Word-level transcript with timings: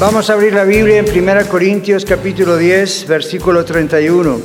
Vamos 0.00 0.28
a 0.28 0.32
abrir 0.32 0.52
la 0.52 0.64
Biblia 0.64 0.98
en 0.98 1.06
1 1.08 1.48
Corintios 1.48 2.04
capítulo 2.04 2.56
10, 2.56 3.06
versículo 3.06 3.64
31. 3.64 4.40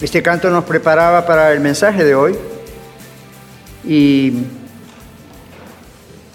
Este 0.00 0.24
canto 0.24 0.50
nos 0.50 0.64
preparaba 0.64 1.24
para 1.24 1.52
el 1.52 1.60
mensaje 1.60 2.02
de 2.02 2.16
hoy 2.16 2.36
y 3.84 4.32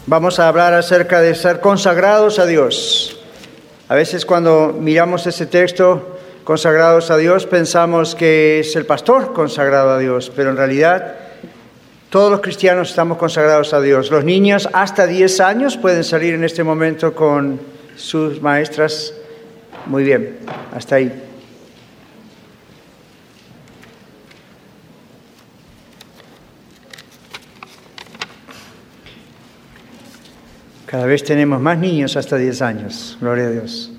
vamos 0.05 0.39
a 0.39 0.47
hablar 0.47 0.73
acerca 0.73 1.19
de 1.19 1.35
ser 1.35 1.59
consagrados 1.59 2.39
a 2.39 2.45
Dios. 2.45 3.19
A 3.89 3.95
veces 3.95 4.25
cuando 4.25 4.73
miramos 4.79 5.27
ese 5.27 5.45
texto, 5.45 6.19
consagrados 6.45 7.11
a 7.11 7.17
Dios, 7.17 7.45
pensamos 7.45 8.15
que 8.15 8.61
es 8.61 8.77
el 8.77 8.85
pastor 8.85 9.33
consagrado 9.33 9.89
a 9.89 9.97
Dios, 9.97 10.31
pero 10.33 10.51
en 10.51 10.55
realidad 10.55 11.15
todos 12.09 12.31
los 12.31 12.41
cristianos 12.41 12.89
estamos 12.89 13.17
consagrados 13.17 13.73
a 13.73 13.81
Dios. 13.81 14.09
Los 14.09 14.23
niños 14.25 14.67
hasta 14.73 15.05
10 15.05 15.39
años 15.41 15.77
pueden 15.77 16.03
salir 16.03 16.33
en 16.33 16.43
este 16.43 16.63
momento 16.63 17.13
con 17.13 17.59
sus 17.95 18.41
maestras. 18.41 19.13
Muy 19.85 20.03
bien, 20.03 20.39
hasta 20.73 20.95
ahí. 20.95 21.11
Cada 30.87 31.05
vez 31.05 31.23
tenemos 31.23 31.61
más 31.61 31.77
niños 31.77 32.17
hasta 32.17 32.35
10 32.37 32.61
años, 32.63 33.17
gloria 33.21 33.45
a 33.45 33.49
Dios. 33.51 33.91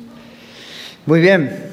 Muy 1.07 1.21
bien. 1.21 1.71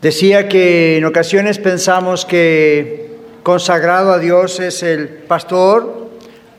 Decía 0.00 0.48
que 0.48 0.96
en 0.96 1.04
ocasiones 1.04 1.58
pensamos 1.58 2.24
que 2.24 3.03
consagrado 3.44 4.10
a 4.10 4.18
Dios 4.18 4.58
es 4.58 4.82
el 4.82 5.06
pastor 5.06 6.08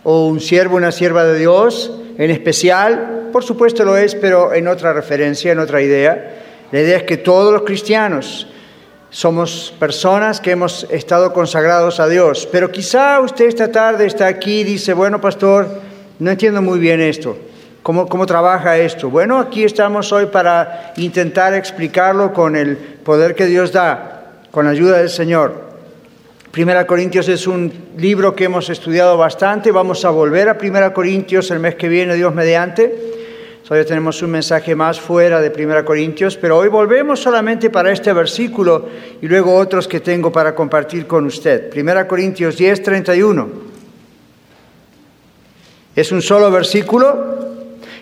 o 0.04 0.28
un 0.28 0.40
siervo, 0.40 0.78
una 0.78 0.92
sierva 0.92 1.26
de 1.26 1.38
Dios 1.38 1.92
en 2.18 2.30
especial. 2.30 3.30
Por 3.34 3.44
supuesto 3.44 3.84
lo 3.84 3.98
es, 3.98 4.16
pero 4.16 4.54
en 4.54 4.68
otra 4.68 4.94
referencia, 4.94 5.52
en 5.52 5.60
otra 5.60 5.82
idea. 5.82 6.36
La 6.72 6.80
idea 6.80 6.98
es 6.98 7.04
que 7.04 7.18
todos 7.18 7.52
los 7.52 7.64
cristianos 7.64 8.48
somos 9.10 9.74
personas 9.80 10.40
que 10.40 10.52
hemos 10.52 10.86
estado 10.92 11.34
consagrados 11.34 12.00
a 12.00 12.08
Dios. 12.08 12.48
Pero 12.52 12.72
quizá 12.72 13.20
usted 13.20 13.46
esta 13.46 13.72
tarde 13.72 14.06
está 14.06 14.28
aquí 14.28 14.60
y 14.60 14.64
dice, 14.64 14.94
bueno, 14.94 15.20
pastor, 15.20 15.68
no 16.20 16.32
entiendo 16.32 16.62
muy 16.62 16.78
bien 16.78 17.02
esto. 17.02 17.36
¿Cómo, 17.82 18.08
¿Cómo 18.08 18.28
trabaja 18.28 18.78
esto? 18.78 19.10
Bueno, 19.10 19.40
aquí 19.40 19.64
estamos 19.64 20.12
hoy 20.12 20.28
para 20.28 20.94
intentar 20.98 21.56
explicarlo 21.56 22.32
con 22.32 22.56
el 22.56 22.78
poder 22.78 23.34
que 23.34 23.46
Dios 23.46 23.72
da, 23.72 24.34
con 24.52 24.66
la 24.66 24.72
ayuda 24.72 25.00
del 25.00 25.10
Señor. 25.10 25.75
Primera 26.56 26.88
Corintios 26.88 27.28
es 27.28 27.48
un 27.48 27.70
libro 27.98 28.34
que 28.34 28.46
hemos 28.46 28.70
estudiado 28.70 29.18
bastante. 29.18 29.74
Vamos 29.74 30.06
a 30.06 30.10
volver 30.10 30.48
a 30.48 30.58
Primera 30.58 30.94
Corintios 30.94 31.52
el 31.52 31.60
mes 31.60 31.76
que 31.76 31.90
viene, 31.90 32.16
Dios 32.16 32.34
mediante. 32.34 32.96
Todavía 33.62 33.86
tenemos 33.86 34.22
un 34.22 34.32
mensaje 34.32 34.74
más 34.74 34.98
fuera 34.98 35.42
de 35.42 35.52
Primera 35.52 35.84
Corintios, 35.84 36.38
pero 36.38 36.58
hoy 36.58 36.70
volvemos 36.70 37.20
solamente 37.20 37.70
para 37.70 37.92
este 37.92 38.14
versículo 38.14 38.88
y 39.22 39.28
luego 39.28 39.54
otros 39.54 39.86
que 39.86 40.00
tengo 40.00 40.32
para 40.32 40.56
compartir 40.56 41.06
con 41.08 41.26
usted. 41.26 41.70
Primera 41.70 42.08
Corintios 42.08 42.56
10, 42.56 42.84
31. 42.84 43.50
Es 45.94 46.10
un 46.14 46.22
solo 46.22 46.50
versículo 46.50 47.36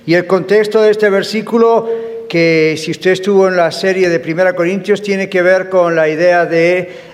y 0.06 0.13
el 0.13 0.28
contexto 0.28 0.80
de 0.80 0.92
este 0.92 1.09
versículo 1.09 1.90
que 2.30 2.75
si 2.78 2.92
usted 2.92 3.13
estuvo 3.13 3.47
en 3.47 3.56
la 3.56 3.72
serie 3.72 4.09
de 4.09 4.19
Primera 4.19 4.56
Corintios 4.56 5.02
tiene 5.02 5.28
que 5.28 5.42
ver 5.42 5.69
con 5.69 5.96
la 5.96 6.08
idea 6.08 6.46
de 6.46 7.13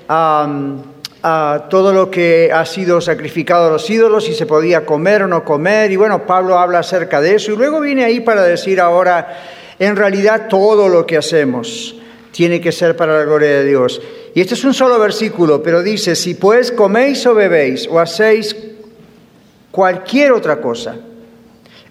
a 1.22 1.68
todo 1.70 1.94
lo 1.94 2.10
que 2.10 2.52
ha 2.54 2.66
sido 2.66 3.02
sacrificado 3.02 3.68
a 3.68 3.72
los 3.72 3.90
ídolos, 3.90 4.26
si 4.26 4.34
se 4.34 4.46
podía 4.46 4.86
comer 4.86 5.24
o 5.24 5.28
no 5.28 5.44
comer, 5.44 5.92
y 5.92 5.98
bueno, 5.98 6.26
Pablo 6.26 6.58
habla 6.58 6.80
acerca 6.80 7.20
de 7.20 7.36
eso, 7.36 7.52
y 7.52 7.58
luego 7.58 7.82
viene 7.82 8.06
ahí 8.06 8.22
para 8.22 8.44
decir 8.44 8.80
ahora, 8.80 9.38
en 9.80 9.96
realidad 9.96 10.48
todo 10.48 10.88
lo 10.88 11.06
que 11.06 11.18
hacemos 11.18 11.96
tiene 12.32 12.62
que 12.62 12.72
ser 12.72 12.96
para 12.96 13.18
la 13.18 13.26
gloria 13.26 13.50
de 13.50 13.66
Dios. 13.66 14.02
Y 14.34 14.42
este 14.42 14.54
es 14.54 14.64
un 14.64 14.74
solo 14.74 15.00
versículo, 15.00 15.62
pero 15.62 15.84
dice, 15.84 16.16
si 16.16 16.36
pues 16.36 16.72
coméis 16.72 17.26
o 17.26 17.34
bebéis 17.34 17.88
o 17.90 18.00
hacéis 18.00 18.56
cualquier 19.72 20.32
otra 20.32 20.62
cosa, 20.62 20.96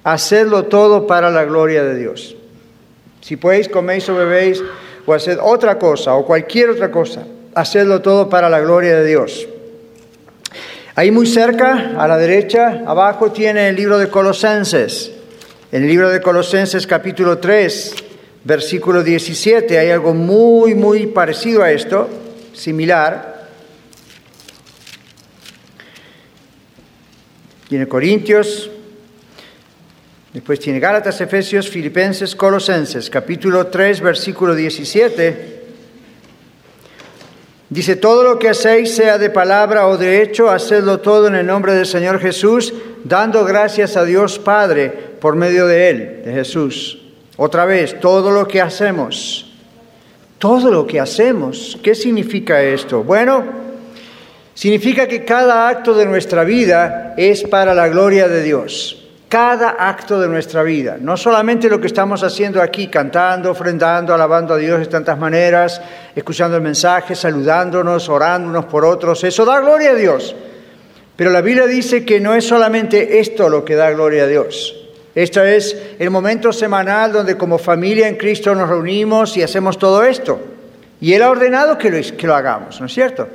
hacedlo 0.04 0.64
todo 0.64 1.06
para 1.06 1.30
la 1.30 1.44
gloria 1.44 1.84
de 1.84 1.98
Dios. 1.98 2.36
Si 3.20 3.36
pues 3.36 3.68
coméis 3.68 4.08
o 4.08 4.14
bebéis 4.14 4.62
o 5.04 5.12
haced 5.12 5.38
otra 5.42 5.78
cosa 5.78 6.14
o 6.14 6.24
cualquier 6.24 6.70
otra 6.70 6.90
cosa, 6.90 7.26
hacerlo 7.54 8.02
todo 8.02 8.28
para 8.28 8.48
la 8.48 8.60
gloria 8.60 8.96
de 8.96 9.06
Dios. 9.06 9.48
Ahí 10.94 11.12
muy 11.12 11.26
cerca, 11.26 11.92
a 11.96 12.08
la 12.08 12.18
derecha, 12.18 12.82
abajo 12.84 13.30
tiene 13.30 13.68
el 13.68 13.76
libro 13.76 13.98
de 13.98 14.08
Colosenses. 14.08 15.12
En 15.70 15.82
el 15.82 15.88
libro 15.88 16.10
de 16.10 16.20
Colosenses 16.20 16.88
capítulo 16.88 17.38
3, 17.38 17.94
versículo 18.42 19.04
17, 19.04 19.78
hay 19.78 19.90
algo 19.90 20.12
muy, 20.12 20.74
muy 20.74 21.06
parecido 21.06 21.62
a 21.62 21.70
esto, 21.70 22.08
similar. 22.52 23.48
Tiene 27.68 27.86
Corintios, 27.86 28.70
después 30.32 30.58
tiene 30.58 30.80
Gálatas, 30.80 31.20
Efesios, 31.20 31.68
Filipenses, 31.68 32.34
Colosenses, 32.34 33.08
capítulo 33.08 33.68
3, 33.68 34.00
versículo 34.00 34.54
17. 34.54 35.57
Dice, 37.70 37.96
todo 37.96 38.22
lo 38.22 38.38
que 38.38 38.48
hacéis, 38.48 38.94
sea 38.94 39.18
de 39.18 39.28
palabra 39.28 39.88
o 39.88 39.98
de 39.98 40.22
hecho, 40.22 40.50
hacedlo 40.50 41.00
todo 41.00 41.26
en 41.28 41.34
el 41.34 41.46
nombre 41.46 41.74
del 41.74 41.86
Señor 41.86 42.18
Jesús, 42.18 42.72
dando 43.04 43.44
gracias 43.44 43.96
a 43.96 44.04
Dios 44.04 44.38
Padre 44.38 44.88
por 45.20 45.36
medio 45.36 45.66
de 45.66 45.90
Él, 45.90 46.22
de 46.24 46.32
Jesús. 46.32 46.98
Otra 47.36 47.66
vez, 47.66 48.00
todo 48.00 48.30
lo 48.30 48.48
que 48.48 48.60
hacemos, 48.60 49.52
todo 50.38 50.70
lo 50.70 50.86
que 50.86 50.98
hacemos, 50.98 51.78
¿qué 51.82 51.94
significa 51.94 52.62
esto? 52.62 53.02
Bueno, 53.02 53.44
significa 54.54 55.06
que 55.06 55.24
cada 55.24 55.68
acto 55.68 55.94
de 55.94 56.06
nuestra 56.06 56.44
vida 56.44 57.14
es 57.18 57.42
para 57.42 57.74
la 57.74 57.88
gloria 57.88 58.28
de 58.28 58.42
Dios 58.42 59.07
cada 59.28 59.76
acto 59.78 60.18
de 60.18 60.26
nuestra 60.26 60.62
vida, 60.62 60.96
no 60.98 61.16
solamente 61.16 61.68
lo 61.68 61.80
que 61.80 61.86
estamos 61.86 62.22
haciendo 62.22 62.62
aquí, 62.62 62.88
cantando, 62.88 63.50
ofrendando, 63.50 64.14
alabando 64.14 64.54
a 64.54 64.56
Dios 64.56 64.80
de 64.80 64.86
tantas 64.86 65.18
maneras, 65.18 65.80
escuchando 66.14 66.56
el 66.56 66.62
mensaje, 66.62 67.14
saludándonos, 67.14 68.08
orando 68.08 68.48
unos 68.48 68.64
por 68.64 68.86
otros, 68.86 69.22
eso 69.24 69.44
da 69.44 69.60
gloria 69.60 69.90
a 69.90 69.94
Dios. 69.94 70.34
Pero 71.14 71.30
la 71.30 71.42
Biblia 71.42 71.66
dice 71.66 72.04
que 72.04 72.20
no 72.20 72.34
es 72.34 72.46
solamente 72.46 73.18
esto 73.18 73.50
lo 73.50 73.64
que 73.64 73.74
da 73.74 73.90
gloria 73.90 74.22
a 74.22 74.26
Dios. 74.26 74.74
Esto 75.14 75.42
es 75.42 75.76
el 75.98 76.10
momento 76.10 76.52
semanal 76.52 77.12
donde 77.12 77.36
como 77.36 77.58
familia 77.58 78.08
en 78.08 78.16
Cristo 78.16 78.54
nos 78.54 78.68
reunimos 78.68 79.36
y 79.36 79.42
hacemos 79.42 79.76
todo 79.76 80.04
esto. 80.04 80.40
Y 81.00 81.12
Él 81.12 81.22
ha 81.22 81.30
ordenado 81.30 81.76
que 81.76 82.26
lo 82.26 82.34
hagamos, 82.34 82.80
¿no 82.80 82.86
es 82.86 82.92
cierto? 82.92 83.28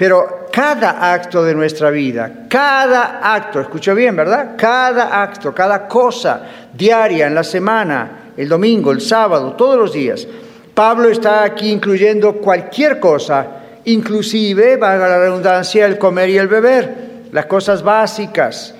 Pero 0.00 0.46
cada 0.50 1.12
acto 1.12 1.44
de 1.44 1.54
nuestra 1.54 1.90
vida, 1.90 2.46
cada 2.48 3.20
acto, 3.34 3.60
escucho 3.60 3.94
bien, 3.94 4.16
¿verdad? 4.16 4.52
Cada 4.56 5.22
acto, 5.22 5.54
cada 5.54 5.86
cosa 5.86 6.40
diaria, 6.72 7.26
en 7.26 7.34
la 7.34 7.44
semana, 7.44 8.32
el 8.34 8.48
domingo, 8.48 8.92
el 8.92 9.02
sábado, 9.02 9.52
todos 9.52 9.76
los 9.76 9.92
días. 9.92 10.26
Pablo 10.72 11.10
está 11.10 11.42
aquí 11.42 11.70
incluyendo 11.70 12.36
cualquier 12.36 12.98
cosa, 12.98 13.46
inclusive, 13.84 14.78
valga 14.78 15.06
la 15.06 15.18
redundancia, 15.18 15.84
el 15.84 15.98
comer 15.98 16.30
y 16.30 16.38
el 16.38 16.48
beber, 16.48 16.94
las 17.30 17.44
cosas 17.44 17.82
básicas. 17.82 18.74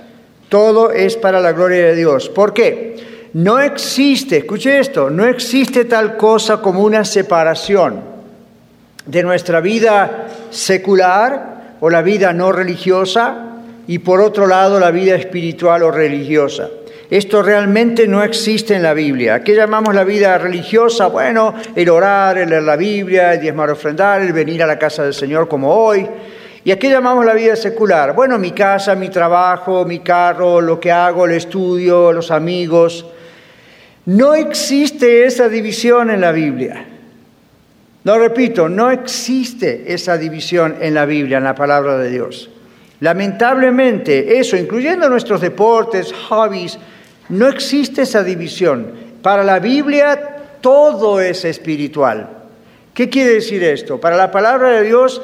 Todo 0.49 0.91
es 0.91 1.19
para 1.19 1.39
la 1.39 1.53
gloria 1.53 1.85
de 1.85 1.97
Dios. 1.97 2.31
¿Por 2.31 2.55
qué? 2.55 3.29
No 3.35 3.61
existe, 3.61 4.39
escuche 4.39 4.79
esto, 4.79 5.11
no 5.11 5.27
existe 5.27 5.85
tal 5.85 6.17
cosa 6.17 6.63
como 6.63 6.83
una 6.83 7.05
separación 7.05 8.01
de 9.05 9.23
nuestra 9.23 9.61
vida 9.61 10.29
secular 10.51 11.77
o 11.81 11.91
la 11.91 12.03
vida 12.03 12.33
no 12.33 12.53
religiosa 12.53 13.47
y 13.87 13.99
por 13.99 14.21
otro 14.21 14.47
lado 14.47 14.79
la 14.79 14.91
vida 14.91 15.15
espiritual 15.15 15.83
o 15.83 15.91
religiosa. 15.91 16.69
Esto 17.11 17.43
realmente 17.43 18.07
no 18.07 18.23
existe 18.23 18.77
en 18.77 18.85
la 18.85 18.95
Biblia. 18.95 19.43
¿Qué 19.43 19.57
llamamos 19.57 19.95
la 19.95 20.05
vida 20.05 20.39
religiosa? 20.39 21.09
Bueno, 21.09 21.55
el 21.75 21.89
orar, 21.89 22.39
el 22.39 22.51
leer 22.51 22.63
la 22.63 22.77
Biblia, 22.77 23.35
el 23.35 23.41
diezmar 23.41 23.69
ofrendar, 23.71 24.21
el 24.21 24.33
venir 24.33 24.63
a 24.63 24.67
la 24.67 24.79
casa 24.79 25.03
del 25.03 25.15
Señor 25.15 25.49
como 25.49 25.75
hoy. 25.75 26.07
¿Y 26.63 26.71
a 26.71 26.79
qué 26.79 26.89
llamamos 26.89 27.25
la 27.25 27.35
vida 27.35 27.57
secular? 27.57 28.15
Bueno, 28.15 28.39
mi 28.39 28.53
casa, 28.53 28.95
mi 28.95 29.09
trabajo, 29.09 29.85
mi 29.85 30.01
carro, 30.01 30.61
lo 30.61 30.79
que 30.79 30.93
hago, 30.93 31.25
el 31.25 31.33
estudio, 31.33 32.13
los 32.13 32.31
amigos. 32.31 33.07
No 34.07 34.35
existe 34.35 35.25
esa 35.25 35.49
división 35.49 36.11
en 36.11 36.21
la 36.21 36.31
Biblia. 36.31 36.90
Lo 38.05 38.19
repito, 38.19 38.69
no 38.69 38.91
existe 38.91 39.93
esa 39.93 40.17
división 40.17 40.77
en 40.81 40.95
la 40.95 41.05
Biblia, 41.05 41.39
en 41.39 41.45
la 41.45 41.55
palabra 41.55 41.99
de 41.99 42.11
Dios. 42.11 42.49
Lamentablemente, 43.01 44.39
eso, 44.39 44.57
incluyendo 44.57 45.09
nuestros 45.09 45.41
deportes, 45.41 46.13
hobbies, 46.29 46.79
no 47.29 47.49
existe 47.49 48.03
esa 48.03 48.23
división. 48.23 48.93
Para 49.23 49.45
la 49.45 49.59
Biblia 49.59 50.37
todo 50.61 51.21
es 51.21 51.45
espiritual. 51.45 52.29
¿Qué 52.95 53.09
quiere 53.09 53.35
decir 53.35 53.63
esto? 53.63 54.01
Para 54.01 54.17
la 54.17 54.31
palabra 54.31 54.71
de 54.71 54.83
Dios, 54.85 55.23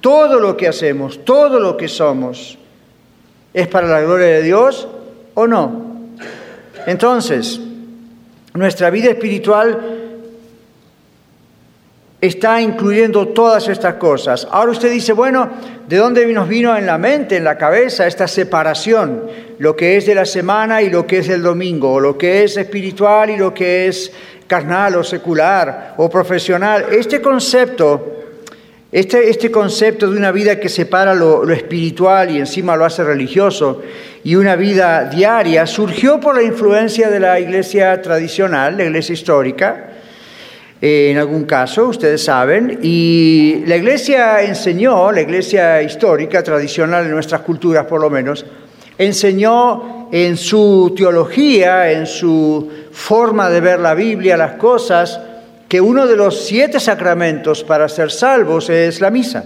todo 0.00 0.40
lo 0.40 0.56
que 0.56 0.68
hacemos, 0.68 1.24
todo 1.24 1.58
lo 1.58 1.76
que 1.76 1.88
somos, 1.88 2.58
¿es 3.54 3.68
para 3.68 3.88
la 3.88 4.00
gloria 4.00 4.26
de 4.26 4.42
Dios 4.42 4.88
o 5.34 5.46
no? 5.46 5.92
Entonces, 6.86 7.60
nuestra 8.54 8.90
vida 8.90 9.10
espiritual 9.10 10.01
está 12.22 12.60
incluyendo 12.60 13.28
todas 13.28 13.66
estas 13.66 13.94
cosas. 13.94 14.46
Ahora 14.48 14.70
usted 14.70 14.92
dice, 14.92 15.12
bueno, 15.12 15.50
¿de 15.88 15.96
dónde 15.96 16.24
nos 16.32 16.48
vino 16.48 16.76
en 16.76 16.86
la 16.86 16.96
mente, 16.96 17.36
en 17.36 17.42
la 17.42 17.58
cabeza, 17.58 18.06
esta 18.06 18.28
separación? 18.28 19.24
Lo 19.58 19.74
que 19.74 19.96
es 19.96 20.06
de 20.06 20.14
la 20.14 20.24
semana 20.24 20.82
y 20.82 20.88
lo 20.88 21.04
que 21.04 21.18
es 21.18 21.26
del 21.26 21.42
domingo, 21.42 21.94
o 21.94 22.00
lo 22.00 22.16
que 22.16 22.44
es 22.44 22.56
espiritual 22.56 23.30
y 23.30 23.36
lo 23.36 23.52
que 23.52 23.88
es 23.88 24.12
carnal 24.46 24.94
o 24.94 25.02
secular 25.02 25.94
o 25.96 26.08
profesional. 26.08 26.86
Este 26.92 27.20
concepto, 27.20 28.22
este, 28.92 29.28
este 29.28 29.50
concepto 29.50 30.08
de 30.08 30.16
una 30.16 30.30
vida 30.30 30.60
que 30.60 30.68
separa 30.68 31.16
lo, 31.16 31.44
lo 31.44 31.52
espiritual 31.52 32.30
y 32.30 32.38
encima 32.38 32.76
lo 32.76 32.84
hace 32.84 33.02
religioso 33.02 33.82
y 34.22 34.36
una 34.36 34.54
vida 34.54 35.06
diaria, 35.06 35.66
surgió 35.66 36.20
por 36.20 36.36
la 36.36 36.44
influencia 36.44 37.10
de 37.10 37.18
la 37.18 37.40
iglesia 37.40 38.00
tradicional, 38.00 38.76
la 38.76 38.84
iglesia 38.84 39.12
histórica, 39.12 39.91
en 40.84 41.16
algún 41.16 41.44
caso, 41.44 41.86
ustedes 41.86 42.24
saben, 42.24 42.80
y 42.82 43.62
la 43.66 43.76
iglesia 43.76 44.42
enseñó, 44.42 45.12
la 45.12 45.20
iglesia 45.20 45.80
histórica, 45.80 46.42
tradicional 46.42 47.04
en 47.04 47.12
nuestras 47.12 47.42
culturas 47.42 47.86
por 47.86 48.00
lo 48.00 48.10
menos, 48.10 48.44
enseñó 48.98 50.08
en 50.10 50.36
su 50.36 50.92
teología, 50.96 51.92
en 51.92 52.04
su 52.04 52.68
forma 52.90 53.48
de 53.48 53.60
ver 53.60 53.78
la 53.78 53.94
Biblia, 53.94 54.36
las 54.36 54.54
cosas, 54.54 55.20
que 55.68 55.80
uno 55.80 56.04
de 56.04 56.16
los 56.16 56.44
siete 56.44 56.80
sacramentos 56.80 57.62
para 57.62 57.88
ser 57.88 58.10
salvos 58.10 58.68
es 58.68 59.00
la 59.00 59.10
misa. 59.10 59.44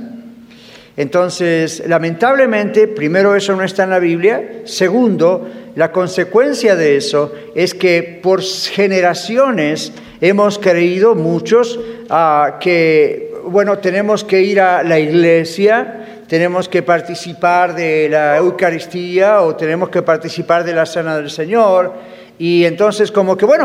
Entonces, 0.97 1.83
lamentablemente, 1.87 2.89
primero 2.89 3.37
eso 3.37 3.55
no 3.55 3.63
está 3.63 3.85
en 3.85 3.91
la 3.91 3.99
Biblia. 3.99 4.63
Segundo, 4.65 5.47
la 5.75 5.93
consecuencia 5.93 6.75
de 6.75 6.97
eso 6.97 7.31
es 7.55 7.75
que 7.75 8.21
por 8.23 8.43
generaciones 8.43 9.93
hemos 10.21 10.59
creído 10.59 11.15
muchos 11.15 11.79
ah, 12.11 12.59
que, 12.61 13.35
bueno, 13.45 13.79
tenemos 13.79 14.25
que 14.25 14.43
ir 14.43 14.61
a 14.61 14.83
la 14.83 14.99
iglesia, 14.99 16.25
tenemos 16.29 16.69
que 16.69 16.83
participar 16.83 17.75
de 17.75 18.09
la 18.09 18.37
Eucaristía 18.37 19.43
o 19.43 19.55
tenemos 19.55 19.89
que 19.89 20.03
participar 20.03 20.65
de 20.65 20.75
la 20.75 20.87
Cena 20.87 21.17
del 21.17 21.31
Señor. 21.31 21.93
Y 22.39 22.65
entonces 22.65 23.11
como 23.13 23.37
que, 23.37 23.47
bueno, 23.47 23.65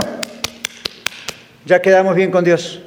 ya 1.65 1.81
quedamos 1.81 2.15
bien 2.15 2.31
con 2.31 2.43
Dios. 2.43 2.81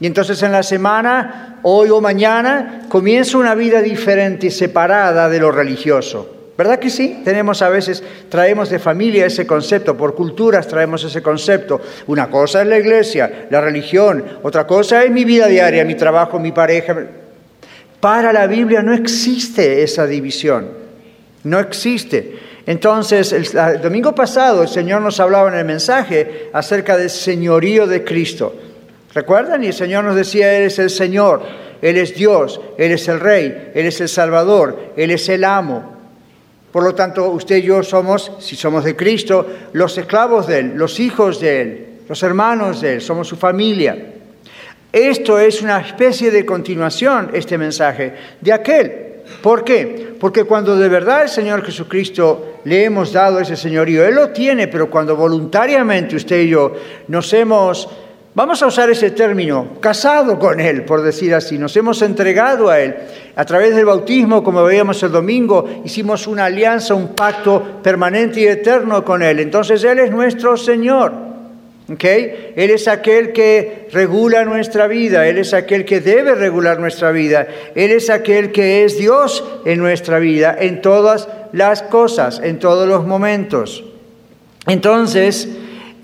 Y 0.00 0.06
entonces 0.06 0.42
en 0.42 0.52
la 0.52 0.62
semana, 0.62 1.58
hoy 1.62 1.90
o 1.90 2.00
mañana, 2.00 2.82
comienza 2.88 3.38
una 3.38 3.54
vida 3.54 3.80
diferente 3.80 4.48
y 4.48 4.50
separada 4.50 5.28
de 5.28 5.40
lo 5.40 5.50
religioso. 5.50 6.35
¿Verdad 6.56 6.78
que 6.78 6.88
sí? 6.88 7.20
Tenemos 7.22 7.60
a 7.60 7.68
veces, 7.68 8.02
traemos 8.30 8.70
de 8.70 8.78
familia 8.78 9.26
ese 9.26 9.46
concepto, 9.46 9.96
por 9.96 10.14
culturas 10.14 10.66
traemos 10.66 11.04
ese 11.04 11.20
concepto. 11.22 11.80
Una 12.06 12.30
cosa 12.30 12.62
es 12.62 12.68
la 12.68 12.78
iglesia, 12.78 13.46
la 13.50 13.60
religión, 13.60 14.24
otra 14.42 14.66
cosa 14.66 15.04
es 15.04 15.10
mi 15.10 15.24
vida 15.24 15.48
diaria, 15.48 15.84
mi 15.84 15.96
trabajo, 15.96 16.38
mi 16.38 16.52
pareja. 16.52 16.96
Para 18.00 18.32
la 18.32 18.46
Biblia 18.46 18.82
no 18.82 18.94
existe 18.94 19.82
esa 19.82 20.06
división, 20.06 20.68
no 21.44 21.60
existe. 21.60 22.38
Entonces, 22.64 23.32
el, 23.32 23.46
el 23.54 23.82
domingo 23.82 24.14
pasado 24.14 24.62
el 24.62 24.68
Señor 24.68 25.02
nos 25.02 25.20
hablaba 25.20 25.50
en 25.50 25.58
el 25.58 25.64
mensaje 25.66 26.48
acerca 26.54 26.96
del 26.96 27.10
señorío 27.10 27.86
de 27.86 28.02
Cristo. 28.02 28.54
¿Recuerdan? 29.12 29.62
Y 29.62 29.68
el 29.68 29.72
Señor 29.74 30.04
nos 30.04 30.16
decía, 30.16 30.56
Él 30.56 30.64
es 30.64 30.78
el 30.78 30.90
Señor, 30.90 31.42
Él 31.82 31.96
es 31.98 32.14
Dios, 32.14 32.60
Él 32.78 32.92
es 32.92 33.08
el 33.08 33.20
Rey, 33.20 33.72
Él 33.74 33.86
es 33.86 34.00
el 34.00 34.08
Salvador, 34.08 34.92
Él 34.96 35.10
es 35.10 35.28
el 35.28 35.44
amo. 35.44 35.95
Por 36.76 36.84
lo 36.84 36.94
tanto, 36.94 37.30
usted 37.30 37.56
y 37.56 37.62
yo 37.62 37.82
somos, 37.82 38.32
si 38.38 38.54
somos 38.54 38.84
de 38.84 38.94
Cristo, 38.94 39.46
los 39.72 39.96
esclavos 39.96 40.46
de 40.46 40.58
Él, 40.58 40.72
los 40.74 41.00
hijos 41.00 41.40
de 41.40 41.62
Él, 41.62 41.86
los 42.06 42.22
hermanos 42.22 42.82
de 42.82 42.96
Él, 42.96 43.00
somos 43.00 43.26
su 43.26 43.36
familia. 43.36 43.96
Esto 44.92 45.38
es 45.38 45.62
una 45.62 45.80
especie 45.80 46.30
de 46.30 46.44
continuación, 46.44 47.30
este 47.32 47.56
mensaje, 47.56 48.12
de 48.42 48.52
aquel. 48.52 48.92
¿Por 49.42 49.64
qué? 49.64 50.16
Porque 50.20 50.44
cuando 50.44 50.76
de 50.76 50.90
verdad 50.90 51.22
el 51.22 51.30
Señor 51.30 51.64
Jesucristo 51.64 52.58
le 52.64 52.84
hemos 52.84 53.10
dado 53.10 53.40
ese 53.40 53.56
señorío, 53.56 54.04
Él 54.04 54.14
lo 54.14 54.28
tiene, 54.28 54.68
pero 54.68 54.90
cuando 54.90 55.16
voluntariamente 55.16 56.14
usted 56.16 56.42
y 56.42 56.50
yo 56.50 56.74
nos 57.08 57.32
hemos 57.32 57.88
Vamos 58.36 58.62
a 58.62 58.66
usar 58.66 58.90
ese 58.90 59.12
término, 59.12 59.80
casado 59.80 60.38
con 60.38 60.60
Él, 60.60 60.84
por 60.84 61.00
decir 61.00 61.34
así. 61.34 61.56
Nos 61.56 61.74
hemos 61.74 62.02
entregado 62.02 62.68
a 62.68 62.78
Él. 62.78 62.94
A 63.34 63.46
través 63.46 63.74
del 63.74 63.86
bautismo, 63.86 64.44
como 64.44 64.62
veíamos 64.62 65.02
el 65.02 65.10
domingo, 65.10 65.66
hicimos 65.86 66.26
una 66.26 66.44
alianza, 66.44 66.92
un 66.92 67.14
pacto 67.14 67.80
permanente 67.82 68.40
y 68.40 68.46
eterno 68.46 69.02
con 69.02 69.22
Él. 69.22 69.40
Entonces 69.40 69.82
Él 69.84 70.00
es 70.00 70.10
nuestro 70.10 70.58
Señor. 70.58 71.14
¿okay? 71.90 72.52
Él 72.54 72.68
es 72.72 72.88
aquel 72.88 73.32
que 73.32 73.88
regula 73.90 74.44
nuestra 74.44 74.86
vida, 74.86 75.26
Él 75.26 75.38
es 75.38 75.54
aquel 75.54 75.86
que 75.86 76.02
debe 76.02 76.34
regular 76.34 76.78
nuestra 76.78 77.12
vida, 77.12 77.46
Él 77.74 77.90
es 77.90 78.10
aquel 78.10 78.52
que 78.52 78.84
es 78.84 78.98
Dios 78.98 79.42
en 79.64 79.78
nuestra 79.78 80.18
vida, 80.18 80.54
en 80.60 80.82
todas 80.82 81.26
las 81.54 81.82
cosas, 81.84 82.42
en 82.44 82.58
todos 82.58 82.86
los 82.86 83.06
momentos. 83.06 83.82
Entonces, 84.66 85.48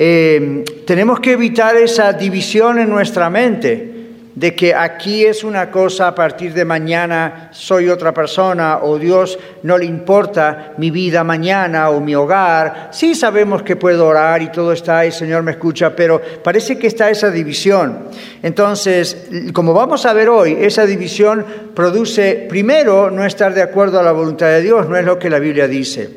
eh, 0.04 0.64
tenemos 0.84 1.20
que 1.20 1.30
evitar 1.30 1.76
esa 1.76 2.12
división 2.12 2.80
en 2.80 2.90
nuestra 2.90 3.30
mente 3.30 3.92
de 4.34 4.52
que 4.52 4.74
aquí 4.74 5.24
es 5.24 5.44
una 5.44 5.70
cosa, 5.70 6.08
a 6.08 6.14
partir 6.16 6.52
de 6.54 6.64
mañana 6.64 7.50
soy 7.52 7.88
otra 7.88 8.12
persona 8.12 8.80
o 8.82 8.98
Dios 8.98 9.38
no 9.62 9.78
le 9.78 9.84
importa 9.84 10.72
mi 10.76 10.90
vida 10.90 11.22
mañana 11.22 11.90
o 11.90 12.00
mi 12.00 12.16
hogar. 12.16 12.88
Sí 12.90 13.14
sabemos 13.14 13.62
que 13.62 13.76
puedo 13.76 14.08
orar 14.08 14.42
y 14.42 14.50
todo 14.50 14.72
está, 14.72 15.04
el 15.04 15.12
Señor 15.12 15.44
me 15.44 15.52
escucha, 15.52 15.94
pero 15.94 16.20
parece 16.42 16.76
que 16.76 16.88
está 16.88 17.08
esa 17.08 17.30
división. 17.30 18.08
Entonces, 18.42 19.28
como 19.52 19.72
vamos 19.72 20.04
a 20.04 20.12
ver 20.14 20.28
hoy, 20.30 20.56
esa 20.58 20.84
división 20.84 21.46
produce, 21.76 22.46
primero, 22.48 23.08
no 23.08 23.24
estar 23.24 23.54
de 23.54 23.62
acuerdo 23.62 24.00
a 24.00 24.02
la 24.02 24.10
voluntad 24.10 24.48
de 24.48 24.62
Dios, 24.62 24.88
no 24.88 24.96
es 24.96 25.04
lo 25.04 25.16
que 25.16 25.30
la 25.30 25.38
Biblia 25.38 25.68
dice. 25.68 26.10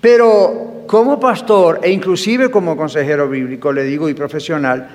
Pero 0.00 0.75
como 0.86 1.18
pastor 1.18 1.80
e 1.82 1.90
inclusive 1.90 2.50
como 2.50 2.76
consejero 2.76 3.28
bíblico, 3.28 3.72
le 3.72 3.84
digo, 3.84 4.08
y 4.08 4.14
profesional, 4.14 4.88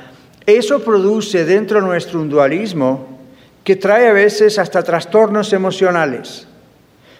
eso 0.45 0.79
produce 0.83 1.45
dentro 1.45 1.79
de 1.79 1.87
nuestro 1.87 2.23
dualismo 2.23 3.19
que 3.63 3.75
trae 3.75 4.07
a 4.07 4.13
veces 4.13 4.57
hasta 4.57 4.81
trastornos 4.81 5.53
emocionales, 5.53 6.47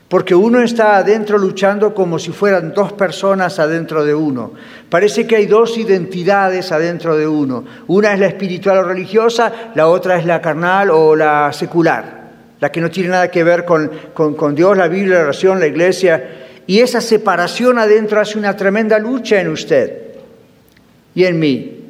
porque 0.08 0.34
uno 0.34 0.62
está 0.62 0.98
adentro 0.98 1.38
luchando 1.38 1.94
como 1.94 2.18
si 2.18 2.32
fueran 2.32 2.74
dos 2.74 2.94
personas 2.94 3.60
adentro 3.60 4.04
de 4.04 4.16
uno. 4.16 4.54
Parece 4.90 5.28
que 5.28 5.36
hay 5.36 5.46
dos 5.46 5.78
identidades 5.78 6.72
adentro 6.72 7.16
de 7.16 7.28
uno. 7.28 7.64
Una 7.88 8.14
es 8.14 8.20
la 8.20 8.26
espiritual 8.26 8.80
o 8.80 8.84
religiosa, 8.84 9.72
la 9.76 9.88
otra 9.88 10.18
es 10.18 10.26
la 10.26 10.42
carnal 10.42 10.90
o 10.90 11.16
la 11.16 11.54
secular, 11.54 12.32
la 12.60 12.72
que 12.72 12.82
no 12.82 12.90
tiene 12.90 13.10
nada 13.10 13.30
que 13.30 13.44
ver 13.44 13.64
con, 13.64 13.90
con 14.14 14.56
Dios, 14.56 14.76
la 14.76 14.88
Biblia, 14.88 15.18
la 15.18 15.24
oración, 15.26 15.60
la 15.60 15.68
iglesia 15.68 16.42
y 16.72 16.80
esa 16.80 17.02
separación 17.02 17.78
adentro 17.80 18.22
hace 18.22 18.40
una 18.40 18.56
tremenda 18.56 18.98
lucha 18.98 19.42
en 19.42 19.50
usted 19.50 19.92
y 21.14 21.26
en 21.26 21.38
mí. 21.38 21.82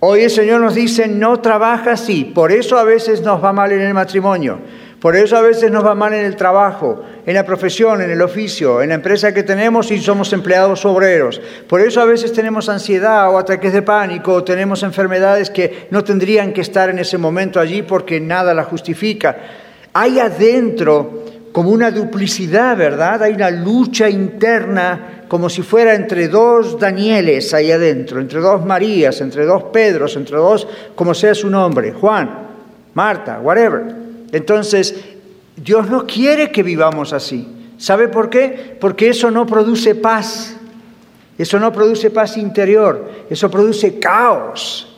Hoy 0.00 0.22
el 0.22 0.30
Señor 0.30 0.62
nos 0.62 0.74
dice, 0.74 1.08
no 1.08 1.40
trabaja 1.40 1.92
así. 1.92 2.24
Por 2.24 2.52
eso 2.52 2.78
a 2.78 2.84
veces 2.84 3.20
nos 3.20 3.44
va 3.44 3.52
mal 3.52 3.72
en 3.72 3.82
el 3.82 3.92
matrimonio. 3.92 4.60
Por 4.98 5.14
eso 5.14 5.36
a 5.36 5.42
veces 5.42 5.70
nos 5.70 5.84
va 5.84 5.94
mal 5.94 6.14
en 6.14 6.24
el 6.24 6.36
trabajo, 6.36 7.04
en 7.26 7.34
la 7.34 7.44
profesión, 7.44 8.00
en 8.00 8.08
el 8.08 8.22
oficio, 8.22 8.80
en 8.80 8.88
la 8.88 8.94
empresa 8.94 9.34
que 9.34 9.42
tenemos 9.42 9.90
y 9.90 9.98
somos 9.98 10.32
empleados 10.32 10.86
obreros. 10.86 11.38
Por 11.68 11.82
eso 11.82 12.00
a 12.00 12.06
veces 12.06 12.32
tenemos 12.32 12.70
ansiedad 12.70 13.30
o 13.30 13.36
ataques 13.36 13.74
de 13.74 13.82
pánico 13.82 14.32
o 14.32 14.42
tenemos 14.42 14.84
enfermedades 14.84 15.50
que 15.50 15.86
no 15.90 16.02
tendrían 16.02 16.54
que 16.54 16.62
estar 16.62 16.88
en 16.88 16.98
ese 16.98 17.18
momento 17.18 17.60
allí 17.60 17.82
porque 17.82 18.20
nada 18.20 18.54
la 18.54 18.64
justifica. 18.64 19.36
Hay 19.92 20.18
adentro 20.18 21.35
como 21.56 21.70
una 21.70 21.90
duplicidad, 21.90 22.76
¿verdad? 22.76 23.22
Hay 23.22 23.32
una 23.32 23.50
lucha 23.50 24.10
interna 24.10 25.22
como 25.26 25.48
si 25.48 25.62
fuera 25.62 25.94
entre 25.94 26.28
dos 26.28 26.78
Danieles 26.78 27.54
ahí 27.54 27.72
adentro, 27.72 28.20
entre 28.20 28.40
dos 28.40 28.62
Marías, 28.66 29.22
entre 29.22 29.46
dos 29.46 29.62
Pedros, 29.72 30.16
entre 30.16 30.36
dos, 30.36 30.68
como 30.94 31.14
sea 31.14 31.34
su 31.34 31.48
nombre, 31.48 31.94
Juan, 31.94 32.30
Marta, 32.92 33.40
whatever. 33.40 33.86
Entonces, 34.32 34.96
Dios 35.56 35.88
no 35.88 36.06
quiere 36.06 36.52
que 36.52 36.62
vivamos 36.62 37.14
así. 37.14 37.48
¿Sabe 37.78 38.08
por 38.08 38.28
qué? 38.28 38.76
Porque 38.78 39.08
eso 39.08 39.30
no 39.30 39.46
produce 39.46 39.94
paz. 39.94 40.58
Eso 41.38 41.58
no 41.58 41.72
produce 41.72 42.10
paz 42.10 42.36
interior, 42.36 43.12
eso 43.30 43.50
produce 43.50 43.98
caos. 43.98 44.95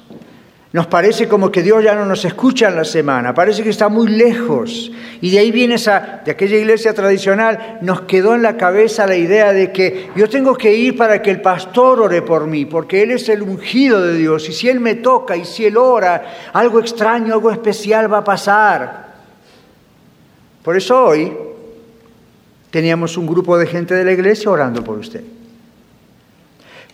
Nos 0.79 0.87
parece 0.87 1.27
como 1.27 1.51
que 1.51 1.65
Dios 1.65 1.83
ya 1.83 1.97
no 1.97 2.05
nos 2.05 2.25
escucha 2.25 2.69
en 2.69 2.77
la 2.77 2.85
semana, 2.85 3.35
parece 3.35 3.65
que 3.65 3.71
está 3.71 3.89
muy 3.89 4.07
lejos. 4.07 4.93
Y 5.21 5.33
de 5.33 5.41
ahí 5.41 5.51
viene 5.51 5.75
esa, 5.75 6.23
de 6.25 6.31
aquella 6.31 6.57
iglesia 6.57 6.95
tradicional, 6.95 7.81
nos 7.83 8.03
quedó 8.03 8.37
en 8.37 8.43
la 8.43 8.57
cabeza 8.57 9.05
la 9.05 9.17
idea 9.17 9.53
de 9.53 9.73
que 9.73 10.11
yo 10.15 10.29
tengo 10.29 10.55
que 10.55 10.73
ir 10.73 10.97
para 10.97 11.21
que 11.21 11.33
el 11.33 11.41
pastor 11.41 12.01
ore 12.01 12.23
por 12.23 12.47
mí, 12.47 12.65
porque 12.65 13.03
Él 13.03 13.11
es 13.11 13.29
el 13.29 13.43
ungido 13.43 14.01
de 14.01 14.17
Dios. 14.19 14.49
Y 14.49 14.53
si 14.53 14.69
Él 14.69 14.79
me 14.79 14.95
toca 14.95 15.37
y 15.37 15.45
si 15.45 15.67
Él 15.67 15.77
ora, 15.77 16.51
algo 16.53 16.79
extraño, 16.79 17.35
algo 17.35 17.51
especial 17.51 18.13
va 18.13 18.19
a 18.19 18.25
pasar. 18.25 19.15
Por 20.63 20.77
eso 20.77 21.07
hoy 21.07 21.37
teníamos 22.71 23.17
un 23.17 23.27
grupo 23.27 23.59
de 23.59 23.67
gente 23.67 23.95
de 23.95 24.05
la 24.05 24.13
iglesia 24.13 24.49
orando 24.49 24.85
por 24.85 24.97
usted. 24.97 25.25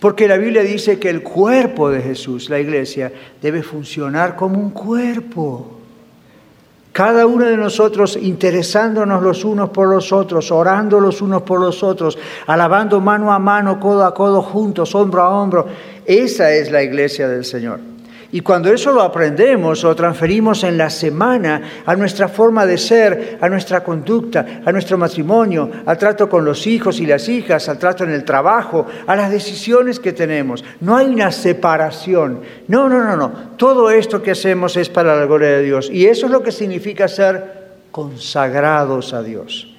Porque 0.04 0.28
la 0.28 0.36
Biblia 0.36 0.62
dice 0.62 0.98
que 0.98 1.08
el 1.08 1.22
cuerpo 1.22 1.88
de 1.88 2.02
Jesús, 2.02 2.50
la 2.50 2.58
iglesia, 2.58 3.10
debe 3.40 3.62
funcionar 3.62 4.36
como 4.36 4.60
un 4.60 4.68
cuerpo. 4.68 5.78
Cada 6.92 7.24
uno 7.24 7.46
de 7.46 7.56
nosotros 7.56 8.18
interesándonos 8.20 9.22
los 9.22 9.46
unos 9.46 9.70
por 9.70 9.88
los 9.88 10.12
otros, 10.12 10.50
orando 10.50 11.00
los 11.00 11.22
unos 11.22 11.40
por 11.40 11.58
los 11.58 11.82
otros, 11.82 12.18
alabando 12.46 13.00
mano 13.00 13.32
a 13.32 13.38
mano, 13.38 13.80
codo 13.80 14.04
a 14.04 14.12
codo, 14.12 14.42
juntos, 14.42 14.94
hombro 14.94 15.22
a 15.22 15.40
hombro. 15.40 15.66
Esa 16.04 16.52
es 16.52 16.70
la 16.70 16.82
iglesia 16.82 17.26
del 17.26 17.46
Señor. 17.46 17.93
Y 18.34 18.40
cuando 18.40 18.68
eso 18.72 18.90
lo 18.90 19.00
aprendemos 19.02 19.84
o 19.84 19.94
transferimos 19.94 20.64
en 20.64 20.76
la 20.76 20.90
semana 20.90 21.84
a 21.86 21.94
nuestra 21.94 22.26
forma 22.26 22.66
de 22.66 22.76
ser, 22.78 23.38
a 23.40 23.48
nuestra 23.48 23.84
conducta, 23.84 24.60
a 24.64 24.72
nuestro 24.72 24.98
matrimonio, 24.98 25.70
al 25.86 25.96
trato 25.96 26.28
con 26.28 26.44
los 26.44 26.66
hijos 26.66 26.98
y 26.98 27.06
las 27.06 27.28
hijas, 27.28 27.68
al 27.68 27.78
trato 27.78 28.02
en 28.02 28.10
el 28.10 28.24
trabajo, 28.24 28.86
a 29.06 29.14
las 29.14 29.30
decisiones 29.30 30.00
que 30.00 30.12
tenemos, 30.12 30.64
no 30.80 30.96
hay 30.96 31.06
una 31.06 31.30
separación. 31.30 32.40
No, 32.66 32.88
no, 32.88 33.04
no, 33.04 33.16
no. 33.16 33.30
Todo 33.56 33.88
esto 33.88 34.20
que 34.20 34.32
hacemos 34.32 34.76
es 34.76 34.88
para 34.88 35.14
la 35.14 35.26
gloria 35.26 35.50
de 35.50 35.62
Dios. 35.62 35.88
Y 35.88 36.06
eso 36.06 36.26
es 36.26 36.32
lo 36.32 36.42
que 36.42 36.50
significa 36.50 37.06
ser 37.06 37.84
consagrados 37.92 39.14
a 39.14 39.22
Dios 39.22 39.73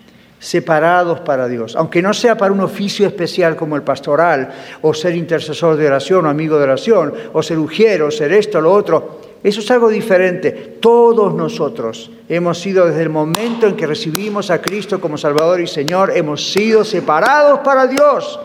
separados 0.45 1.21
para 1.21 1.47
Dios, 1.47 1.75
aunque 1.75 2.03
no 2.03 2.13
sea 2.13 2.37
para 2.37 2.53
un 2.53 2.59
oficio 2.59 3.07
especial 3.07 3.55
como 3.55 3.75
el 3.75 3.81
pastoral, 3.81 4.53
o 4.83 4.93
ser 4.93 5.15
intercesor 5.15 5.75
de 5.75 5.87
oración 5.87 6.27
o 6.27 6.29
amigo 6.29 6.57
de 6.57 6.65
oración, 6.65 7.13
o 7.33 7.41
ser 7.41 7.57
ujiero, 7.57 8.07
o 8.07 8.11
ser 8.11 8.31
esto 8.31 8.61
lo 8.61 8.71
otro, 8.71 9.21
eso 9.43 9.59
es 9.59 9.71
algo 9.71 9.89
diferente. 9.89 10.77
Todos 10.79 11.33
nosotros 11.33 12.11
hemos 12.29 12.59
sido 12.59 12.85
desde 12.85 13.01
el 13.01 13.09
momento 13.09 13.65
en 13.65 13.75
que 13.75 13.87
recibimos 13.87 14.51
a 14.51 14.61
Cristo 14.61 15.01
como 15.01 15.17
Salvador 15.17 15.61
y 15.61 15.67
Señor, 15.67 16.15
hemos 16.15 16.51
sido 16.53 16.83
separados 16.83 17.61
para 17.61 17.87
Dios. 17.87 18.39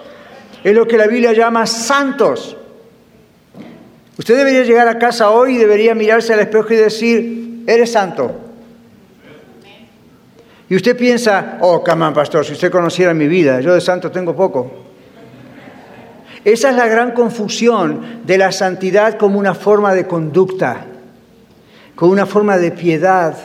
Es 0.65 0.75
lo 0.75 0.89
que 0.89 0.97
la 0.97 1.07
Biblia 1.07 1.35
llama 1.35 1.67
santos. 1.67 2.57
Usted 4.17 4.39
debería 4.39 4.63
llegar 4.63 4.89
a 4.89 4.99
casa 4.99 5.29
hoy 5.29 5.57
y 5.57 5.59
debería 5.59 5.95
mirarse 5.95 6.33
al 6.33 6.41
espejo 6.41 6.73
y 6.73 6.77
decir, 6.77 7.63
eres 7.67 7.93
santo. 7.93 8.50
Y 10.71 10.77
usted 10.77 10.97
piensa, 10.97 11.59
oh, 11.63 11.83
camán, 11.83 12.15
pastor, 12.15 12.47
si 12.47 12.53
usted 12.53 12.71
conociera 12.71 13.13
mi 13.13 13.27
vida, 13.27 13.61
yo 13.61 13.75
de 13.75 13.81
santo 13.81 14.09
tengo 14.13 14.37
poco. 14.37 14.71
Esa 16.45 16.71
es 16.71 16.77
la 16.77 16.87
gran 16.87 17.11
confusión 17.11 18.21
de 18.25 18.39
la 18.39 18.53
santidad 18.53 19.19
como 19.19 19.41
una 19.41 19.53
forma 19.53 19.93
de 19.95 20.07
conducta, 20.07 20.87
como 21.97 22.13
una 22.13 22.25
forma 22.25 22.57
de 22.57 22.71
piedad. 22.71 23.37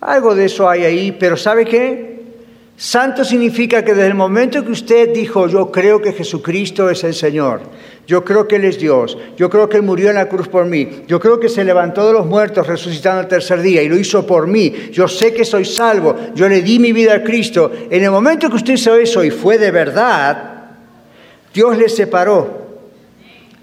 Algo 0.00 0.34
de 0.34 0.46
eso 0.46 0.68
hay 0.68 0.84
ahí, 0.84 1.12
pero 1.12 1.36
¿sabe 1.36 1.64
qué? 1.64 2.11
Santo 2.76 3.24
significa 3.24 3.84
que 3.84 3.94
desde 3.94 4.08
el 4.08 4.14
momento 4.14 4.64
que 4.64 4.72
usted 4.72 5.12
dijo, 5.12 5.46
yo 5.46 5.70
creo 5.70 6.00
que 6.00 6.12
Jesucristo 6.12 6.88
es 6.88 7.04
el 7.04 7.14
Señor, 7.14 7.60
yo 8.06 8.24
creo 8.24 8.48
que 8.48 8.56
Él 8.56 8.64
es 8.64 8.78
Dios, 8.78 9.16
yo 9.36 9.48
creo 9.50 9.68
que 9.68 9.76
Él 9.76 9.82
murió 9.82 10.08
en 10.08 10.16
la 10.16 10.28
cruz 10.28 10.48
por 10.48 10.64
mí, 10.64 10.88
yo 11.06 11.20
creo 11.20 11.38
que 11.38 11.48
se 11.48 11.64
levantó 11.64 12.06
de 12.06 12.14
los 12.14 12.26
muertos 12.26 12.66
resucitando 12.66 13.20
el 13.20 13.28
tercer 13.28 13.60
día 13.60 13.82
y 13.82 13.88
lo 13.88 13.96
hizo 13.96 14.26
por 14.26 14.46
mí, 14.46 14.72
yo 14.90 15.06
sé 15.06 15.34
que 15.34 15.44
soy 15.44 15.64
salvo, 15.64 16.16
yo 16.34 16.48
le 16.48 16.62
di 16.62 16.78
mi 16.78 16.92
vida 16.92 17.14
a 17.14 17.22
Cristo. 17.22 17.70
En 17.90 18.02
el 18.02 18.10
momento 18.10 18.48
que 18.48 18.56
usted 18.56 18.74
hizo 18.74 18.96
eso 18.96 19.22
y 19.22 19.30
fue 19.30 19.58
de 19.58 19.70
verdad, 19.70 20.52
Dios 21.54 21.76
le 21.76 21.88
separó, 21.88 22.80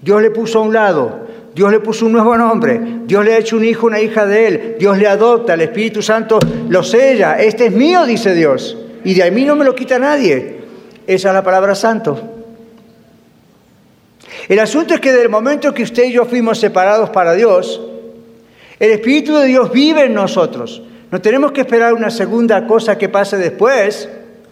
Dios 0.00 0.22
le 0.22 0.30
puso 0.30 0.60
a 0.60 0.62
un 0.62 0.72
lado, 0.72 1.26
Dios 1.54 1.70
le 1.70 1.80
puso 1.80 2.06
un 2.06 2.12
nuevo 2.12 2.38
nombre, 2.38 2.80
Dios 3.04 3.24
le 3.24 3.34
ha 3.34 3.38
hecho 3.38 3.56
un 3.56 3.64
hijo, 3.64 3.88
una 3.88 4.00
hija 4.00 4.24
de 4.24 4.46
Él, 4.46 4.76
Dios 4.78 4.96
le 4.96 5.08
adopta, 5.08 5.54
el 5.54 5.62
Espíritu 5.62 6.00
Santo 6.00 6.38
lo 6.68 6.82
sella, 6.82 7.34
este 7.34 7.66
es 7.66 7.72
mío, 7.72 8.06
dice 8.06 8.34
Dios 8.34 8.76
y 9.04 9.14
de 9.14 9.30
mí 9.30 9.44
no 9.44 9.56
me 9.56 9.64
lo 9.64 9.74
quita 9.74 9.98
nadie. 9.98 10.60
Esa 11.06 11.28
es 11.28 11.34
la 11.34 11.42
palabra 11.42 11.74
santo. 11.74 12.18
El 14.48 14.58
asunto 14.58 14.94
es 14.94 15.00
que 15.00 15.10
desde 15.10 15.24
el 15.24 15.28
momento 15.28 15.72
que 15.72 15.82
usted 15.82 16.04
y 16.04 16.12
yo 16.12 16.24
fuimos 16.24 16.58
separados 16.58 17.10
para 17.10 17.34
Dios, 17.34 17.80
el 18.78 18.90
Espíritu 18.92 19.36
de 19.36 19.46
Dios 19.46 19.72
vive 19.72 20.04
en 20.04 20.14
nosotros. 20.14 20.82
No 21.10 21.20
tenemos 21.20 21.52
que 21.52 21.62
esperar 21.62 21.92
una 21.92 22.10
segunda 22.10 22.66
cosa 22.66 22.96
que 22.96 23.08
pase 23.08 23.36
después, 23.36 24.08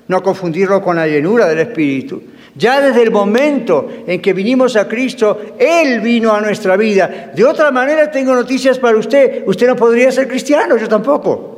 no 0.08 0.22
confundirlo 0.22 0.82
con 0.82 0.96
la 0.96 1.06
llenura 1.06 1.46
del 1.46 1.60
Espíritu. 1.60 2.22
Ya 2.54 2.80
desde 2.80 3.02
el 3.02 3.10
momento 3.10 3.88
en 4.06 4.20
que 4.20 4.32
vinimos 4.32 4.74
a 4.76 4.88
Cristo, 4.88 5.40
Él 5.58 6.00
vino 6.00 6.32
a 6.32 6.40
nuestra 6.40 6.76
vida. 6.76 7.30
De 7.34 7.44
otra 7.44 7.70
manera, 7.70 8.10
tengo 8.10 8.34
noticias 8.34 8.78
para 8.78 8.98
usted. 8.98 9.44
Usted 9.46 9.68
no 9.68 9.76
podría 9.76 10.10
ser 10.10 10.26
cristiano, 10.26 10.76
yo 10.76 10.88
tampoco. 10.88 11.57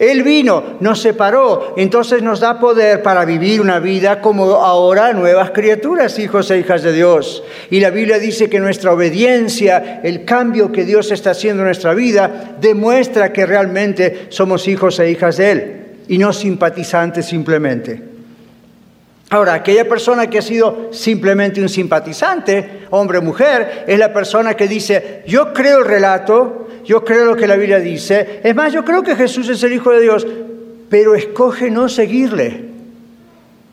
Él 0.00 0.22
vino, 0.22 0.78
nos 0.80 1.02
separó, 1.02 1.74
entonces 1.76 2.22
nos 2.22 2.40
da 2.40 2.58
poder 2.58 3.02
para 3.02 3.26
vivir 3.26 3.60
una 3.60 3.80
vida 3.80 4.22
como 4.22 4.44
ahora 4.54 5.12
nuevas 5.12 5.50
criaturas, 5.50 6.18
hijos 6.18 6.50
e 6.50 6.58
hijas 6.58 6.82
de 6.82 6.94
Dios. 6.94 7.44
Y 7.70 7.80
la 7.80 7.90
Biblia 7.90 8.18
dice 8.18 8.48
que 8.48 8.60
nuestra 8.60 8.94
obediencia, 8.94 10.00
el 10.02 10.24
cambio 10.24 10.72
que 10.72 10.86
Dios 10.86 11.12
está 11.12 11.32
haciendo 11.32 11.60
en 11.60 11.66
nuestra 11.66 11.92
vida, 11.92 12.56
demuestra 12.58 13.30
que 13.30 13.44
realmente 13.44 14.28
somos 14.30 14.66
hijos 14.68 14.98
e 15.00 15.10
hijas 15.10 15.36
de 15.36 15.50
Él 15.50 15.76
y 16.08 16.16
no 16.16 16.32
simpatizantes 16.32 17.26
simplemente. 17.26 18.02
Ahora, 19.28 19.52
aquella 19.52 19.86
persona 19.86 20.28
que 20.28 20.38
ha 20.38 20.42
sido 20.42 20.88
simplemente 20.92 21.60
un 21.60 21.68
simpatizante, 21.68 22.86
hombre 22.88 23.18
o 23.18 23.22
mujer, 23.22 23.84
es 23.86 23.98
la 23.98 24.14
persona 24.14 24.54
que 24.54 24.66
dice, 24.66 25.22
yo 25.26 25.52
creo 25.52 25.80
el 25.80 25.84
relato, 25.84 26.59
yo 26.90 27.04
creo 27.04 27.24
lo 27.24 27.36
que 27.36 27.46
la 27.46 27.54
Biblia 27.54 27.78
dice. 27.78 28.40
Es 28.42 28.52
más, 28.52 28.72
yo 28.72 28.84
creo 28.84 29.04
que 29.04 29.14
Jesús 29.14 29.48
es 29.48 29.62
el 29.62 29.74
Hijo 29.74 29.92
de 29.92 30.00
Dios, 30.00 30.26
pero 30.88 31.14
escoge 31.14 31.70
no 31.70 31.88
seguirle. 31.88 32.64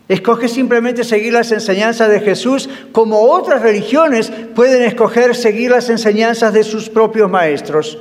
Escoge 0.08 0.48
simplemente 0.48 1.04
seguir 1.04 1.34
las 1.34 1.52
enseñanzas 1.52 2.12
de 2.12 2.20
Jesús, 2.20 2.70
como 2.92 3.20
otras 3.22 3.64
religiones 3.64 4.32
pueden 4.54 4.84
escoger 4.84 5.36
seguir 5.36 5.72
las 5.72 5.90
enseñanzas 5.90 6.54
de 6.54 6.64
sus 6.64 6.92
propios 6.92 7.28
maestros, 7.28 7.98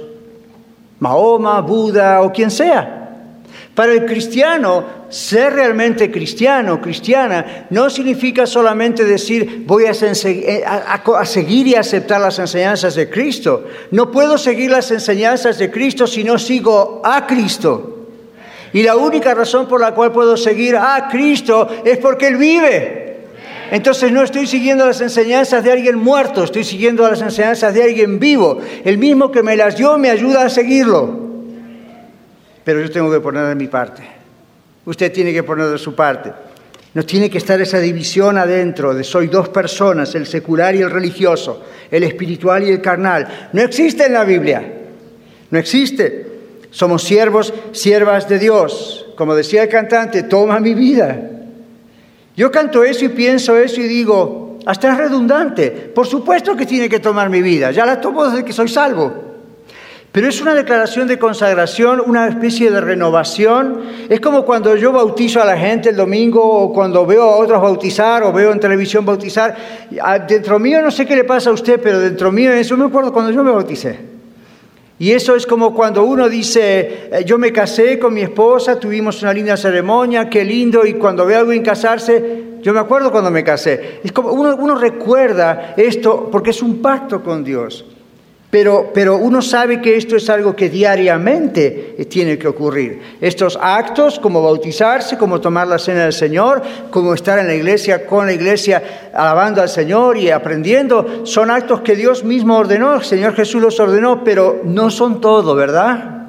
Mahoma, 1.01 1.63
Buda 1.63 2.21
o 2.21 2.31
quien 2.31 2.51
sea. 2.51 2.96
Para 3.77 3.93
el 3.93 4.07
cristiano, 4.07 5.05
ser 5.11 5.53
realmente 5.53 6.11
cristiano, 6.11 6.81
cristiana, 6.81 7.67
no 7.69 7.91
significa 7.91 8.47
solamente 8.47 9.05
decir 9.05 9.65
voy 9.67 9.85
a, 9.85 9.93
seguir 11.27 11.67
y 11.67 11.75
aceptar 11.75 12.19
las 12.23 12.39
enseñanzas 12.39 12.95
de 12.95 13.11
Cristo. 13.11 13.67
No 13.91 14.11
puedo 14.11 14.39
seguir 14.39 14.71
las 14.71 14.91
enseñanzas 14.93 15.59
de 15.59 15.71
Cristo 15.71 16.07
si 16.07 16.25
no 16.25 16.39
sigo 16.39 17.03
a 17.05 17.27
Cristo. 17.27 18.07
Y 18.73 18.83
la 18.83 18.97
única 18.97 19.35
razón 19.35 19.69
por 19.69 19.83
la 19.83 19.93
cual 19.93 20.11
puedo 20.11 20.39
seguir 20.39 20.75
a 20.75 21.09
Cristo 21.11 21.69
es 21.85 21.99
porque 21.99 22.29
Él 22.29 22.39
vive. 22.39 23.27
Entonces 23.71 24.11
no 24.11 24.23
estoy 24.23 24.47
siguiendo 24.47 24.87
las 24.87 25.03
enseñanzas 25.03 25.63
de 25.63 25.73
alguien 25.73 25.99
muerto, 25.99 26.45
estoy 26.45 26.65
siguiendo 26.65 27.07
las 27.07 27.21
enseñanzas 27.21 27.75
de 27.75 27.83
alguien 27.83 28.19
vivo. 28.19 28.59
El 28.87 28.97
mismo 28.97 29.31
que 29.31 29.43
me 29.43 29.55
las 29.55 29.77
dio 29.77 29.99
me 29.99 30.09
ayuda 30.09 30.47
a 30.47 30.49
seguirlo 30.49 31.26
pero 32.67 32.81
yo 32.81 32.91
tengo 32.91 33.13
que 33.13 33.21
poner 33.21 33.47
de 33.47 33.55
mi 33.55 33.69
parte. 33.69 34.03
Usted 34.87 35.13
tiene 35.13 35.33
que 35.33 35.45
poner 35.45 35.69
de 35.69 35.79
su 35.79 35.95
parte. 35.95 36.33
No 36.95 37.05
tiene 37.05 37.31
que 37.31 37.39
estar 37.39 37.61
esa 37.61 37.79
división 37.79 38.37
adentro 38.39 38.93
de 38.93 39.05
soy 39.05 39.29
dos 39.29 39.51
personas, 39.51 40.13
el 40.17 40.27
secular 40.27 40.75
y 40.75 40.81
el 40.81 40.91
religioso, 40.91 41.63
el 41.89 42.03
espiritual 42.03 42.65
y 42.65 42.71
el 42.73 42.81
carnal. 42.81 43.51
No 43.53 43.63
existe 43.63 44.07
en 44.07 44.15
la 44.15 44.25
Biblia. 44.25 44.65
No 45.49 45.61
existe. 45.61 46.27
Somos 46.73 47.05
siervos, 47.05 47.55
siervas 47.71 48.29
de 48.29 48.41
Dios. 48.41 49.07
Como 49.15 49.37
decía 49.37 49.63
el 49.63 49.69
cantante, 49.69 50.25
toma 50.25 50.59
mi 50.59 50.75
vida. 50.75 51.17
Yo 52.37 52.51
canto 52.51 52.83
eso 52.83 53.05
y 53.05 53.11
pienso 53.11 53.57
eso 53.57 53.81
y 53.81 53.87
digo, 53.87 54.59
hasta 54.67 54.91
es 54.91 54.99
redundante. 54.99 55.71
Por 55.71 56.09
supuesto 56.09 56.57
que 56.57 56.67
tiene 56.67 56.89
que 56.89 56.99
tomar 56.99 57.31
mi 57.31 57.43
vida. 57.43 57.71
Ya 57.71 57.87
la 57.87 58.01
tomo 58.01 58.25
desde 58.29 58.45
que 58.45 58.53
soy 58.53 58.67
salvo. 58.67 59.26
Pero 60.17 60.29
es 60.29 60.41
una 60.41 60.55
declaración 60.55 61.07
de 61.09 61.19
consagración, 61.19 62.03
una 62.07 62.27
especie 62.27 62.71
de 62.71 62.81
renovación. 62.81 63.83
Es 64.09 64.19
como 64.19 64.47
cuando 64.47 64.75
yo 64.75 64.91
bautizo 64.91 65.43
a 65.43 65.45
la 65.45 65.59
gente 65.59 65.91
el 65.91 65.97
domingo 65.97 66.43
o 66.43 66.73
cuando 66.73 67.05
veo 67.05 67.23
a 67.25 67.37
otros 67.37 67.61
bautizar 67.61 68.23
o 68.23 68.33
veo 68.33 68.51
en 68.51 68.59
televisión 68.59 69.05
bautizar. 69.05 69.55
Dentro 70.27 70.59
mío, 70.59 70.81
no 70.81 70.91
sé 70.91 71.05
qué 71.05 71.17
le 71.17 71.25
pasa 71.25 71.51
a 71.51 71.53
usted, 71.53 71.79
pero 71.83 72.01
dentro 72.01 72.33
mío, 72.33 72.51
eso 72.51 72.79
me 72.79 72.87
acuerdo 72.87 73.13
cuando 73.13 73.31
yo 73.31 73.45
me 73.45 73.51
bauticé. 73.51 73.99
Y 74.99 75.13
eso 75.13 75.37
es 75.37 75.47
como 75.47 75.75
cuando 75.75 76.03
uno 76.05 76.31
dice, 76.31 77.11
eh, 77.13 77.23
yo 77.27 77.37
me 77.37 77.53
casé 77.53 77.99
con 77.99 78.15
mi 78.15 78.23
esposa, 78.23 78.81
tuvimos 78.81 79.21
una 79.21 79.35
linda 79.35 79.55
ceremonia, 79.59 80.31
qué 80.31 80.47
lindo, 80.47 80.87
y 80.87 80.95
cuando 80.95 81.27
ve 81.27 81.37
a 81.37 81.41
alguien 81.41 81.63
casarse, 81.63 82.45
Yo 82.63 82.73
me 82.73 82.81
acuerdo 82.81 83.13
cuando 83.13 83.31
me 83.31 83.45
casé. 83.45 84.01
Es 84.03 84.13
como 84.13 84.31
uno, 84.31 84.57
uno 84.57 84.77
recuerda 84.77 85.75
esto 85.77 86.31
porque 86.33 86.51
es 86.51 86.63
un 86.63 86.81
pacto 86.81 87.23
con 87.23 87.45
Dios. 87.45 87.85
Pero, 88.59 88.91
pero, 88.95 89.19
uno 89.19 89.43
sabe 89.43 89.83
que 89.83 89.99
esto 89.99 90.17
es 90.17 90.31
algo 90.31 90.57
que 90.57 90.71
diariamente 90.71 91.95
tiene 92.09 92.39
que 92.39 92.49
ocurrir. 92.49 93.03
Estos 93.21 93.59
actos, 93.61 94.19
como 94.19 94.43
bautizarse, 94.43 95.19
como 95.19 95.43
tomar 95.43 95.69
la 95.69 95.79
cena 95.79 96.05
del 96.05 96.15
Señor, 96.15 96.63
como 96.89 97.13
estar 97.13 97.39
en 97.39 97.49
la 97.49 97.55
iglesia, 97.55 98.07
con 98.07 98.25
la 98.25 98.33
iglesia, 98.33 99.11
alabando 99.13 99.61
al 99.61 99.69
Señor 99.69 100.17
y 100.17 100.31
aprendiendo, 100.31 101.27
son 101.27 101.51
actos 101.51 101.83
que 101.83 101.97
Dios 101.97 102.25
mismo 102.25 102.57
ordenó, 102.57 102.95
el 102.95 103.05
Señor 103.05 103.35
Jesús 103.35 103.61
los 103.61 103.79
ordenó, 103.79 104.25
pero 104.25 104.63
no 104.65 104.89
son 104.89 105.21
todo, 105.21 105.55
¿verdad? 105.55 106.29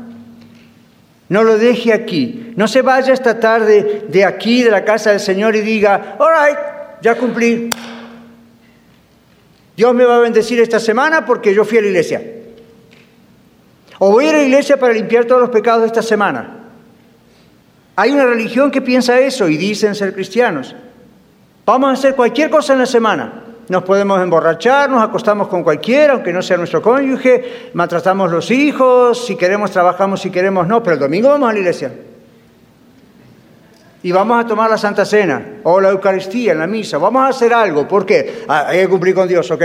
No 1.29 1.43
lo 1.43 1.57
deje 1.57 1.93
aquí. 1.93 2.51
No 2.57 2.67
se 2.67 2.81
vaya 2.81 3.13
esta 3.13 3.39
tarde 3.39 4.03
de 4.10 4.25
aquí, 4.25 4.63
de 4.63 4.72
la 4.72 4.84
casa 4.84 5.12
del 5.12 5.22
Señor, 5.22 5.55
y 5.55 5.62
diga, 5.62 6.17
all 6.19 6.27
right, 6.46 6.60
ya 7.01 7.15
cumplí. 7.15 7.69
Dios 9.77 9.93
me 9.93 10.05
va 10.05 10.15
a 10.15 10.19
bendecir 10.19 10.60
esta 10.60 10.79
semana 10.79 11.24
porque 11.24 11.53
yo 11.53 11.63
fui 11.63 11.77
a 11.77 11.81
la 11.81 11.88
iglesia. 11.88 12.19
O 14.00 14.12
voy 14.12 14.27
a 14.27 14.34
la 14.34 14.41
iglesia 14.41 14.77
para 14.77 14.91
limpiar 14.91 15.25
todos 15.25 15.39
los 15.39 15.51
pecados 15.51 15.81
de 15.81 15.88
esta 15.88 16.01
semana. 16.01 16.72
Hay 17.96 18.12
una 18.12 18.25
religión 18.25 18.72
que 18.72 18.81
piensa 18.81 19.19
eso 19.19 19.48
y 19.48 19.55
dicen 19.55 19.93
ser 19.93 20.15
cristianos. 20.15 20.75
Vamos 21.63 21.91
a 21.91 21.93
hacer 21.93 22.15
cualquier 22.15 22.50
cosa 22.50 22.74
en 22.74 22.79
la 22.79 22.86
semana. 22.88 23.43
Nos 23.69 23.84
podemos 23.84 24.19
emborrachar, 24.19 24.89
nos 24.89 25.03
acostamos 25.03 25.48
con 25.48 25.63
cualquiera, 25.63 26.13
aunque 26.13 26.34
no 26.34 26.41
sea 26.41 26.57
nuestro 26.57 26.81
cónyuge, 26.81 27.69
maltratamos 27.74 28.31
los 28.31 28.50
hijos, 28.50 29.27
si 29.27 29.36
queremos 29.36 29.69
trabajamos, 29.69 30.22
si 30.22 30.31
queremos 30.31 30.67
no, 30.67 30.81
pero 30.81 30.96
el 30.96 31.00
domingo 31.00 31.29
vamos 31.29 31.50
a 31.50 31.53
la 31.53 31.60
iglesia. 31.60 31.91
Y 34.07 34.11
vamos 34.13 34.41
a 34.41 34.47
tomar 34.47 34.69
la 34.69 34.77
Santa 34.77 35.03
Cena 35.03 35.59
o 35.63 35.81
la 35.81 35.89
Eucaristía 35.89 36.53
en 36.53 36.59
la 36.59 36.65
misa. 36.65 36.97
Vamos 36.97 37.23
a 37.23 37.27
hacer 37.27 37.53
algo. 37.53 37.85
¿Por 37.85 38.05
qué? 38.05 38.45
Ah, 38.47 38.67
hay 38.69 38.79
que 38.79 38.87
cumplir 38.87 39.13
con 39.13 39.27
Dios, 39.27 39.51
¿ok? 39.51 39.61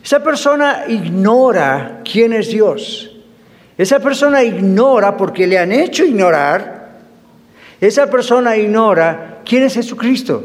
Esa 0.00 0.22
persona 0.22 0.84
ignora 0.86 2.02
quién 2.04 2.32
es 2.32 2.46
Dios. 2.46 3.16
Esa 3.76 3.98
persona 3.98 4.44
ignora 4.44 5.16
porque 5.16 5.44
le 5.44 5.58
han 5.58 5.72
hecho 5.72 6.04
ignorar. 6.04 7.00
Esa 7.80 8.08
persona 8.08 8.56
ignora 8.56 9.38
quién 9.44 9.64
es 9.64 9.74
Jesucristo. 9.74 10.44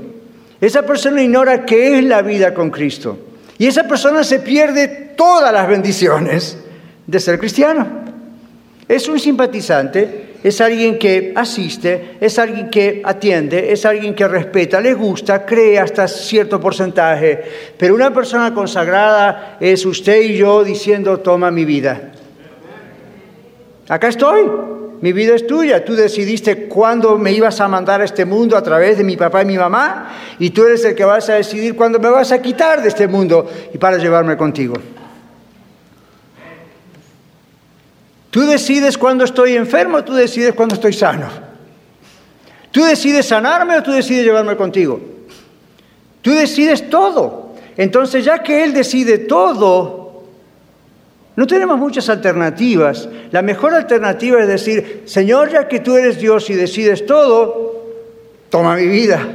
Esa 0.59 0.81
persona 0.81 1.21
ignora 1.21 1.65
qué 1.65 1.99
es 1.99 2.03
la 2.03 2.23
vida 2.23 2.51
con 2.55 2.71
Cristo. 2.71 3.15
Y 3.59 3.67
esa 3.67 3.83
persona 3.87 4.23
se 4.23 4.39
pierde 4.39 5.13
todas 5.15 5.53
las 5.53 5.67
bendiciones 5.67 6.57
de 7.05 7.19
ser 7.19 7.37
cristiano. 7.37 8.00
Es 8.91 9.07
un 9.07 9.17
simpatizante, 9.21 10.33
es 10.43 10.59
alguien 10.59 10.99
que 10.99 11.31
asiste, 11.33 12.17
es 12.19 12.37
alguien 12.37 12.69
que 12.69 13.01
atiende, 13.05 13.71
es 13.71 13.85
alguien 13.85 14.13
que 14.13 14.27
respeta, 14.27 14.81
le 14.81 14.93
gusta, 14.93 15.45
cree 15.45 15.79
hasta 15.79 16.09
cierto 16.09 16.59
porcentaje. 16.59 17.41
Pero 17.77 17.95
una 17.95 18.13
persona 18.13 18.53
consagrada 18.53 19.55
es 19.61 19.85
usted 19.85 20.21
y 20.23 20.35
yo 20.35 20.65
diciendo, 20.65 21.21
toma 21.21 21.51
mi 21.51 21.63
vida. 21.63 22.11
Acá 23.87 24.09
estoy. 24.09 24.51
Mi 24.99 25.13
vida 25.13 25.35
es 25.35 25.47
tuya. 25.47 25.85
Tú 25.85 25.95
decidiste 25.95 26.67
cuándo 26.67 27.17
me 27.17 27.31
ibas 27.31 27.61
a 27.61 27.69
mandar 27.69 28.01
a 28.01 28.03
este 28.03 28.25
mundo 28.25 28.57
a 28.57 28.61
través 28.61 28.97
de 28.97 29.05
mi 29.05 29.15
papá 29.15 29.43
y 29.43 29.45
mi 29.45 29.57
mamá. 29.57 30.35
Y 30.37 30.49
tú 30.49 30.65
eres 30.65 30.83
el 30.83 30.95
que 30.95 31.05
vas 31.05 31.29
a 31.29 31.35
decidir 31.35 31.77
cuándo 31.77 31.97
me 31.97 32.09
vas 32.09 32.33
a 32.33 32.41
quitar 32.41 32.81
de 32.81 32.89
este 32.89 33.07
mundo 33.07 33.49
y 33.73 33.77
para 33.77 33.97
llevarme 33.99 34.35
contigo. 34.35 34.73
Tú 38.31 38.41
decides 38.41 38.97
cuándo 38.97 39.25
estoy 39.25 39.55
enfermo, 39.55 40.03
tú 40.03 40.13
decides 40.13 40.55
cuándo 40.55 40.75
estoy 40.75 40.93
sano. 40.93 41.27
Tú 42.71 42.81
decides 42.83 43.27
sanarme 43.27 43.77
o 43.77 43.83
tú 43.83 43.91
decides 43.91 44.23
llevarme 44.23 44.55
contigo. 44.55 44.99
Tú 46.21 46.31
decides 46.31 46.89
todo. 46.89 47.53
Entonces, 47.75 48.23
ya 48.23 48.41
que 48.41 48.63
Él 48.63 48.73
decide 48.73 49.17
todo, 49.17 50.23
no 51.35 51.45
tenemos 51.45 51.77
muchas 51.77 52.07
alternativas. 52.07 53.09
La 53.31 53.41
mejor 53.41 53.73
alternativa 53.73 54.39
es 54.41 54.47
decir, 54.47 55.03
Señor, 55.05 55.51
ya 55.51 55.67
que 55.67 55.81
tú 55.81 55.97
eres 55.97 56.17
Dios 56.17 56.49
y 56.49 56.53
decides 56.53 57.05
todo, 57.05 57.83
toma 58.49 58.77
mi 58.77 58.87
vida, 58.87 59.27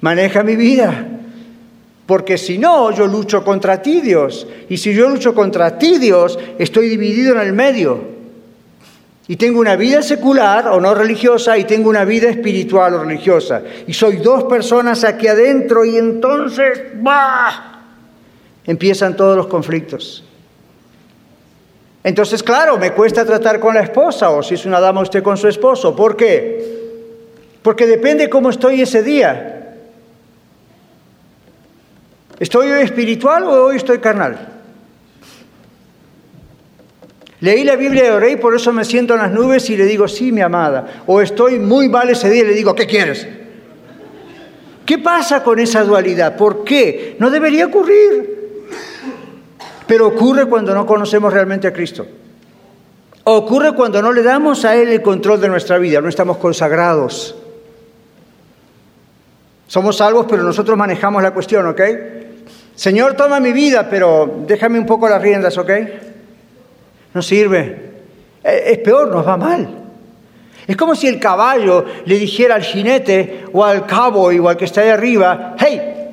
maneja 0.00 0.42
mi 0.42 0.56
vida. 0.56 1.06
Porque 2.10 2.38
si 2.38 2.58
no, 2.58 2.90
yo 2.90 3.06
lucho 3.06 3.44
contra 3.44 3.80
ti, 3.80 4.00
Dios. 4.00 4.44
Y 4.68 4.78
si 4.78 4.92
yo 4.92 5.08
lucho 5.08 5.32
contra 5.32 5.78
ti, 5.78 5.96
Dios, 5.98 6.36
estoy 6.58 6.88
dividido 6.88 7.34
en 7.34 7.40
el 7.40 7.52
medio. 7.52 8.00
Y 9.28 9.36
tengo 9.36 9.60
una 9.60 9.76
vida 9.76 10.02
secular 10.02 10.66
o 10.66 10.80
no 10.80 10.92
religiosa 10.92 11.56
y 11.56 11.62
tengo 11.62 11.88
una 11.88 12.04
vida 12.04 12.28
espiritual 12.28 12.94
o 12.94 13.04
religiosa. 13.04 13.62
Y 13.86 13.92
soy 13.92 14.16
dos 14.16 14.42
personas 14.42 15.04
aquí 15.04 15.28
adentro 15.28 15.84
y 15.84 15.98
entonces, 15.98 16.80
¡bah! 16.96 17.84
Empiezan 18.66 19.14
todos 19.14 19.36
los 19.36 19.46
conflictos. 19.46 20.24
Entonces, 22.02 22.42
claro, 22.42 22.76
me 22.76 22.90
cuesta 22.90 23.24
tratar 23.24 23.60
con 23.60 23.72
la 23.72 23.82
esposa 23.82 24.30
o 24.30 24.42
si 24.42 24.54
es 24.54 24.66
una 24.66 24.80
dama 24.80 25.02
usted 25.02 25.22
con 25.22 25.36
su 25.36 25.46
esposo. 25.46 25.94
¿Por 25.94 26.16
qué? 26.16 26.80
Porque 27.62 27.86
depende 27.86 28.28
cómo 28.28 28.50
estoy 28.50 28.80
ese 28.80 29.04
día. 29.04 29.59
¿Estoy 32.40 32.70
hoy 32.70 32.82
espiritual 32.82 33.44
o 33.44 33.66
hoy 33.66 33.76
estoy 33.76 33.98
carnal? 33.98 34.48
Leí 37.40 37.64
la 37.64 37.76
Biblia 37.76 38.04
de 38.04 38.10
oré 38.12 38.32
y 38.32 38.36
por 38.36 38.56
eso 38.56 38.72
me 38.72 38.84
siento 38.84 39.12
en 39.14 39.20
las 39.20 39.30
nubes 39.30 39.68
y 39.68 39.76
le 39.76 39.84
digo, 39.84 40.08
sí, 40.08 40.32
mi 40.32 40.40
amada. 40.40 41.02
O 41.06 41.20
estoy 41.20 41.58
muy 41.58 41.90
mal 41.90 42.08
ese 42.08 42.30
día 42.30 42.42
y 42.42 42.46
le 42.46 42.54
digo, 42.54 42.74
¿qué 42.74 42.86
quieres? 42.86 43.28
¿Qué 44.86 44.98
pasa 44.98 45.42
con 45.44 45.58
esa 45.58 45.84
dualidad? 45.84 46.36
¿Por 46.36 46.64
qué? 46.64 47.16
No 47.18 47.30
debería 47.30 47.66
ocurrir. 47.66 48.66
Pero 49.86 50.08
ocurre 50.08 50.46
cuando 50.46 50.74
no 50.74 50.86
conocemos 50.86 51.32
realmente 51.32 51.68
a 51.68 51.72
Cristo. 51.74 52.06
Ocurre 53.24 53.74
cuando 53.74 54.00
no 54.00 54.12
le 54.12 54.22
damos 54.22 54.64
a 54.64 54.76
Él 54.76 54.88
el 54.88 55.02
control 55.02 55.42
de 55.42 55.48
nuestra 55.48 55.76
vida, 55.76 56.00
no 56.00 56.08
estamos 56.08 56.38
consagrados. 56.38 57.34
Somos 59.66 59.98
salvos, 59.98 60.26
pero 60.28 60.42
nosotros 60.42 60.76
manejamos 60.76 61.22
la 61.22 61.32
cuestión, 61.32 61.66
¿ok? 61.66 61.80
Señor, 62.80 63.12
toma 63.12 63.40
mi 63.40 63.52
vida, 63.52 63.90
pero 63.90 64.38
déjame 64.46 64.78
un 64.78 64.86
poco 64.86 65.06
las 65.06 65.20
riendas, 65.20 65.58
¿ok? 65.58 65.70
No 67.12 67.20
sirve. 67.20 67.90
Eh, 68.42 68.62
es 68.68 68.78
peor, 68.78 69.08
nos 69.08 69.28
va 69.28 69.36
mal. 69.36 69.68
Es 70.66 70.78
como 70.78 70.94
si 70.94 71.06
el 71.06 71.20
caballo 71.20 71.84
le 72.06 72.18
dijera 72.18 72.54
al 72.54 72.62
jinete 72.62 73.44
o 73.52 73.62
al 73.62 73.84
cabo 73.84 74.30
o 74.30 74.48
al 74.48 74.56
que 74.56 74.64
está 74.64 74.80
ahí 74.80 74.88
arriba, 74.88 75.56
hey, 75.58 76.08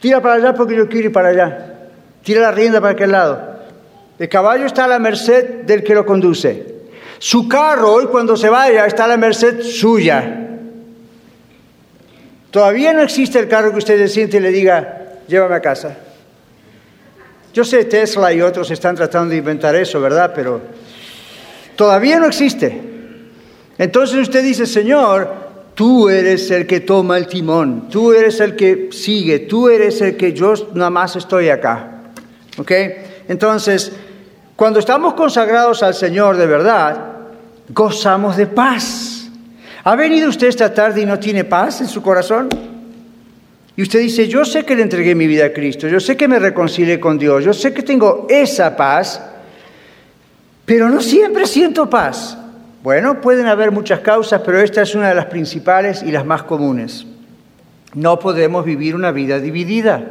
tira 0.00 0.22
para 0.22 0.34
allá 0.36 0.54
porque 0.54 0.76
yo 0.76 0.88
quiero 0.88 1.08
ir 1.08 1.12
para 1.12 1.30
allá. 1.30 1.74
Tira 2.22 2.42
la 2.42 2.52
rienda 2.52 2.80
para 2.80 2.92
aquel 2.92 3.10
lado. 3.10 3.58
El 4.20 4.28
caballo 4.28 4.66
está 4.66 4.84
a 4.84 4.88
la 4.88 5.00
merced 5.00 5.64
del 5.64 5.82
que 5.82 5.96
lo 5.96 6.06
conduce. 6.06 6.76
Su 7.18 7.48
carro, 7.48 7.90
hoy 7.90 8.06
cuando 8.06 8.36
se 8.36 8.48
vaya, 8.48 8.86
está 8.86 9.06
a 9.06 9.08
la 9.08 9.16
merced 9.16 9.62
suya. 9.62 10.46
Todavía 12.52 12.92
no 12.92 13.02
existe 13.02 13.40
el 13.40 13.48
carro 13.48 13.72
que 13.72 13.78
usted 13.78 13.98
le 13.98 14.06
siente 14.06 14.36
y 14.36 14.40
le 14.40 14.52
diga, 14.52 15.07
llévame 15.28 15.54
a 15.54 15.60
casa. 15.60 15.96
Yo 17.52 17.64
sé, 17.64 17.84
Tesla 17.84 18.32
y 18.32 18.40
otros 18.40 18.70
están 18.70 18.96
tratando 18.96 19.30
de 19.30 19.36
inventar 19.36 19.74
eso, 19.76 20.00
¿verdad? 20.00 20.32
Pero 20.34 20.60
todavía 21.76 22.18
no 22.18 22.26
existe. 22.26 22.82
Entonces 23.78 24.18
usted 24.18 24.42
dice, 24.42 24.66
Señor, 24.66 25.48
tú 25.74 26.08
eres 26.08 26.50
el 26.50 26.66
que 26.66 26.80
toma 26.80 27.16
el 27.16 27.26
timón, 27.26 27.88
tú 27.88 28.12
eres 28.12 28.40
el 28.40 28.56
que 28.56 28.88
sigue, 28.90 29.40
tú 29.40 29.68
eres 29.68 30.00
el 30.00 30.16
que 30.16 30.32
yo 30.32 30.54
nada 30.74 30.90
más 30.90 31.16
estoy 31.16 31.48
acá. 31.48 32.10
¿Ok? 32.58 32.72
Entonces, 33.28 33.92
cuando 34.56 34.80
estamos 34.80 35.14
consagrados 35.14 35.82
al 35.82 35.94
Señor 35.94 36.36
de 36.36 36.46
verdad, 36.46 37.12
gozamos 37.68 38.36
de 38.36 38.46
paz. 38.46 39.28
¿Ha 39.84 39.94
venido 39.94 40.28
usted 40.28 40.48
esta 40.48 40.74
tarde 40.74 41.02
y 41.02 41.06
no 41.06 41.18
tiene 41.18 41.44
paz 41.44 41.80
en 41.80 41.86
su 41.86 42.02
corazón? 42.02 42.48
Y 43.78 43.82
usted 43.82 44.00
dice, 44.00 44.26
yo 44.26 44.44
sé 44.44 44.64
que 44.64 44.74
le 44.74 44.82
entregué 44.82 45.14
mi 45.14 45.28
vida 45.28 45.46
a 45.46 45.52
Cristo, 45.52 45.86
yo 45.86 46.00
sé 46.00 46.16
que 46.16 46.26
me 46.26 46.40
reconcilié 46.40 46.98
con 46.98 47.16
Dios, 47.16 47.44
yo 47.44 47.52
sé 47.52 47.72
que 47.72 47.84
tengo 47.84 48.26
esa 48.28 48.74
paz, 48.76 49.22
pero 50.64 50.88
no 50.88 51.00
siempre 51.00 51.46
siento 51.46 51.88
paz. 51.88 52.36
Bueno, 52.82 53.20
pueden 53.20 53.46
haber 53.46 53.70
muchas 53.70 54.00
causas, 54.00 54.42
pero 54.44 54.60
esta 54.60 54.82
es 54.82 54.96
una 54.96 55.10
de 55.10 55.14
las 55.14 55.26
principales 55.26 56.02
y 56.02 56.10
las 56.10 56.26
más 56.26 56.42
comunes. 56.42 57.06
No 57.94 58.18
podemos 58.18 58.64
vivir 58.64 58.96
una 58.96 59.12
vida 59.12 59.38
dividida. 59.38 60.02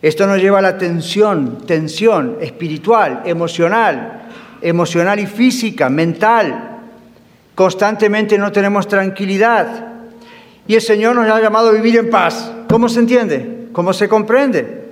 Esto 0.00 0.26
nos 0.26 0.38
lleva 0.40 0.60
a 0.60 0.62
la 0.62 0.78
tensión, 0.78 1.58
tensión 1.66 2.38
espiritual, 2.40 3.20
emocional, 3.26 4.22
emocional 4.62 5.20
y 5.20 5.26
física, 5.26 5.90
mental. 5.90 6.78
Constantemente 7.54 8.38
no 8.38 8.50
tenemos 8.50 8.88
tranquilidad. 8.88 9.91
Y 10.72 10.76
el 10.76 10.80
Señor 10.80 11.14
nos 11.14 11.28
ha 11.28 11.38
llamado 11.38 11.68
a 11.68 11.72
vivir 11.72 11.98
en 11.98 12.08
paz. 12.08 12.50
¿Cómo 12.66 12.88
se 12.88 13.00
entiende? 13.00 13.68
¿Cómo 13.72 13.92
se 13.92 14.08
comprende? 14.08 14.84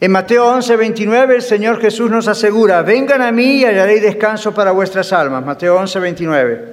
En 0.00 0.12
Mateo 0.12 0.46
11, 0.46 0.76
29 0.76 1.34
el 1.34 1.42
Señor 1.42 1.80
Jesús 1.80 2.08
nos 2.08 2.28
asegura, 2.28 2.82
vengan 2.82 3.22
a 3.22 3.32
mí 3.32 3.56
y 3.56 3.64
hallaré 3.64 3.98
descanso 3.98 4.54
para 4.54 4.70
vuestras 4.70 5.12
almas. 5.12 5.44
Mateo 5.44 5.74
11, 5.78 5.98
29. 5.98 6.64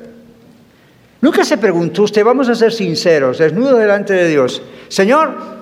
Nunca 1.22 1.44
se 1.44 1.58
preguntó 1.58 2.04
usted, 2.04 2.24
vamos 2.24 2.48
a 2.48 2.54
ser 2.54 2.72
sinceros, 2.72 3.40
desnudo 3.40 3.76
delante 3.76 4.14
de 4.14 4.28
Dios, 4.28 4.62
Señor, 4.88 5.55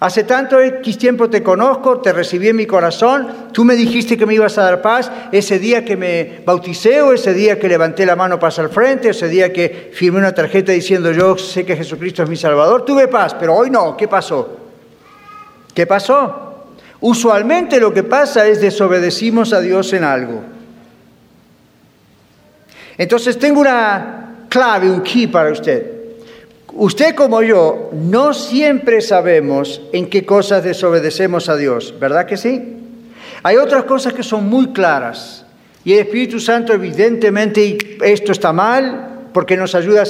Hace 0.00 0.24
tanto 0.24 0.58
X 0.58 0.96
tiempo 0.96 1.28
te 1.28 1.42
conozco, 1.42 2.00
te 2.00 2.14
recibí 2.14 2.48
en 2.48 2.56
mi 2.56 2.64
corazón, 2.64 3.50
tú 3.52 3.66
me 3.66 3.76
dijiste 3.76 4.16
que 4.16 4.24
me 4.24 4.32
ibas 4.32 4.56
a 4.56 4.62
dar 4.62 4.80
paz, 4.80 5.12
ese 5.30 5.58
día 5.58 5.84
que 5.84 5.94
me 5.94 6.40
bauticé 6.46 7.02
o 7.02 7.12
ese 7.12 7.34
día 7.34 7.58
que 7.58 7.68
levanté 7.68 8.06
la 8.06 8.16
mano 8.16 8.38
para 8.38 8.48
hacer 8.48 8.70
frente, 8.70 9.10
ese 9.10 9.28
día 9.28 9.52
que 9.52 9.90
firmé 9.92 10.18
una 10.18 10.34
tarjeta 10.34 10.72
diciendo 10.72 11.12
yo 11.12 11.36
sé 11.36 11.66
que 11.66 11.76
Jesucristo 11.76 12.22
es 12.22 12.30
mi 12.30 12.36
Salvador, 12.36 12.86
tuve 12.86 13.08
paz, 13.08 13.34
pero 13.38 13.54
hoy 13.54 13.68
no, 13.68 13.94
¿qué 13.94 14.08
pasó? 14.08 14.56
¿Qué 15.74 15.86
pasó? 15.86 16.64
Usualmente 17.00 17.78
lo 17.78 17.92
que 17.92 18.02
pasa 18.02 18.46
es 18.46 18.62
desobedecimos 18.62 19.52
a 19.52 19.60
Dios 19.60 19.92
en 19.92 20.04
algo. 20.04 20.40
Entonces 22.96 23.38
tengo 23.38 23.60
una 23.60 24.46
clave, 24.48 24.90
un 24.90 25.02
key 25.02 25.26
para 25.26 25.52
usted. 25.52 25.99
Usted 26.72 27.14
como 27.14 27.42
yo 27.42 27.90
no 27.92 28.32
siempre 28.32 29.00
sabemos 29.00 29.80
en 29.92 30.08
qué 30.08 30.24
cosas 30.24 30.62
desobedecemos 30.62 31.48
a 31.48 31.56
Dios, 31.56 31.94
¿verdad 31.98 32.26
que 32.26 32.36
sí? 32.36 32.76
Hay 33.42 33.56
otras 33.56 33.84
cosas 33.84 34.12
que 34.12 34.22
son 34.22 34.48
muy 34.48 34.72
claras 34.72 35.44
y 35.84 35.94
el 35.94 36.00
Espíritu 36.00 36.38
Santo 36.38 36.72
evidentemente 36.72 37.98
esto 38.02 38.32
está 38.32 38.52
mal 38.52 39.28
porque 39.32 39.56
nos 39.56 39.74
ayuda 39.74 40.04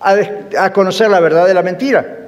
a, 0.00 0.72
conocer 0.72 1.10
la 1.10 1.20
verdad 1.20 1.46
de 1.46 1.54
la 1.54 1.62
mentira. 1.62 2.20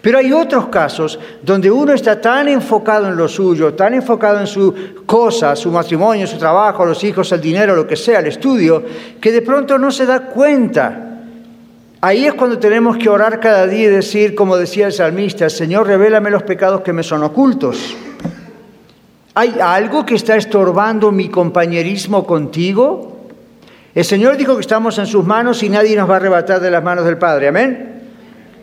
Pero 0.00 0.18
hay 0.18 0.32
otros 0.32 0.68
casos 0.68 1.18
donde 1.42 1.70
uno 1.70 1.92
está 1.92 2.20
tan 2.20 2.46
enfocado 2.48 3.08
en 3.08 3.16
lo 3.16 3.26
suyo, 3.26 3.74
tan 3.74 3.94
enfocado 3.94 4.38
en 4.38 4.46
su 4.46 4.74
cosa, 5.06 5.56
su 5.56 5.70
matrimonio, 5.70 6.26
su 6.26 6.38
trabajo, 6.38 6.84
los 6.84 7.02
hijos, 7.02 7.32
el 7.32 7.40
dinero, 7.40 7.74
lo 7.74 7.86
que 7.86 7.96
sea, 7.96 8.20
el 8.20 8.26
estudio, 8.26 8.84
que 9.20 9.32
de 9.32 9.42
pronto 9.42 9.76
no 9.78 9.90
se 9.90 10.06
da 10.06 10.26
cuenta 10.26 11.07
Ahí 12.00 12.26
es 12.26 12.34
cuando 12.34 12.60
tenemos 12.60 12.96
que 12.96 13.08
orar 13.08 13.40
cada 13.40 13.66
día 13.66 13.88
y 13.88 13.90
decir, 13.90 14.36
como 14.36 14.56
decía 14.56 14.86
el 14.86 14.92
salmista, 14.92 15.50
Señor, 15.50 15.88
revélame 15.88 16.30
los 16.30 16.44
pecados 16.44 16.82
que 16.82 16.92
me 16.92 17.02
son 17.02 17.24
ocultos. 17.24 17.96
¿Hay 19.34 19.56
algo 19.60 20.06
que 20.06 20.14
está 20.14 20.36
estorbando 20.36 21.10
mi 21.10 21.28
compañerismo 21.28 22.24
contigo? 22.24 23.18
El 23.96 24.04
Señor 24.04 24.36
dijo 24.36 24.54
que 24.54 24.60
estamos 24.60 24.96
en 24.98 25.06
sus 25.06 25.24
manos 25.24 25.60
y 25.64 25.68
nadie 25.68 25.96
nos 25.96 26.08
va 26.08 26.14
a 26.14 26.16
arrebatar 26.18 26.60
de 26.60 26.70
las 26.70 26.84
manos 26.84 27.04
del 27.04 27.18
Padre. 27.18 27.48
Amén. 27.48 28.02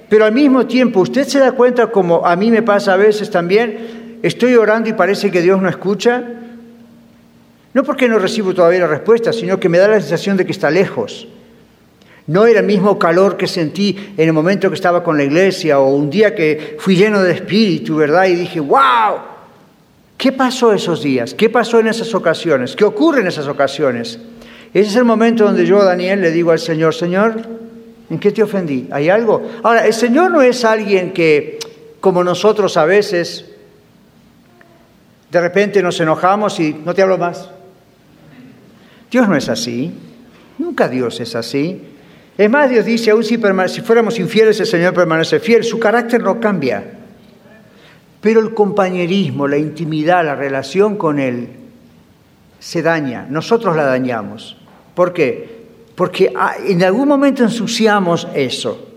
Pero 0.07 0.23
al 0.23 0.31
mismo 0.31 0.65
tiempo, 0.65 1.01
usted 1.01 1.27
se 1.27 1.39
da 1.39 1.51
cuenta, 1.51 1.87
como 1.87 2.25
a 2.25 2.37
mí 2.37 2.51
me 2.51 2.61
pasa 2.61 2.93
a 2.93 2.97
veces 2.97 3.29
también, 3.29 4.19
estoy 4.23 4.55
orando 4.55 4.89
y 4.89 4.93
parece 4.93 5.29
que 5.29 5.41
Dios 5.41 5.61
no 5.61 5.67
escucha. 5.67 6.23
No 7.73 7.83
porque 7.83 8.07
no 8.07 8.17
recibo 8.17 8.53
todavía 8.53 8.79
la 8.79 8.87
respuesta, 8.87 9.33
sino 9.33 9.59
que 9.59 9.67
me 9.67 9.77
da 9.77 9.89
la 9.89 9.99
sensación 9.99 10.37
de 10.37 10.45
que 10.45 10.53
está 10.53 10.71
lejos. 10.71 11.27
No 12.27 12.47
era 12.47 12.61
el 12.61 12.65
mismo 12.65 12.97
calor 12.97 13.37
que 13.37 13.45
sentí 13.45 14.13
en 14.17 14.27
el 14.27 14.33
momento 14.33 14.69
que 14.69 14.75
estaba 14.75 15.03
con 15.03 15.17
la 15.17 15.23
iglesia 15.23 15.79
o 15.79 15.93
un 15.93 16.09
día 16.09 16.33
que 16.33 16.75
fui 16.79 16.95
lleno 16.95 17.21
de 17.21 17.33
espíritu, 17.33 17.97
¿verdad? 17.97 18.25
Y 18.25 18.35
dije, 18.35 18.59
wow, 18.59 19.19
¿qué 20.17 20.31
pasó 20.31 20.73
esos 20.73 21.03
días? 21.03 21.35
¿Qué 21.35 21.49
pasó 21.49 21.79
en 21.79 21.87
esas 21.87 22.15
ocasiones? 22.15 22.75
¿Qué 22.75 22.83
ocurre 22.83 23.21
en 23.21 23.27
esas 23.27 23.47
ocasiones? 23.47 24.17
Ese 24.73 24.89
es 24.89 24.95
el 24.95 25.05
momento 25.05 25.45
donde 25.45 25.65
yo, 25.65 25.83
Daniel, 25.83 26.21
le 26.21 26.31
digo 26.31 26.51
al 26.51 26.59
Señor, 26.59 26.95
Señor, 26.95 27.41
¿en 28.09 28.19
qué 28.19 28.31
te 28.31 28.41
ofendí? 28.41 28.87
¿Hay 28.91 29.07
algo? 29.07 29.47
Ahora, 29.61 29.85
el 29.85 29.93
Señor 29.93 30.31
no 30.31 30.41
es 30.41 30.65
alguien 30.65 31.13
que, 31.13 31.59
como 32.01 32.23
nosotros 32.23 32.75
a 32.75 32.85
veces, 32.85 33.45
de 35.31 35.41
repente 35.41 35.83
nos 35.83 35.99
enojamos 35.99 36.59
y 36.59 36.73
no 36.73 36.95
te 36.95 37.03
hablo 37.03 37.19
más. 37.19 37.49
Dios 39.11 39.29
no 39.29 39.35
es 39.35 39.47
así. 39.47 39.93
Nunca 40.57 40.89
Dios 40.89 41.19
es 41.19 41.35
así. 41.35 41.81
Es 42.37 42.49
más, 42.49 42.69
Dios 42.69 42.85
dice, 42.85 43.11
aún 43.11 43.23
si, 43.23 43.37
fuéramos 43.37 44.19
infieles, 44.19 44.59
el 44.59 44.65
Señor 44.65 44.93
permanece 44.93 45.39
fiel, 45.39 45.63
su 45.63 45.79
carácter 45.79 46.21
no 46.21 46.39
cambia. 46.39 46.83
Pero 48.19 48.41
el 48.41 48.53
compañerismo, 48.53 49.47
la 49.47 49.57
intimidad, 49.57 50.25
la 50.25 50.35
relación 50.35 50.97
con 50.97 51.19
Él 51.19 51.47
se 52.59 52.81
daña, 52.81 53.25
nosotros 53.29 53.75
la 53.75 53.85
dañamos. 53.85 54.57
¿Por 54.95 55.13
qué? 55.13 55.63
Porque 55.95 56.33
ah, 56.35 56.55
en 56.65 56.83
algún 56.83 57.07
momento 57.07 57.43
ensuciamos 57.43 58.27
eso. 58.33 58.89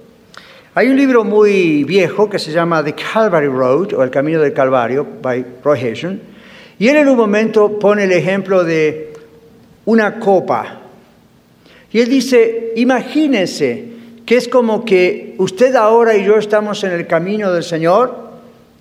Hay 0.74 0.88
un 0.88 0.96
libro 0.96 1.22
muy 1.22 1.84
viejo 1.84 2.28
que 2.28 2.38
se 2.38 2.50
llama 2.50 2.82
The 2.82 2.94
Calvary 2.94 3.46
Road 3.46 3.94
o 3.94 4.02
El 4.02 4.10
Camino 4.10 4.40
del 4.40 4.52
Calvario, 4.52 5.06
by 5.22 5.44
Roy 5.62 5.80
Hession, 5.80 6.20
y 6.78 6.88
él 6.88 6.96
en 6.96 7.08
un 7.08 7.16
momento 7.16 7.78
pone 7.78 8.04
el 8.04 8.12
ejemplo 8.12 8.64
de 8.64 9.12
una 9.84 10.18
copa 10.18 10.87
y 11.92 12.00
él 12.00 12.08
dice, 12.08 12.72
imagínense 12.76 13.88
que 14.26 14.36
es 14.36 14.48
como 14.48 14.84
que 14.84 15.34
usted 15.38 15.74
ahora 15.74 16.16
y 16.16 16.24
yo 16.24 16.36
estamos 16.36 16.84
en 16.84 16.92
el 16.92 17.06
camino 17.06 17.50
del 17.52 17.62
Señor, 17.62 18.28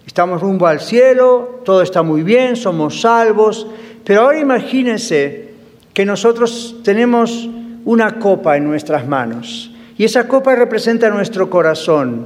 estamos 0.05 0.41
rumbo 0.41 0.67
al 0.67 0.81
cielo, 0.81 1.61
todo 1.63 1.81
está 1.81 2.03
muy 2.03 2.23
bien, 2.23 2.55
somos 2.55 3.01
salvos, 3.01 3.67
pero 4.03 4.21
ahora 4.21 4.39
imagínense 4.39 5.51
que 5.93 6.05
nosotros 6.05 6.77
tenemos 6.83 7.49
una 7.85 8.19
copa 8.19 8.57
en 8.57 8.65
nuestras 8.65 9.07
manos 9.07 9.71
y 9.97 10.03
esa 10.03 10.27
copa 10.27 10.53
representa 10.55 11.09
nuestro 11.09 11.49
corazón, 11.49 12.25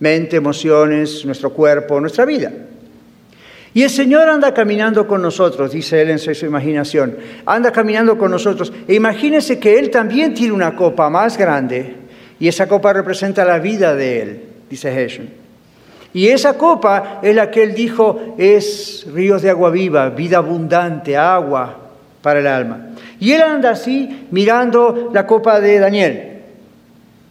mente, 0.00 0.36
emociones, 0.36 1.24
nuestro 1.24 1.50
cuerpo, 1.52 2.00
nuestra 2.00 2.24
vida. 2.24 2.52
Y 3.74 3.82
el 3.82 3.90
Señor 3.90 4.28
anda 4.28 4.52
caminando 4.52 5.06
con 5.06 5.22
nosotros, 5.22 5.72
dice 5.72 6.02
él 6.02 6.10
en 6.10 6.18
su 6.18 6.30
imaginación, 6.44 7.16
anda 7.46 7.72
caminando 7.72 8.18
con 8.18 8.30
nosotros. 8.30 8.70
E 8.86 8.94
imagínese 8.94 9.58
que 9.58 9.78
Él 9.78 9.90
también 9.90 10.34
tiene 10.34 10.52
una 10.52 10.76
copa 10.76 11.08
más 11.08 11.38
grande 11.38 11.94
y 12.38 12.48
esa 12.48 12.68
copa 12.68 12.92
representa 12.92 13.44
la 13.44 13.58
vida 13.58 13.94
de 13.94 14.20
Él, 14.20 14.42
dice 14.68 14.92
Jesús. 14.92 15.26
Y 16.12 16.28
esa 16.28 16.58
copa 16.58 17.20
es 17.22 17.34
la 17.34 17.50
que 17.50 17.62
Él 17.62 17.74
dijo 17.74 18.34
es 18.36 19.06
ríos 19.10 19.40
de 19.40 19.48
agua 19.48 19.70
viva, 19.70 20.10
vida 20.10 20.36
abundante, 20.36 21.16
agua 21.16 21.78
para 22.20 22.40
el 22.40 22.46
alma. 22.46 22.88
Y 23.18 23.32
Él 23.32 23.40
anda 23.40 23.70
así 23.70 24.26
mirando 24.30 25.10
la 25.14 25.26
copa 25.26 25.60
de 25.60 25.78
Daniel, 25.78 26.40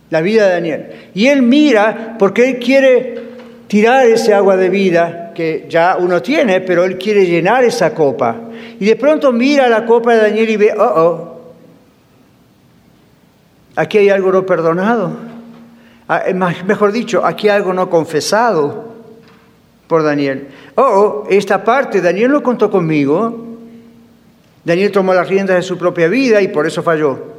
la 0.10 0.22
vida 0.22 0.48
de 0.48 0.54
Daniel. 0.54 0.86
Y 1.14 1.28
Él 1.28 1.44
mira 1.44 2.16
porque 2.18 2.50
Él 2.50 2.58
quiere 2.58 3.22
tirar 3.68 4.08
ese 4.08 4.34
agua 4.34 4.58
de 4.58 4.70
vida 4.70 5.21
que 5.34 5.66
ya 5.70 5.98
uno 6.00 6.22
tiene, 6.22 6.62
pero 6.62 6.84
él 6.84 6.98
quiere 6.98 7.26
llenar 7.26 7.64
esa 7.64 7.94
copa. 7.94 8.36
Y 8.80 8.86
de 8.86 8.96
pronto 8.96 9.32
mira 9.32 9.68
la 9.68 9.86
copa 9.86 10.14
de 10.14 10.22
Daniel 10.22 10.50
y 10.50 10.58
ve, 10.58 10.74
oh, 10.78 10.84
oh, 10.84 11.42
aquí 13.76 13.98
hay 13.98 14.10
algo 14.10 14.32
no 14.32 14.46
perdonado. 14.46 15.12
Ah, 16.08 16.24
mejor 16.66 16.92
dicho, 16.92 17.26
aquí 17.26 17.48
hay 17.48 17.58
algo 17.58 17.74
no 17.74 17.90
confesado 17.90 18.92
por 19.88 20.04
Daniel. 20.04 20.48
Oh, 20.76 20.82
oh, 20.84 21.28
esta 21.30 21.64
parte, 21.64 22.02
Daniel 22.02 22.32
lo 22.32 22.44
contó 22.44 22.70
conmigo. 22.70 23.48
Daniel 24.64 24.92
tomó 24.92 25.14
las 25.14 25.28
riendas 25.28 25.58
de 25.58 25.64
su 25.64 25.78
propia 25.78 26.08
vida 26.08 26.42
y 26.42 26.48
por 26.50 26.68
eso 26.68 26.84
falló. 26.84 27.32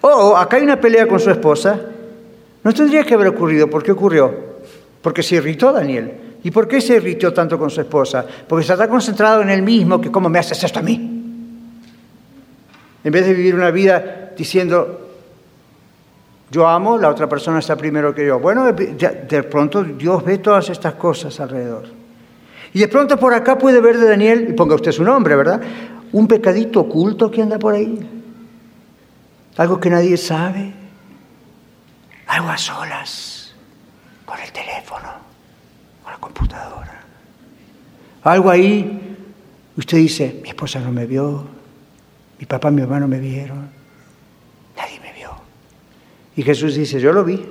Oh, 0.00 0.08
oh, 0.08 0.36
acá 0.36 0.56
hay 0.56 0.62
una 0.62 0.80
pelea 0.80 1.06
con 1.06 1.18
su 1.18 1.30
esposa. 1.30 1.80
No 2.62 2.72
tendría 2.72 3.04
que 3.04 3.14
haber 3.14 3.28
ocurrido. 3.28 3.68
¿Por 3.68 3.82
qué 3.82 3.92
ocurrió? 3.92 4.34
Porque 5.02 5.22
se 5.22 5.36
irritó 5.36 5.72
Daniel. 5.72 6.29
¿Y 6.42 6.50
por 6.50 6.66
qué 6.66 6.80
se 6.80 6.96
irritó 6.96 7.32
tanto 7.32 7.58
con 7.58 7.70
su 7.70 7.80
esposa? 7.80 8.24
Porque 8.48 8.62
está 8.62 8.76
tan 8.76 8.88
concentrado 8.88 9.42
en 9.42 9.50
él 9.50 9.62
mismo 9.62 10.00
que 10.00 10.10
¿cómo 10.10 10.28
me 10.28 10.38
haces 10.38 10.62
esto 10.62 10.78
a 10.78 10.82
mí? 10.82 10.94
En 13.02 13.12
vez 13.12 13.26
de 13.26 13.34
vivir 13.34 13.54
una 13.54 13.70
vida 13.70 14.32
diciendo, 14.36 15.10
yo 16.50 16.66
amo, 16.66 16.98
la 16.98 17.08
otra 17.08 17.28
persona 17.28 17.60
está 17.60 17.76
primero 17.76 18.14
que 18.14 18.26
yo. 18.26 18.38
Bueno, 18.38 18.72
de, 18.72 19.42
pronto 19.44 19.84
Dios 19.84 20.24
ve 20.24 20.38
todas 20.38 20.68
estas 20.68 20.94
cosas 20.94 21.38
alrededor. 21.40 21.84
Y 22.72 22.80
de 22.80 22.88
pronto 22.88 23.16
por 23.18 23.32
acá 23.34 23.56
puede 23.56 23.80
ver 23.80 23.98
de 23.98 24.08
Daniel, 24.08 24.46
y 24.50 24.52
ponga 24.52 24.74
usted 24.74 24.92
su 24.92 25.04
nombre, 25.04 25.36
¿verdad? 25.36 25.60
Un 26.12 26.26
pecadito 26.26 26.80
oculto 26.80 27.30
que 27.30 27.42
anda 27.42 27.58
por 27.58 27.74
ahí. 27.74 27.98
Algo 29.56 29.78
que 29.78 29.90
nadie 29.90 30.16
sabe. 30.16 30.72
Algo 32.26 32.48
a 32.48 32.58
solas 32.58 33.54
con 34.24 34.38
el 34.38 34.52
teléfono, 34.52 35.08
computadora. 36.20 37.00
Algo 38.22 38.50
ahí, 38.50 39.16
usted 39.76 39.98
dice, 39.98 40.40
mi 40.42 40.50
esposa 40.50 40.78
no 40.80 40.92
me 40.92 41.06
vio, 41.06 41.46
mi 42.38 42.46
papá 42.46 42.68
y 42.68 42.72
mi 42.72 42.82
mamá 42.82 43.00
no 43.00 43.08
me 43.08 43.18
vieron, 43.18 43.70
nadie 44.76 45.00
me 45.00 45.12
vio. 45.12 45.30
Y 46.36 46.42
Jesús 46.42 46.74
dice, 46.74 47.00
yo 47.00 47.12
lo 47.12 47.24
vi. 47.24 47.42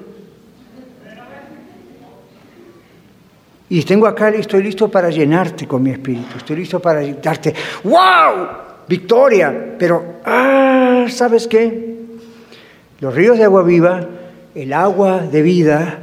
Y 3.72 3.84
tengo 3.84 4.08
acá, 4.08 4.30
estoy 4.30 4.64
listo 4.64 4.90
para 4.90 5.10
llenarte 5.10 5.68
con 5.68 5.84
mi 5.84 5.92
espíritu, 5.92 6.38
estoy 6.38 6.56
listo 6.58 6.80
para 6.80 7.06
darte, 7.14 7.54
wow, 7.84 8.48
victoria, 8.88 9.76
pero, 9.78 10.22
ah, 10.26 11.06
¿sabes 11.10 11.48
qué? 11.48 11.98
Los 13.00 13.14
ríos 13.14 13.38
de 13.38 13.44
agua 13.44 13.62
viva, 13.64 14.08
el 14.56 14.74
agua 14.74 15.20
de 15.20 15.42
vida, 15.44 16.00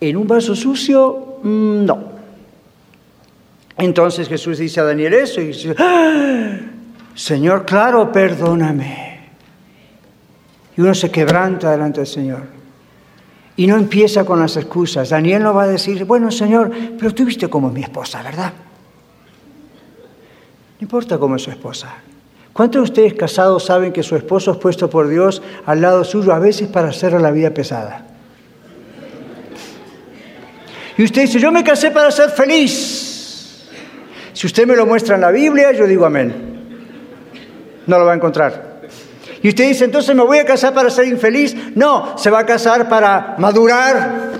en 0.00 0.16
un 0.16 0.28
vaso 0.28 0.54
sucio, 0.54 1.27
no. 1.42 2.18
Entonces 3.76 4.28
Jesús 4.28 4.58
dice 4.58 4.80
a 4.80 4.84
Daniel 4.84 5.14
eso 5.14 5.40
y 5.40 5.48
dice, 5.48 5.74
¡Ah! 5.78 6.58
Señor, 7.14 7.64
claro, 7.64 8.12
perdóname. 8.12 9.18
Y 10.76 10.80
uno 10.80 10.94
se 10.94 11.10
quebranta 11.10 11.70
delante 11.72 12.00
del 12.00 12.06
Señor. 12.06 12.42
Y 13.56 13.66
no 13.66 13.76
empieza 13.76 14.24
con 14.24 14.38
las 14.38 14.56
excusas. 14.56 15.08
Daniel 15.08 15.42
no 15.42 15.52
va 15.52 15.64
a 15.64 15.66
decir, 15.66 16.04
bueno, 16.04 16.30
Señor, 16.30 16.70
pero 16.96 17.12
tú 17.12 17.24
viste 17.24 17.48
como 17.48 17.70
mi 17.70 17.82
esposa, 17.82 18.22
¿verdad? 18.22 18.52
No 20.78 20.84
importa 20.84 21.18
cómo 21.18 21.34
es 21.34 21.42
su 21.42 21.50
esposa. 21.50 21.96
¿Cuántos 22.52 22.82
de 22.82 22.84
ustedes 22.84 23.14
casados 23.14 23.64
saben 23.64 23.92
que 23.92 24.04
su 24.04 24.14
esposo 24.14 24.52
es 24.52 24.58
puesto 24.58 24.88
por 24.88 25.08
Dios 25.08 25.42
al 25.66 25.80
lado 25.80 26.04
suyo 26.04 26.32
a 26.32 26.38
veces 26.38 26.68
para 26.68 26.88
hacerle 26.88 27.20
la 27.20 27.32
vida 27.32 27.50
pesada? 27.50 28.07
Y 30.98 31.04
usted 31.04 31.22
dice, 31.22 31.38
yo 31.38 31.52
me 31.52 31.62
casé 31.62 31.92
para 31.92 32.10
ser 32.10 32.30
feliz. 32.30 33.68
Si 34.32 34.46
usted 34.48 34.66
me 34.66 34.74
lo 34.74 34.84
muestra 34.84 35.14
en 35.14 35.20
la 35.20 35.30
Biblia, 35.30 35.70
yo 35.70 35.86
digo 35.86 36.04
amén. 36.04 36.34
No 37.86 37.98
lo 38.00 38.04
va 38.04 38.12
a 38.12 38.16
encontrar. 38.16 38.80
Y 39.40 39.48
usted 39.48 39.68
dice, 39.68 39.84
entonces 39.84 40.14
me 40.16 40.24
voy 40.24 40.38
a 40.38 40.44
casar 40.44 40.74
para 40.74 40.90
ser 40.90 41.06
infeliz. 41.06 41.54
No, 41.76 42.18
se 42.18 42.30
va 42.30 42.40
a 42.40 42.46
casar 42.46 42.88
para 42.88 43.36
madurar. 43.38 44.32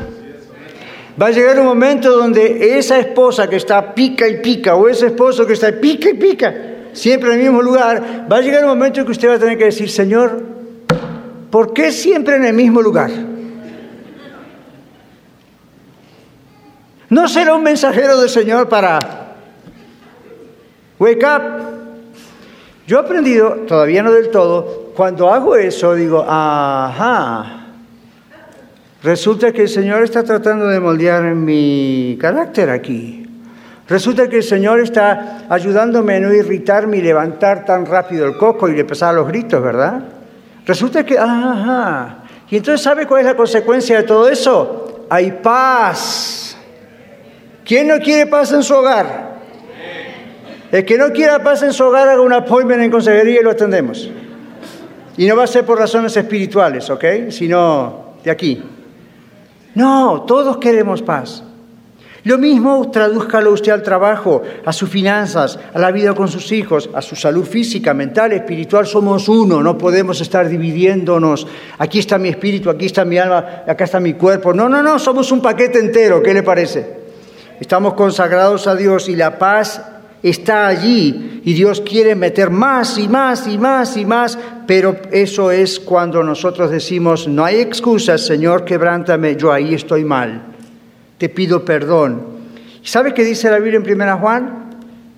Va 1.21 1.27
a 1.27 1.31
llegar 1.31 1.61
un 1.61 1.67
momento 1.67 2.11
donde 2.11 2.77
esa 2.77 2.99
esposa 2.99 3.49
que 3.49 3.57
está 3.57 3.95
pica 3.95 4.27
y 4.27 4.39
pica, 4.39 4.75
o 4.75 4.89
ese 4.89 5.07
esposo 5.07 5.47
que 5.47 5.53
está 5.53 5.71
pica 5.73 6.11
y 6.11 6.15
pica, 6.15 6.55
siempre 6.93 7.31
en 7.31 7.39
el 7.39 7.45
mismo 7.45 7.63
lugar, 7.63 8.27
va 8.31 8.39
a 8.39 8.41
llegar 8.41 8.65
un 8.65 8.71
momento 8.71 8.99
en 8.99 9.07
que 9.07 9.13
usted 9.13 9.29
va 9.29 9.35
a 9.35 9.39
tener 9.39 9.59
que 9.59 9.67
decir, 9.67 9.89
Señor, 9.89 10.43
¿por 11.51 11.73
qué 11.73 11.93
siempre 11.93 12.35
en 12.35 12.45
el 12.45 12.55
mismo 12.55 12.83
lugar? 12.83 13.28
No 17.11 17.27
será 17.27 17.55
un 17.55 17.63
mensajero 17.63 18.21
del 18.21 18.29
Señor 18.29 18.69
para 18.69 18.99
wake 20.99 21.25
up. 21.25 21.43
Yo 22.87 22.99
he 22.99 23.01
aprendido, 23.01 23.51
todavía 23.67 24.03
no 24.03 24.13
del 24.13 24.31
todo, 24.31 24.93
cuando 24.95 25.33
hago 25.33 25.57
eso 25.57 25.95
digo, 25.95 26.25
ajá, 26.27 27.67
resulta 29.03 29.53
que 29.53 29.63
el 29.63 29.69
Señor 29.69 30.03
está 30.03 30.23
tratando 30.23 30.67
de 30.67 30.81
moldear 30.81 31.35
mi 31.35 32.17
carácter 32.21 32.71
aquí. 32.71 33.27
Resulta 33.89 34.29
que 34.29 34.37
el 34.39 34.43
Señor 34.43 34.81
está 34.81 35.47
ayudándome 35.49 36.17
a 36.17 36.21
no 36.21 36.35
irritarme 36.35 36.99
y 36.99 37.03
levantar 37.03 37.65
tan 37.65 37.87
rápido 37.87 38.27
el 38.27 38.37
coco 38.37 38.69
y 38.69 38.73
le 38.73 38.81
empezar 38.81 39.15
los 39.15 39.27
gritos, 39.27 39.63
¿verdad? 39.63 40.03
Resulta 40.67 41.05
que, 41.05 41.19
ajá. 41.19 42.19
Y 42.51 42.57
entonces, 42.57 42.83
¿sabe 42.83 43.07
cuál 43.07 43.21
es 43.21 43.27
la 43.27 43.37
consecuencia 43.37 43.97
de 43.97 44.03
todo 44.03 44.29
eso? 44.29 45.07
Hay 45.09 45.33
paz. 45.43 46.48
¿Quién 47.69 47.87
no 47.87 47.99
quiere 47.99 48.27
paz 48.27 48.51
en 48.53 48.63
su 48.63 48.75
hogar? 48.75 49.29
El 50.73 50.87
que 50.87 50.97
no 50.97 51.11
quiera 51.11 51.43
paz 51.43 51.63
en 51.63 51.75
su 51.75 51.85
hogar 51.85 52.09
haga 52.09 52.23
un 52.23 52.33
appointment 52.33 52.81
en 52.81 52.91
consejería 52.91 53.41
y 53.41 53.45
lo 53.45 53.51
atendemos. 53.51 54.11
Y 55.19 55.27
no 55.27 55.37
va 55.37 55.45
a 55.45 55.47
ser 55.47 55.67
por 55.67 55.79
razones 55.79 56.17
espirituales, 56.17 56.89
¿ok? 56.89 57.05
Sino 57.29 58.15
de 58.25 58.31
aquí. 58.31 58.63
No, 59.75 60.25
todos 60.27 60.57
queremos 60.57 61.03
paz. 61.03 61.43
Lo 62.25 62.39
mismo 62.39 62.91
tradúzcalo 62.91 63.53
usted 63.53 63.73
al 63.73 63.83
trabajo, 63.83 64.41
a 64.65 64.73
sus 64.73 64.89
finanzas, 64.89 65.59
a 65.75 65.79
la 65.79 65.91
vida 65.91 66.15
con 66.15 66.29
sus 66.29 66.51
hijos, 66.53 66.89
a 66.95 67.03
su 67.03 67.17
salud 67.17 67.45
física, 67.45 67.93
mental, 67.93 68.33
espiritual. 68.33 68.87
Somos 68.87 69.29
uno, 69.29 69.63
no 69.63 69.77
podemos 69.77 70.23
estar 70.23 70.49
dividiéndonos. 70.49 71.47
Aquí 71.77 71.99
está 71.99 72.17
mi 72.17 72.31
espíritu, 72.31 72.71
aquí 72.71 72.87
está 72.87 73.05
mi 73.05 73.19
alma, 73.19 73.63
acá 73.67 73.85
está 73.85 74.01
mi 74.01 74.15
cuerpo. 74.15 74.55
No, 74.55 74.71
no, 74.71 74.83
no, 74.83 74.99
somos 74.99 75.31
un 75.33 75.43
paquete 75.43 75.79
entero. 75.79 76.23
¿Qué 76.23 76.33
le 76.33 76.43
parece? 76.43 77.08
Estamos 77.61 77.95
consagrados 77.95 78.67
a 78.67 78.77
Dios 78.77 79.09
y 79.09 79.17
la 79.17 79.39
paz 79.39 79.83
está 80.23 80.67
allí 80.67 81.41
y 81.45 81.55
Dios 81.55 81.81
quiere 81.81 82.15
meter 82.15 82.51
más 82.51 82.99
y 82.99 83.09
más 83.09 83.47
y 83.47 83.59
más 83.59 83.97
y 83.97 84.05
más, 84.05 84.39
pero 84.67 84.97
eso 85.11 85.51
es 85.51 85.81
cuando 85.81 86.23
nosotros 86.23 86.71
decimos, 86.71 87.29
no 87.29 87.45
hay 87.45 87.57
excusas, 87.61 88.21
Señor, 88.21 88.65
quebrántame, 88.65 89.37
yo 89.37 89.53
ahí 89.53 89.75
estoy 89.75 90.05
mal, 90.05 90.43
te 91.19 91.29
pido 91.29 91.65
perdón. 91.65 92.39
¿Sabe 92.83 93.13
qué 93.13 93.25
dice 93.25 93.51
la 93.51 93.59
Biblia 93.59 93.81
en 93.85 94.01
1 94.03 94.19
Juan? 94.19 94.69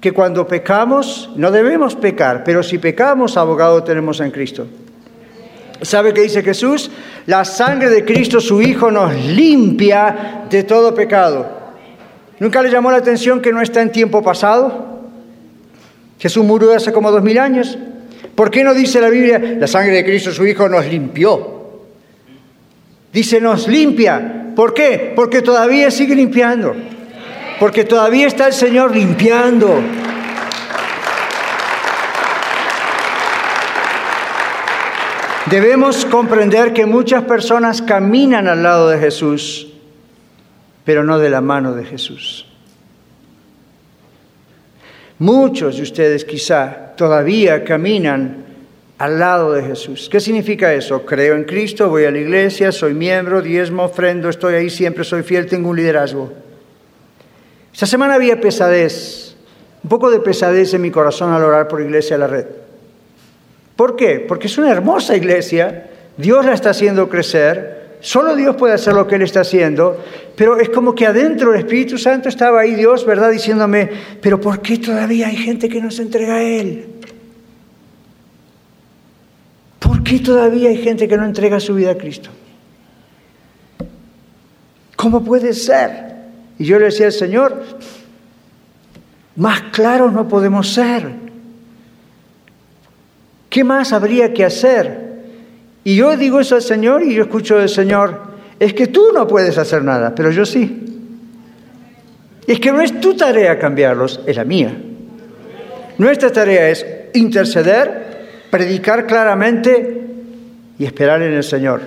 Que 0.01 0.13
cuando 0.13 0.47
pecamos, 0.47 1.31
no 1.37 1.51
debemos 1.51 1.95
pecar, 1.95 2.43
pero 2.43 2.63
si 2.63 2.79
pecamos, 2.79 3.37
abogado 3.37 3.85
tenemos 3.85 4.21
en 4.21 4.31
Cristo. 4.31 4.67
¿Sabe 5.83 6.13
qué 6.13 6.23
dice 6.23 6.43
Jesús? 6.43 6.91
La 7.27 7.45
sangre 7.45 7.91
de 7.91 8.05
Cristo, 8.05 8.41
su 8.41 8.61
Hijo, 8.61 8.91
nos 8.91 9.15
limpia 9.15 10.45
de 10.51 10.63
todo 10.65 10.95
pecado. 10.95 11.60
¿Nunca 12.41 12.63
le 12.63 12.71
llamó 12.71 12.91
la 12.91 12.97
atención 12.97 13.43
que 13.43 13.53
no 13.53 13.61
está 13.61 13.83
en 13.83 13.93
tiempo 13.93 14.23
pasado? 14.23 14.99
Jesús 16.19 16.43
murió 16.43 16.75
hace 16.75 16.91
como 16.91 17.13
dos 17.13 17.23
mil 17.23 17.39
años. 17.39 17.79
¿Por 18.35 18.51
qué 18.51 18.65
no 18.65 18.73
dice 18.73 18.99
la 18.99 19.11
Biblia, 19.11 19.39
la 19.59 19.67
sangre 19.67 19.97
de 19.97 20.05
Cristo 20.05 20.33
su 20.33 20.47
Hijo 20.47 20.67
nos 20.67 20.87
limpió? 20.87 21.61
Dice, 23.13 23.43
nos 23.43 23.69
limpia. 23.69 24.53
¿Por 24.57 24.73
qué? 24.73 25.13
Porque 25.15 25.43
todavía 25.43 25.91
sigue 25.91 26.15
limpiando. 26.15 26.75
Porque 27.59 27.85
todavía 27.85 28.27
está 28.27 28.47
el 28.47 28.55
Señor 28.55 28.97
limpiando. 28.97 29.83
Debemos 35.51 36.07
comprender 36.07 36.73
que 36.73 36.87
muchas 36.87 37.25
personas 37.25 37.83
caminan 37.83 38.49
al 38.49 38.63
lado 38.63 38.89
de 38.89 38.99
Jesús 38.99 39.70
pero 40.85 41.05
no 41.05 41.19
de 41.19 41.31
la 41.31 41.41
mano 41.41 41.75
de 41.75 41.85
Jesús. 41.85 42.47
Muchos 45.19 45.77
de 45.77 45.83
ustedes 45.83 46.25
quizá 46.25 46.95
todavía 46.97 47.63
caminan 47.63 48.45
al 48.97 49.19
lado 49.19 49.53
de 49.53 49.63
Jesús. 49.63 50.09
¿Qué 50.11 50.21
significa 50.21 50.73
eso? 50.75 51.05
Creo 51.07 51.35
en 51.35 51.45
Cristo, 51.45 51.89
voy 51.89 52.05
a 52.05 52.11
la 52.11 52.19
iglesia, 52.19 52.71
soy 52.71 52.95
miembro, 52.95 53.41
diezmo, 53.41 53.85
ofrendo, 53.85 54.29
estoy 54.29 54.55
ahí 54.55 54.71
siempre, 54.71 55.05
soy 55.05 55.23
fiel, 55.23 55.47
tengo 55.47 55.71
un 55.71 55.77
liderazgo. 55.77 56.31
Esta 57.73 57.87
semana 57.87 58.15
había 58.15 58.41
pesadez, 58.41 59.37
un 59.83 59.89
poco 59.89 60.11
de 60.11 60.21
pesadez 60.21 60.75
en 60.75 60.83
mi 60.83 60.91
corazón 60.91 61.33
al 61.33 61.43
orar 61.43 61.69
por 61.69 61.81
Iglesia 61.81 62.17
de 62.17 62.21
la 62.21 62.27
Red. 62.27 62.47
¿Por 63.75 63.97
qué? 63.97 64.21
Porque 64.21 64.49
es 64.49 64.59
una 64.59 64.71
hermosa 64.71 65.17
iglesia, 65.17 65.89
Dios 66.19 66.45
la 66.45 66.53
está 66.53 66.71
haciendo 66.71 67.09
crecer, 67.09 67.80
Solo 68.01 68.35
Dios 68.35 68.57
puede 68.57 68.75
hacer 68.75 68.95
lo 68.95 69.07
que 69.07 69.17
Él 69.17 69.23
está 69.23 69.41
haciendo, 69.41 70.03
pero 70.35 70.59
es 70.59 70.71
como 70.71 70.95
que 70.95 71.07
adentro 71.07 71.53
el 71.53 71.61
Espíritu 71.61 71.99
Santo 71.99 72.29
estaba 72.29 72.61
ahí 72.61 72.75
Dios, 72.75 73.05
¿verdad? 73.05 73.31
Diciéndome, 73.31 73.91
pero 74.23 74.41
¿por 74.41 74.61
qué 74.63 74.79
todavía 74.79 75.29
hay 75.29 75.37
gente 75.37 75.69
que 75.69 75.83
no 75.83 75.91
se 75.91 76.03
entrega 76.03 76.37
a 76.37 76.43
Él? 76.43 76.87
¿Por 79.79 80.03
qué 80.03 80.19
todavía 80.21 80.71
hay 80.71 80.79
gente 80.79 81.07
que 81.07 81.17
no 81.17 81.25
entrega 81.25 81.61
su 81.61 81.75
vida 81.75 81.91
a 81.91 81.99
Cristo? 81.99 82.31
¿Cómo 84.97 85.23
puede 85.23 85.53
ser? 85.53 86.11
Y 86.59 86.65
yo 86.65 86.79
le 86.79 86.87
decía 86.87 87.07
al 87.07 87.13
Señor, 87.13 87.65
más 89.37 89.63
claros 89.73 90.13
no 90.13 90.29
podemos 90.29 90.73
ser. 90.73 91.11
¿Qué 93.49 93.65
más 93.65 93.93
habría 93.93 94.33
que 94.33 94.45
hacer? 94.45 95.10
Y 95.85 95.97
yo 95.97 96.17
digo 96.17 96.41
eso 96.41 96.57
al 96.57 96.63
Señor 96.63 97.03
y 97.03 97.15
yo 97.15 97.23
escucho 97.23 97.59
del 97.59 97.69
Señor, 97.69 98.21
es 98.59 98.75
que 98.75 98.87
tú 98.87 99.13
no 99.15 99.27
puedes 99.27 99.57
hacer 99.57 99.83
nada, 99.83 100.15
pero 100.15 100.31
yo 100.31 100.45
sí. 100.45 100.87
Es 102.47 102.61
que 102.61 102.73
no 102.73 102.81
es 102.81 103.01
tu 103.01 103.15
tarea 103.15 103.59
cambiarlos, 103.59 104.21
es 104.27 104.37
la 104.37 104.45
mía. 104.45 104.77
Nuestra 105.99 106.31
tarea 106.33 106.69
es 106.69 106.85
interceder, 107.15 108.29
predicar 108.51 109.07
claramente 109.07 110.05
y 110.79 110.85
esperar 110.85 111.23
en 111.23 111.33
el 111.33 111.45
Señor. 111.45 111.83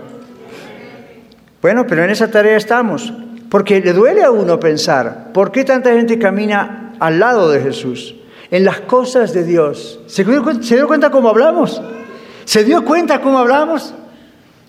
Bueno, 1.62 1.86
pero 1.88 2.04
en 2.04 2.10
esa 2.10 2.30
tarea 2.30 2.58
estamos, 2.58 3.14
porque 3.50 3.82
le 3.82 3.94
duele 3.94 4.24
a 4.24 4.32
uno 4.32 4.60
pensar, 4.60 5.32
¿por 5.34 5.52
qué 5.52 5.64
tanta 5.64 5.94
gente 5.94 6.20
camina 6.20 6.94
al 7.00 7.20
lado 7.20 7.50
de 7.50 7.62
Jesús? 7.62 8.16
En 8.52 8.66
las 8.66 8.82
cosas 8.82 9.34
de 9.34 9.44
Dios. 9.44 10.00
¿Se 10.08 10.24
dio, 10.24 10.88
cuenta 10.88 11.10
cómo 11.10 11.30
hablamos? 11.30 11.82
¿Se 12.46 12.64
dio 12.64 12.84
cuenta 12.84 13.22
cómo 13.22 13.40
hablamos? 13.40 13.94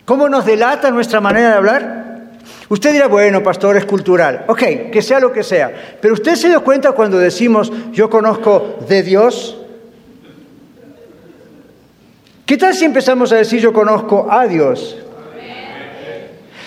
¿Cómo 0.05 0.29
nos 0.29 0.45
delata 0.45 0.91
nuestra 0.91 1.21
manera 1.21 1.51
de 1.51 1.55
hablar? 1.55 2.05
Usted 2.69 2.93
dirá, 2.93 3.09
bueno, 3.09 3.43
pastor, 3.43 3.77
es 3.77 3.85
cultural. 3.85 4.45
Ok, 4.49 4.91
que 4.93 5.03
sea 5.03 5.21
lo 5.21 5.33
que 5.33 5.43
sea. 5.43 5.99
Pero 6.01 6.15
usted 6.15 6.35
se 6.35 6.49
dio 6.49 6.63
cuenta 6.63 6.93
cuando 6.93 7.19
decimos, 7.19 7.73
yo 7.93 8.09
conozco 8.09 8.79
de 8.89 9.03
Dios. 9.03 9.59
¿Qué 12.47 12.57
tal 12.57 12.75
si 12.75 12.85
empezamos 12.85 13.33
a 13.33 13.37
decir, 13.37 13.61
yo 13.61 13.73
conozco 13.73 14.27
a 14.31 14.47
Dios? 14.47 14.99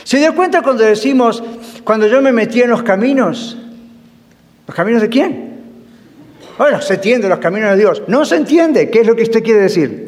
¿Se 0.03 0.17
dio 0.17 0.35
cuenta 0.35 0.61
cuando 0.61 0.83
decimos, 0.83 1.43
cuando 1.83 2.07
yo 2.07 2.21
me 2.21 2.31
metí 2.31 2.61
en 2.61 2.69
los 2.69 2.83
caminos? 2.83 3.57
¿Los 4.65 4.75
caminos 4.75 5.01
de 5.01 5.09
quién? 5.09 5.47
Bueno, 6.57 6.81
se 6.81 6.95
entiende 6.95 7.29
los 7.29 7.39
caminos 7.39 7.71
de 7.71 7.77
Dios. 7.77 8.03
No 8.07 8.25
se 8.25 8.37
entiende. 8.37 8.89
¿Qué 8.89 9.01
es 9.01 9.07
lo 9.07 9.15
que 9.15 9.23
usted 9.23 9.43
quiere 9.43 9.59
decir? 9.59 10.06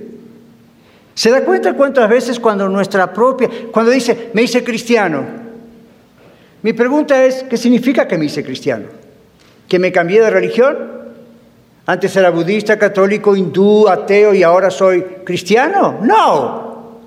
¿Se 1.19 1.29
da 1.29 1.43
cuenta 1.43 1.73
cuántas 1.73 2.09
veces 2.09 2.39
cuando 2.39 2.69
nuestra 2.69 3.11
propia, 3.11 3.49
cuando 3.73 3.91
dice, 3.91 4.29
me 4.31 4.43
hice 4.43 4.63
cristiano? 4.63 5.21
Mi 6.61 6.71
pregunta 6.71 7.25
es, 7.25 7.43
¿qué 7.43 7.57
significa 7.57 8.07
que 8.07 8.17
me 8.17 8.23
hice 8.23 8.41
cristiano? 8.41 8.85
¿Que 9.67 9.79
me 9.79 9.91
cambié 9.91 10.21
de 10.21 10.29
religión? 10.29 10.77
Antes 11.85 12.15
era 12.15 12.29
budista, 12.29 12.79
católico, 12.79 13.35
hindú, 13.35 13.89
ateo 13.89 14.33
y 14.33 14.43
ahora 14.43 14.71
soy 14.71 15.01
cristiano. 15.25 15.99
No. 16.01 17.01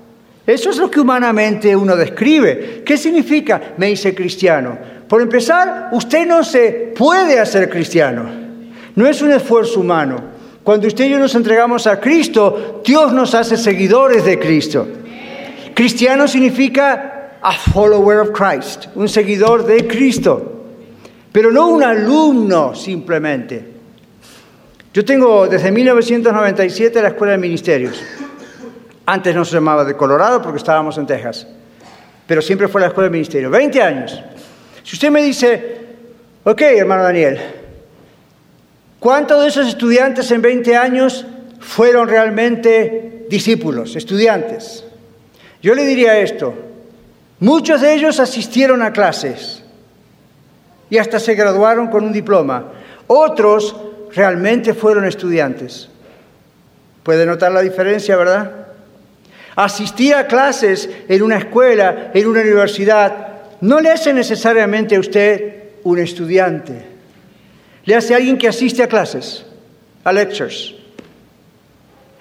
Eso 0.45 0.69
es 0.69 0.77
lo 0.77 0.91
que 0.91 0.99
humanamente 0.99 1.75
uno 1.75 1.95
describe. 1.95 2.83
¿Qué 2.85 2.97
significa 2.97 3.73
me 3.77 3.89
hice 3.89 4.13
cristiano? 4.13 4.77
Por 5.07 5.23
empezar, 5.23 5.89
usted 5.91 6.27
no 6.27 6.43
se 6.43 6.93
puede 6.95 7.39
hacer 7.39 7.67
cristiano. 7.67 8.29
No 8.93 9.07
es 9.07 9.23
un 9.23 9.31
esfuerzo 9.31 9.79
humano. 9.79 10.32
Cuando 10.63 10.87
usted 10.87 11.05
y 11.05 11.09
yo 11.09 11.19
nos 11.19 11.35
entregamos 11.35 11.87
a 11.87 11.99
Cristo, 11.99 12.81
Dios 12.85 13.11
nos 13.11 13.35
hace 13.35 13.57
seguidores 13.57 14.23
de 14.23 14.39
Cristo. 14.39 14.87
Cristiano 15.73 16.27
significa 16.27 17.37
a 17.41 17.51
follower 17.51 18.19
of 18.19 18.31
Christ, 18.31 18.85
un 18.95 19.09
seguidor 19.09 19.65
de 19.65 19.85
Cristo, 19.85 20.63
pero 21.31 21.51
no 21.51 21.67
un 21.67 21.83
alumno 21.83 22.73
simplemente. 22.73 23.73
Yo 24.93 25.03
tengo 25.03 25.47
desde 25.47 25.71
1997 25.71 27.01
la 27.01 27.09
Escuela 27.09 27.33
de 27.33 27.39
Ministerios. 27.39 28.01
Antes 29.05 29.35
no 29.35 29.43
se 29.43 29.55
llamaba 29.55 29.83
de 29.83 29.97
Colorado 29.97 30.41
porque 30.41 30.59
estábamos 30.59 30.97
en 30.97 31.05
Texas, 31.05 31.45
pero 32.25 32.41
siempre 32.41 32.69
fue 32.69 32.79
la 32.79 32.87
Escuela 32.87 33.09
de 33.09 33.11
Ministerios. 33.11 33.51
20 33.51 33.81
años. 33.81 34.23
Si 34.83 34.95
usted 34.95 35.09
me 35.11 35.21
dice, 35.21 35.79
ok, 36.45 36.61
hermano 36.61 37.03
Daniel, 37.03 37.62
¿cuántos 39.03 39.41
de 39.41 39.49
esos 39.49 39.67
estudiantes 39.67 40.31
en 40.31 40.41
20 40.41 40.77
años 40.77 41.25
fueron 41.59 42.07
realmente 42.07 43.25
discípulos, 43.29 43.97
estudiantes? 43.97 44.85
Yo 45.61 45.75
le 45.75 45.85
diría 45.85 46.19
esto, 46.19 46.53
muchos 47.39 47.81
de 47.81 47.95
ellos 47.95 48.21
asistieron 48.21 48.81
a 48.81 48.93
clases 48.93 49.61
y 50.89 50.99
hasta 50.99 51.19
se 51.19 51.35
graduaron 51.35 51.87
con 51.87 52.05
un 52.05 52.13
diploma. 52.13 52.71
Otros 53.07 53.75
realmente 54.15 54.73
fueron 54.73 55.03
estudiantes. 55.03 55.89
¿Puede 57.03 57.25
notar 57.25 57.51
la 57.51 57.61
diferencia, 57.61 58.15
verdad? 58.15 58.67
Asistir 59.57 60.15
a 60.15 60.27
clases 60.27 60.89
en 61.09 61.21
una 61.21 61.39
escuela, 61.39 62.11
en 62.13 62.25
una 62.25 62.39
universidad, 62.39 63.27
no 63.59 63.81
le 63.81 63.91
hace 63.91 64.13
necesariamente 64.13 64.95
a 64.95 65.01
usted 65.01 65.63
un 65.83 65.99
estudiante. 65.99 66.92
Le 67.85 67.95
hace 67.95 68.13
a 68.13 68.17
alguien 68.17 68.37
que 68.37 68.47
asiste 68.47 68.81
a 68.81 68.87
clases, 68.87 69.45
a 70.03 70.13
lectures. 70.13 70.73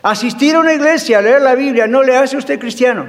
Asistir 0.03 0.57
a 0.57 0.61
una 0.61 0.75
iglesia, 0.75 1.19
a 1.19 1.23
leer 1.23 1.43
la 1.43 1.55
Biblia, 1.55 1.87
no 1.87 2.03
le 2.03 2.17
hace 2.17 2.37
usted 2.37 2.59
cristiano. 2.59 3.07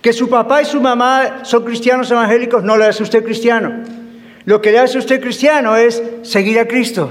Que 0.00 0.12
su 0.12 0.28
papá 0.28 0.62
y 0.62 0.64
su 0.64 0.80
mamá 0.80 1.40
son 1.44 1.64
cristianos 1.64 2.10
evangélicos 2.10 2.62
no 2.62 2.76
le 2.76 2.86
hace 2.86 3.02
usted 3.02 3.24
cristiano. 3.24 3.82
Lo 4.44 4.60
que 4.60 4.70
le 4.72 4.78
hace 4.78 4.98
usted 4.98 5.20
cristiano 5.20 5.76
es 5.76 6.02
seguir 6.22 6.58
a 6.58 6.66
Cristo. 6.66 7.10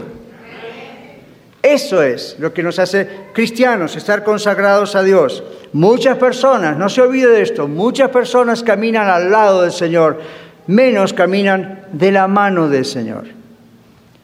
Eso 1.62 2.02
es 2.02 2.38
lo 2.40 2.54
que 2.54 2.64
nos 2.64 2.80
hace 2.80 3.08
cristianos, 3.34 3.96
estar 3.96 4.24
consagrados 4.24 4.96
a 4.96 5.04
Dios. 5.04 5.44
Muchas 5.74 6.18
personas, 6.18 6.76
no 6.78 6.90
se 6.90 7.02
olvide 7.02 7.28
de 7.28 7.44
esto, 7.44 7.68
muchas 7.68 8.10
personas 8.10 8.64
caminan 8.64 9.08
al 9.08 9.30
lado 9.30 9.62
del 9.62 9.72
Señor, 9.72 10.20
menos 10.68 11.14
caminan 11.14 11.86
de 11.92 12.12
la 12.12 12.28
mano 12.28 12.68
del 12.68 12.86
Señor. 12.86 13.41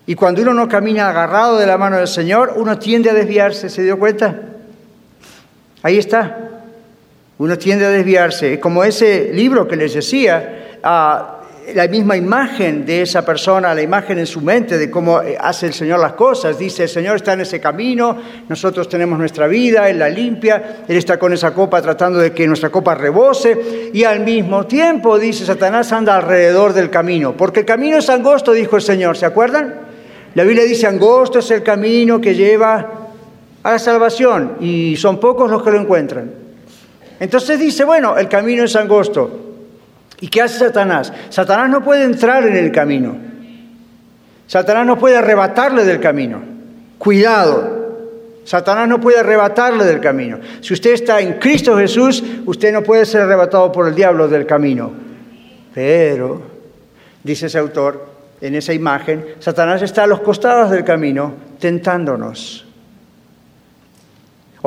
Y 0.07 0.15
cuando 0.15 0.41
uno 0.41 0.53
no 0.53 0.69
camina 0.69 1.09
agarrado 1.09 1.59
de 1.59 1.67
la 1.67 1.77
mano 1.77 1.97
del 1.97 2.07
Señor, 2.07 2.53
uno 2.55 2.79
tiende 2.79 3.09
a 3.09 3.13
desviarse, 3.13 3.69
¿se 3.69 3.83
dio 3.83 3.99
cuenta? 3.99 4.39
Ahí 5.83 5.97
está. 5.97 6.63
Uno 7.37 7.57
tiende 7.57 7.85
a 7.85 7.89
desviarse, 7.89 8.57
como 8.59 8.85
ese 8.85 9.31
libro 9.33 9.67
que 9.67 9.75
les 9.75 9.93
decía, 9.93 10.79
la 10.81 11.87
misma 11.89 12.15
imagen 12.15 12.85
de 12.85 13.01
esa 13.01 13.25
persona, 13.25 13.73
la 13.73 13.81
imagen 13.81 14.17
en 14.19 14.25
su 14.25 14.39
mente 14.39 14.77
de 14.77 14.89
cómo 14.89 15.21
eh, 15.21 15.37
hace 15.37 15.67
el 15.67 15.73
Señor 15.73 15.99
las 15.99 16.13
cosas. 16.13 16.57
Dice, 16.57 16.83
el 16.83 16.89
Señor 16.89 17.17
está 17.17 17.33
en 17.33 17.41
ese 17.41 17.59
camino, 17.59 18.17
nosotros 18.47 18.87
tenemos 18.87 19.19
nuestra 19.19 19.47
vida, 19.47 19.89
Él 19.89 19.99
la 19.99 20.07
limpia, 20.07 20.83
Él 20.87 20.95
está 20.95 21.19
con 21.19 21.33
esa 21.33 21.53
copa 21.53 21.81
tratando 21.81 22.19
de 22.19 22.31
que 22.31 22.47
nuestra 22.47 22.69
copa 22.69 22.95
rebose 22.95 23.89
y 23.93 24.05
al 24.05 24.21
mismo 24.21 24.65
tiempo, 24.65 25.19
dice, 25.19 25.45
Satanás 25.45 25.91
anda 25.91 26.15
alrededor 26.15 26.71
del 26.71 26.89
camino, 26.89 27.35
porque 27.35 27.59
el 27.59 27.65
camino 27.65 27.97
es 27.97 28.09
angosto, 28.09 28.53
dijo 28.53 28.77
el 28.77 28.81
Señor, 28.81 29.17
¿se 29.17 29.25
acuerdan? 29.25 29.86
La 30.37 30.43
Biblia 30.43 30.65
dice, 30.65 30.85
angosto 30.85 31.39
es 31.39 31.49
el 31.49 31.63
camino 31.63 32.21
que 32.21 32.35
lleva 32.35 32.91
a 33.63 33.71
la 33.71 33.79
salvación 33.79 34.57
y 34.59 34.95
son 34.95 35.19
pocos 35.19 35.49
los 35.49 35.63
que 35.63 35.71
lo 35.71 35.81
encuentran. 35.81 36.31
Entonces 37.19 37.59
dice, 37.59 37.83
bueno, 37.83 38.15
el 38.15 38.29
camino 38.29 38.63
es 38.63 38.75
angosto. 38.75 39.31
¿Y 40.21 40.27
qué 40.27 40.43
hace 40.43 40.59
Satanás? 40.59 41.11
Satanás 41.29 41.71
no 41.71 41.83
puede 41.83 42.03
entrar 42.03 42.45
en 42.45 42.55
el 42.55 42.71
camino. 42.71 43.17
Satanás 44.45 44.85
no 44.85 44.99
puede 44.99 45.17
arrebatarle 45.17 45.83
del 45.83 45.99
camino. 45.99 46.39
Cuidado. 46.99 48.43
Satanás 48.43 48.87
no 48.87 49.01
puede 49.01 49.17
arrebatarle 49.17 49.85
del 49.85 49.99
camino. 49.99 50.37
Si 50.61 50.71
usted 50.71 50.91
está 50.91 51.19
en 51.19 51.39
Cristo 51.39 51.75
Jesús, 51.75 52.23
usted 52.45 52.71
no 52.71 52.83
puede 52.83 53.07
ser 53.07 53.21
arrebatado 53.21 53.71
por 53.71 53.87
el 53.87 53.95
diablo 53.95 54.27
del 54.27 54.45
camino. 54.45 54.91
Pero, 55.73 56.43
dice 57.23 57.47
ese 57.47 57.57
autor, 57.57 58.16
en 58.41 58.55
esa 58.55 58.73
imagen, 58.73 59.25
Satanás 59.39 59.81
está 59.81 60.03
a 60.03 60.07
los 60.07 60.21
costados 60.21 60.71
del 60.71 60.83
camino 60.83 61.33
tentándonos 61.59 62.67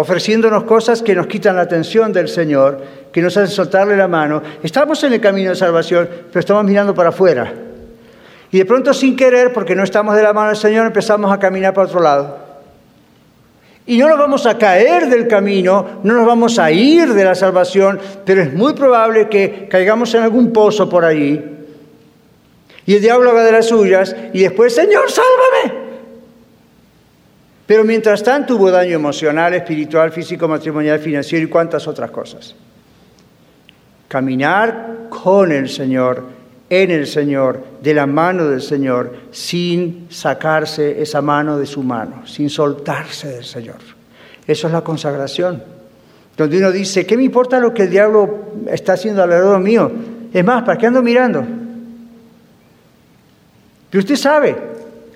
ofreciéndonos 0.00 0.64
cosas 0.64 1.02
que 1.02 1.14
nos 1.14 1.26
quitan 1.26 1.56
la 1.56 1.62
atención 1.62 2.12
del 2.12 2.28
Señor, 2.28 2.83
que 3.12 3.20
nos 3.20 3.37
hacen 3.37 3.54
soltarle 3.54 3.96
la 3.96 4.09
mano. 4.09 4.42
Estamos 4.62 5.02
en 5.04 5.12
el 5.12 5.20
camino 5.20 5.50
de 5.50 5.56
salvación, 5.56 6.09
pero 6.28 6.40
estamos 6.40 6.64
mirando 6.64 6.94
para 6.94 7.11
afuera. 7.11 7.52
Y 8.50 8.59
de 8.59 8.64
pronto 8.64 8.94
sin 8.94 9.14
querer, 9.14 9.52
porque 9.52 9.74
no 9.74 9.85
estamos 9.85 10.16
de 10.16 10.22
la 10.22 10.33
mano 10.33 10.48
del 10.48 10.56
Señor, 10.56 10.87
empezamos 10.87 11.30
a 11.30 11.38
caminar 11.38 11.74
para 11.74 11.87
otro 11.87 12.00
lado. 12.00 12.38
Y 13.87 13.98
no 13.98 14.09
nos 14.09 14.18
vamos 14.18 14.46
a 14.46 14.56
caer 14.56 15.09
del 15.09 15.26
camino, 15.26 16.00
no 16.02 16.14
nos 16.14 16.26
vamos 16.26 16.59
a 16.59 16.70
ir 16.70 17.12
de 17.12 17.24
la 17.24 17.35
salvación, 17.35 17.98
pero 18.24 18.42
es 18.42 18.52
muy 18.52 18.72
probable 18.72 19.28
que 19.28 19.68
caigamos 19.68 20.14
en 20.14 20.22
algún 20.22 20.52
pozo 20.52 20.88
por 20.88 21.04
allí. 21.04 21.59
Y 22.90 22.96
el 22.96 23.03
diablo 23.03 23.31
haga 23.31 23.44
de 23.44 23.53
las 23.53 23.68
suyas 23.68 24.16
y 24.33 24.40
después, 24.40 24.74
Señor, 24.74 25.09
sálvame. 25.09 25.81
Pero 27.64 27.85
mientras 27.85 28.20
tanto 28.20 28.57
hubo 28.57 28.68
daño 28.68 28.96
emocional, 28.96 29.55
espiritual, 29.55 30.11
físico, 30.11 30.48
matrimonial, 30.48 30.98
financiero 30.98 31.46
y 31.46 31.48
cuantas 31.48 31.87
otras 31.87 32.11
cosas. 32.11 32.57
Caminar 34.09 35.07
con 35.09 35.53
el 35.53 35.68
Señor, 35.68 36.24
en 36.68 36.90
el 36.90 37.07
Señor, 37.07 37.62
de 37.81 37.94
la 37.94 38.07
mano 38.07 38.48
del 38.48 38.61
Señor, 38.61 39.14
sin 39.31 40.09
sacarse 40.11 41.00
esa 41.00 41.22
mano 41.22 41.59
de 41.59 41.66
su 41.66 41.85
mano, 41.85 42.26
sin 42.26 42.50
soltarse 42.50 43.29
del 43.29 43.44
Señor. 43.44 43.79
Eso 44.48 44.66
es 44.66 44.72
la 44.72 44.81
consagración. 44.81 45.62
Donde 46.37 46.59
uno 46.59 46.72
dice, 46.72 47.07
¿qué 47.07 47.16
me 47.16 47.22
importa 47.22 47.61
lo 47.61 47.72
que 47.72 47.85
el 47.85 47.90
diablo 47.90 48.46
está 48.66 48.94
haciendo 48.94 49.22
alrededor 49.22 49.61
mío? 49.61 49.92
Es 50.33 50.44
más, 50.44 50.64
¿para 50.64 50.76
qué 50.76 50.88
ando 50.88 51.03
mirando? 51.03 51.59
Pero 53.90 54.00
usted 54.00 54.16
sabe, 54.16 54.57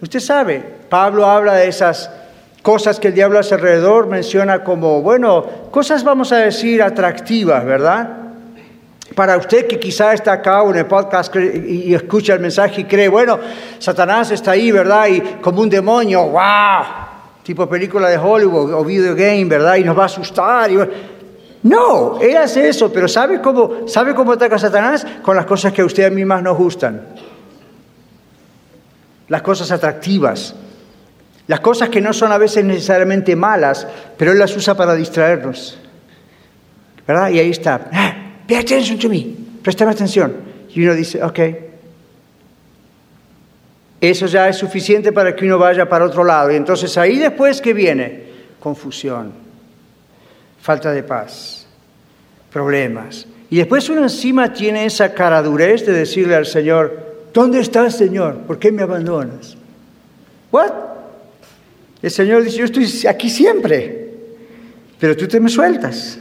usted 0.00 0.20
sabe, 0.20 0.62
Pablo 0.88 1.24
habla 1.26 1.54
de 1.54 1.68
esas 1.68 2.10
cosas 2.60 2.98
que 2.98 3.08
el 3.08 3.14
diablo 3.14 3.38
hace 3.38 3.54
alrededor, 3.54 4.06
menciona 4.06 4.64
como, 4.64 5.00
bueno, 5.00 5.44
cosas 5.70 6.02
vamos 6.02 6.32
a 6.32 6.38
decir 6.38 6.82
atractivas, 6.82 7.64
¿verdad? 7.64 8.08
Para 9.14 9.36
usted 9.36 9.66
que 9.66 9.78
quizá 9.78 10.12
está 10.12 10.32
acá 10.32 10.62
en 10.64 10.76
el 10.76 10.86
podcast 10.86 11.34
y 11.36 11.94
escucha 11.94 12.32
el 12.32 12.40
mensaje 12.40 12.80
y 12.80 12.84
cree, 12.84 13.08
bueno, 13.08 13.38
Satanás 13.78 14.30
está 14.30 14.52
ahí, 14.52 14.72
¿verdad? 14.72 15.06
Y 15.08 15.20
como 15.40 15.60
un 15.60 15.70
demonio, 15.70 16.26
wow, 16.30 16.84
tipo 17.42 17.68
película 17.68 18.08
de 18.08 18.16
Hollywood 18.16 18.72
o 18.72 18.82
video 18.82 19.14
game, 19.14 19.44
¿verdad? 19.44 19.76
Y 19.76 19.84
nos 19.84 19.96
va 19.96 20.04
a 20.04 20.06
asustar. 20.06 20.70
No, 21.62 22.18
él 22.20 22.36
hace 22.38 22.68
eso, 22.68 22.90
pero 22.90 23.06
¿sabe 23.06 23.40
cómo, 23.40 23.86
¿sabe 23.86 24.14
cómo 24.14 24.32
ataca 24.32 24.58
Satanás? 24.58 25.06
Con 25.22 25.36
las 25.36 25.44
cosas 25.44 25.72
que 25.72 25.82
a 25.82 25.84
usted 25.84 26.04
a 26.04 26.10
mí 26.10 26.24
más 26.24 26.42
nos 26.42 26.56
gustan. 26.56 27.02
Las 29.28 29.42
cosas 29.42 29.70
atractivas, 29.70 30.54
las 31.46 31.60
cosas 31.60 31.88
que 31.90 32.00
no 32.00 32.12
son 32.12 32.32
a 32.32 32.38
veces 32.38 32.64
necesariamente 32.64 33.36
malas, 33.36 33.86
pero 34.16 34.32
Él 34.32 34.38
las 34.38 34.56
usa 34.56 34.74
para 34.74 34.94
distraernos. 34.94 35.78
¿Verdad? 37.06 37.30
Y 37.30 37.38
ahí 37.38 37.50
está. 37.50 37.88
Ah, 37.92 38.14
pay 38.48 38.56
attention 38.56 38.98
to 38.98 39.08
me. 39.08 39.26
Préstame 39.62 39.92
atención. 39.92 40.34
Y 40.74 40.82
uno 40.82 40.94
dice, 40.94 41.22
ok. 41.22 41.40
Eso 44.00 44.26
ya 44.26 44.48
es 44.48 44.56
suficiente 44.56 45.12
para 45.12 45.34
que 45.34 45.44
uno 45.44 45.58
vaya 45.58 45.88
para 45.88 46.04
otro 46.04 46.24
lado. 46.24 46.50
Y 46.50 46.56
entonces 46.56 46.96
ahí 46.98 47.18
después, 47.18 47.60
¿qué 47.60 47.72
viene? 47.72 48.24
Confusión, 48.58 49.32
falta 50.60 50.92
de 50.92 51.02
paz, 51.02 51.66
problemas. 52.50 53.26
Y 53.50 53.56
después 53.56 53.88
uno 53.88 54.02
encima 54.02 54.52
tiene 54.52 54.86
esa 54.86 55.12
caradurez 55.12 55.86
de 55.86 55.92
decirle 55.92 56.34
al 56.34 56.46
Señor, 56.46 57.03
¿dónde 57.34 57.60
estás, 57.60 57.98
Señor? 57.98 58.38
¿Por 58.46 58.58
qué 58.58 58.72
me 58.72 58.82
abandonas? 58.82 59.56
¿What? 60.50 60.72
El 62.00 62.10
Señor 62.10 62.42
dice, 62.42 62.56
yo 62.58 62.64
estoy 62.64 63.06
aquí 63.08 63.28
siempre, 63.28 64.14
pero 64.98 65.16
tú 65.16 65.26
te 65.26 65.40
me 65.40 65.50
sueltas. 65.50 66.18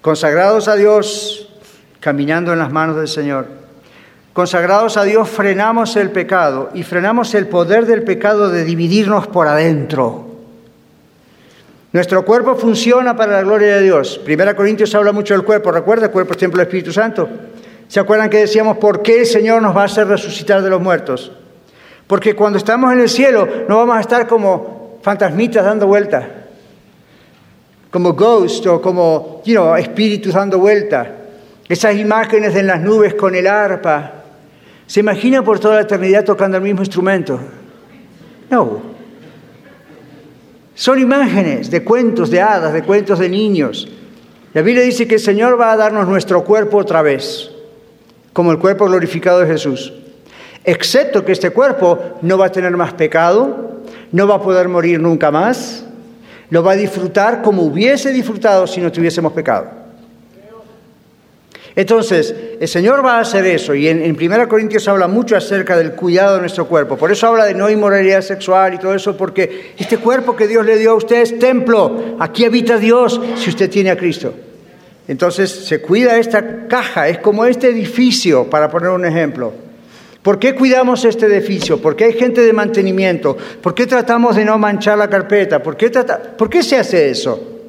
Consagrados 0.00 0.68
a 0.68 0.74
Dios, 0.74 1.48
caminando 2.00 2.52
en 2.52 2.58
las 2.58 2.72
manos 2.72 2.96
del 2.96 3.08
Señor. 3.08 3.46
Consagrados 4.32 4.96
a 4.96 5.04
Dios, 5.04 5.28
frenamos 5.28 5.96
el 5.96 6.10
pecado 6.10 6.70
y 6.72 6.84
frenamos 6.84 7.34
el 7.34 7.48
poder 7.48 7.86
del 7.86 8.04
pecado 8.04 8.48
de 8.48 8.64
dividirnos 8.64 9.26
por 9.26 9.48
adentro. 9.48 10.28
Nuestro 11.92 12.24
cuerpo 12.24 12.54
funciona 12.54 13.16
para 13.16 13.32
la 13.32 13.42
gloria 13.42 13.76
de 13.76 13.82
Dios. 13.82 14.18
Primera 14.18 14.54
Corintios 14.54 14.94
habla 14.94 15.10
mucho 15.10 15.34
del 15.34 15.42
cuerpo. 15.42 15.72
¿Recuerda? 15.72 16.06
El 16.06 16.12
cuerpo 16.12 16.32
es 16.32 16.38
templo 16.38 16.58
del 16.58 16.68
Espíritu 16.68 16.92
Santo. 16.92 17.28
¿Se 17.88 17.98
acuerdan 17.98 18.28
que 18.28 18.38
decíamos 18.38 18.76
por 18.76 19.02
qué 19.02 19.20
el 19.20 19.26
Señor 19.26 19.62
nos 19.62 19.76
va 19.76 19.82
a 19.82 19.86
hacer 19.86 20.06
resucitar 20.06 20.62
de 20.62 20.70
los 20.70 20.80
muertos? 20.80 21.32
Porque 22.06 22.34
cuando 22.34 22.58
estamos 22.58 22.92
en 22.92 23.00
el 23.00 23.08
cielo 23.08 23.48
no 23.68 23.78
vamos 23.78 23.96
a 23.96 24.00
estar 24.00 24.26
como 24.26 24.98
fantasmitas 25.02 25.64
dando 25.64 25.86
vueltas, 25.86 26.24
como 27.90 28.12
ghosts 28.12 28.66
o 28.66 28.80
como 28.80 29.42
you 29.44 29.54
know, 29.54 29.74
espíritus 29.74 30.34
dando 30.34 30.58
vueltas. 30.58 31.08
Esas 31.68 31.96
imágenes 31.96 32.54
en 32.56 32.66
las 32.66 32.80
nubes 32.80 33.14
con 33.14 33.34
el 33.34 33.46
arpa. 33.46 34.12
¿Se 34.86 35.00
imagina 35.00 35.42
por 35.42 35.58
toda 35.58 35.76
la 35.76 35.80
eternidad 35.82 36.24
tocando 36.24 36.56
el 36.56 36.62
mismo 36.62 36.80
instrumento? 36.80 37.38
No. 38.50 38.80
Son 40.74 40.98
imágenes 40.98 41.70
de 41.70 41.84
cuentos 41.84 42.30
de 42.30 42.40
hadas, 42.40 42.72
de 42.72 42.82
cuentos 42.82 43.18
de 43.18 43.28
niños. 43.28 43.88
La 44.54 44.62
Biblia 44.62 44.84
dice 44.84 45.06
que 45.06 45.16
el 45.16 45.20
Señor 45.20 45.60
va 45.60 45.72
a 45.72 45.76
darnos 45.76 46.08
nuestro 46.08 46.44
cuerpo 46.44 46.78
otra 46.78 47.02
vez, 47.02 47.50
como 48.32 48.52
el 48.52 48.58
cuerpo 48.58 48.86
glorificado 48.86 49.40
de 49.40 49.46
Jesús. 49.46 49.92
Excepto 50.64 51.24
que 51.24 51.32
este 51.32 51.50
cuerpo 51.50 52.18
no 52.22 52.36
va 52.36 52.46
a 52.46 52.52
tener 52.52 52.76
más 52.76 52.92
pecado, 52.92 53.82
no 54.12 54.26
va 54.26 54.36
a 54.36 54.42
poder 54.42 54.68
morir 54.68 55.00
nunca 55.00 55.30
más, 55.30 55.84
lo 56.50 56.62
va 56.62 56.72
a 56.72 56.76
disfrutar 56.76 57.42
como 57.42 57.62
hubiese 57.62 58.12
disfrutado 58.12 58.66
si 58.66 58.80
no 58.80 58.92
tuviésemos 58.92 59.32
pecado. 59.32 59.78
Entonces, 61.76 62.34
el 62.58 62.66
Señor 62.66 63.04
va 63.04 63.18
a 63.18 63.20
hacer 63.20 63.46
eso 63.46 63.72
y 63.72 63.86
en, 63.86 64.02
en 64.02 64.16
1 64.20 64.48
Corintios 64.48 64.88
habla 64.88 65.06
mucho 65.06 65.36
acerca 65.36 65.76
del 65.76 65.92
cuidado 65.92 66.34
de 66.34 66.40
nuestro 66.40 66.66
cuerpo. 66.66 66.96
Por 66.96 67.12
eso 67.12 67.28
habla 67.28 67.44
de 67.44 67.54
no 67.54 67.70
inmoralidad 67.70 68.22
sexual 68.22 68.74
y 68.74 68.78
todo 68.78 68.94
eso, 68.94 69.16
porque 69.16 69.74
este 69.78 69.98
cuerpo 69.98 70.34
que 70.34 70.48
Dios 70.48 70.66
le 70.66 70.76
dio 70.76 70.90
a 70.90 70.94
usted 70.94 71.22
es 71.22 71.38
templo. 71.38 72.16
Aquí 72.18 72.44
habita 72.44 72.78
Dios 72.78 73.20
si 73.36 73.50
usted 73.50 73.70
tiene 73.70 73.90
a 73.90 73.96
Cristo. 73.96 74.34
Entonces, 75.08 75.50
se 75.50 75.80
cuida 75.80 76.18
esta 76.18 76.68
caja, 76.68 77.08
es 77.08 77.18
como 77.18 77.46
este 77.46 77.70
edificio, 77.70 78.48
para 78.50 78.70
poner 78.70 78.90
un 78.90 79.06
ejemplo. 79.06 79.54
¿Por 80.20 80.38
qué 80.38 80.54
cuidamos 80.54 81.06
este 81.06 81.24
edificio? 81.26 81.80
¿Por 81.80 81.96
qué 81.96 82.04
hay 82.04 82.12
gente 82.12 82.42
de 82.42 82.52
mantenimiento? 82.52 83.34
¿Por 83.62 83.74
qué 83.74 83.86
tratamos 83.86 84.36
de 84.36 84.44
no 84.44 84.58
manchar 84.58 84.98
la 84.98 85.08
carpeta? 85.08 85.62
¿Por 85.62 85.78
qué, 85.78 85.88
¿Por 85.90 86.50
qué 86.50 86.62
se 86.62 86.76
hace 86.76 87.08
eso? 87.08 87.60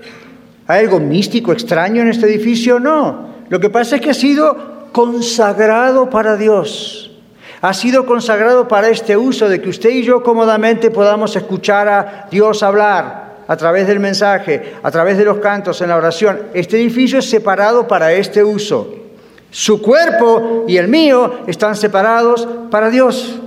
¿Hay 0.67 0.81
algo 0.81 0.99
místico, 0.99 1.53
extraño 1.53 2.01
en 2.01 2.09
este 2.09 2.25
edificio? 2.25 2.77
No. 2.77 3.29
Lo 3.47 3.59
que 3.61 3.69
pasa 3.69 3.95
es 3.95 4.01
que 4.01 4.09
ha 4.09 4.13
sido 4.13 4.89
consagrado 4.91 6.09
para 6.09 6.35
Dios. 6.35 7.17
Ha 7.61 7.73
sido 7.73 8.05
consagrado 8.05 8.67
para 8.67 8.89
este 8.89 9.15
uso 9.15 9.47
de 9.47 9.61
que 9.61 9.69
usted 9.69 9.91
y 9.91 10.03
yo 10.03 10.23
cómodamente 10.23 10.91
podamos 10.91 11.35
escuchar 11.37 11.87
a 11.87 12.27
Dios 12.29 12.63
hablar 12.63 13.18
a 13.49 13.57
través 13.57 13.87
del 13.87 13.99
mensaje, 13.99 14.75
a 14.83 14.91
través 14.91 15.17
de 15.17 15.25
los 15.25 15.39
cantos, 15.39 15.81
en 15.81 15.89
la 15.89 15.97
oración. 15.97 16.39
Este 16.53 16.77
edificio 16.77 17.17
es 17.17 17.27
separado 17.27 17.87
para 17.87 18.13
este 18.13 18.43
uso. 18.43 18.93
Su 19.49 19.81
cuerpo 19.81 20.65
y 20.67 20.77
el 20.77 20.87
mío 20.87 21.39
están 21.47 21.75
separados 21.75 22.47
para 22.69 22.91
Dios. 22.91 23.39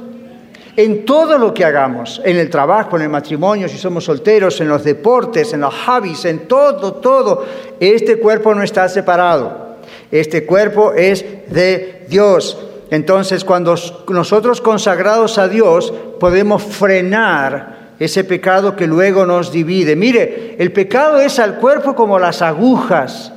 En 0.75 1.05
todo 1.05 1.39
lo 1.39 1.55
que 1.55 1.65
hagamos, 1.65 2.21
en 2.25 2.37
el 2.37 2.51
trabajo, 2.51 2.97
en 2.97 3.03
el 3.03 3.11
matrimonio, 3.11 3.69
si 3.69 3.79
somos 3.79 4.03
solteros, 4.03 4.61
en 4.61 4.69
los 4.69 4.83
deportes, 4.83 5.53
en 5.53 5.61
los 5.61 5.73
hobbies, 5.73 6.25
en 6.25 6.49
todo, 6.49 6.95
todo, 6.95 7.47
este 7.79 8.19
cuerpo 8.19 8.57
no 8.57 8.65
está 8.65 8.89
separado. 8.89 9.77
Este 10.11 10.45
cuerpo 10.45 10.95
es 10.95 11.25
de 11.49 12.07
Dios. 12.09 12.59
Entonces, 12.91 13.45
cuando 13.45 13.77
nosotros 14.09 14.61
consagrados 14.61 15.39
a 15.39 15.47
Dios 15.47 15.95
podemos 16.19 16.61
frenar 16.61 17.82
ese 18.05 18.25
pecado 18.25 18.75
que 18.75 18.87
luego 18.87 19.27
nos 19.27 19.53
divide. 19.53 19.97
Mire, 19.97 20.57
el 20.59 20.73
pecado 20.73 21.21
es 21.21 21.39
al 21.39 21.57
cuerpo 21.57 21.95
como 21.95 22.19
las 22.19 22.43
agujas 22.43 23.33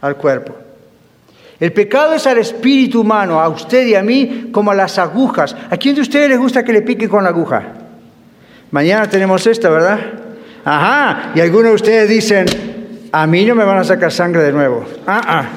al 0.00 0.16
cuerpo. 0.16 0.54
El 1.58 1.72
pecado 1.72 2.14
es 2.14 2.26
al 2.26 2.38
espíritu 2.38 3.00
humano, 3.00 3.40
a 3.40 3.48
usted 3.48 3.86
y 3.86 3.94
a 3.94 4.02
mí, 4.02 4.50
como 4.52 4.72
a 4.72 4.74
las 4.74 4.98
agujas. 4.98 5.56
¿A 5.70 5.76
quién 5.76 5.94
de 5.94 6.02
ustedes 6.02 6.28
les 6.28 6.38
gusta 6.38 6.64
que 6.64 6.72
le 6.72 6.82
pique 6.82 7.08
con 7.08 7.24
la 7.24 7.30
aguja? 7.30 7.62
Mañana 8.70 9.08
tenemos 9.08 9.46
esta, 9.46 9.70
¿verdad? 9.70 9.98
Ajá, 10.64 11.32
y 11.34 11.40
algunos 11.40 11.68
de 11.68 11.74
ustedes 11.74 12.08
dicen, 12.08 12.46
a 13.12 13.26
mí 13.26 13.44
no 13.44 13.54
me 13.54 13.64
van 13.64 13.78
a 13.78 13.84
sacar 13.84 14.12
sangre 14.12 14.42
de 14.42 14.52
nuevo. 14.52 14.84
Ah, 15.06 15.22
ah 15.24 15.48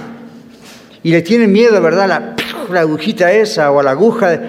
y 1.03 1.11
le 1.11 1.21
tienen 1.21 1.51
miedo, 1.51 1.81
¿verdad? 1.81 2.07
La, 2.07 2.79
agujita 2.79 3.31
esa 3.31 3.71
o 3.71 3.81
la 3.81 3.91
aguja. 3.91 4.39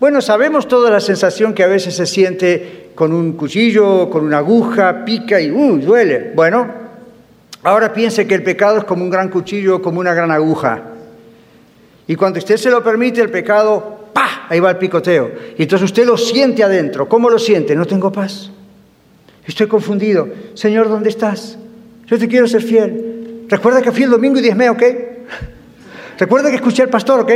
Bueno, 0.00 0.20
sabemos 0.20 0.68
toda 0.68 0.90
la 0.90 1.00
sensación 1.00 1.52
que 1.52 1.64
a 1.64 1.66
veces 1.66 1.96
se 1.96 2.06
siente 2.06 2.90
con 2.94 3.12
un 3.12 3.32
cuchillo, 3.32 4.08
con 4.08 4.24
una 4.24 4.38
aguja, 4.38 5.04
pica 5.04 5.40
y 5.40 5.50
uh, 5.50 5.78
duele. 5.78 6.32
Bueno, 6.36 6.68
ahora 7.64 7.92
piense 7.92 8.24
que 8.24 8.36
el 8.36 8.44
pecado 8.44 8.78
es 8.78 8.84
como 8.84 9.02
un 9.02 9.10
gran 9.10 9.28
cuchillo, 9.28 9.82
como 9.82 9.98
una 9.98 10.14
gran 10.14 10.30
aguja. 10.30 10.82
Y 12.06 12.14
cuando 12.14 12.38
usted 12.38 12.56
se 12.56 12.70
lo 12.70 12.82
permite, 12.82 13.20
el 13.20 13.30
pecado, 13.30 14.10
¡pa! 14.12 14.46
Ahí 14.48 14.60
va 14.60 14.70
el 14.70 14.78
picoteo. 14.78 15.32
Y 15.58 15.62
entonces 15.62 15.86
usted 15.86 16.06
lo 16.06 16.16
siente 16.16 16.62
adentro. 16.62 17.08
¿Cómo 17.08 17.28
lo 17.28 17.40
siente? 17.40 17.74
No 17.74 17.84
tengo 17.84 18.12
paz. 18.12 18.52
Estoy 19.44 19.66
confundido. 19.66 20.28
Señor, 20.54 20.88
¿dónde 20.88 21.08
estás? 21.08 21.58
Yo 22.06 22.18
te 22.20 22.28
quiero 22.28 22.46
ser 22.46 22.62
fiel. 22.62 23.46
Recuerda 23.48 23.82
que 23.82 23.90
fui 23.90 24.04
el 24.04 24.10
domingo 24.10 24.38
y 24.38 24.42
diezme, 24.42 24.70
¿ok? 24.70 24.82
Recuerda 26.18 26.50
que 26.50 26.56
escuché 26.56 26.84
al 26.84 26.88
pastor, 26.88 27.20
¿ok? 27.20 27.32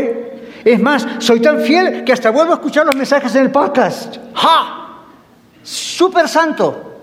Es 0.65 0.81
más, 0.81 1.07
soy 1.19 1.41
tan 1.41 1.61
fiel 1.61 2.05
que 2.05 2.13
hasta 2.13 2.31
vuelvo 2.31 2.53
a 2.53 2.57
escuchar 2.57 2.87
los 2.87 2.97
mensajes 2.97 3.35
en 3.35 3.43
el 3.43 3.51
podcast. 3.51 4.17
¡Ja! 4.35 4.83
Súper 5.63 6.29
santo. 6.29 7.01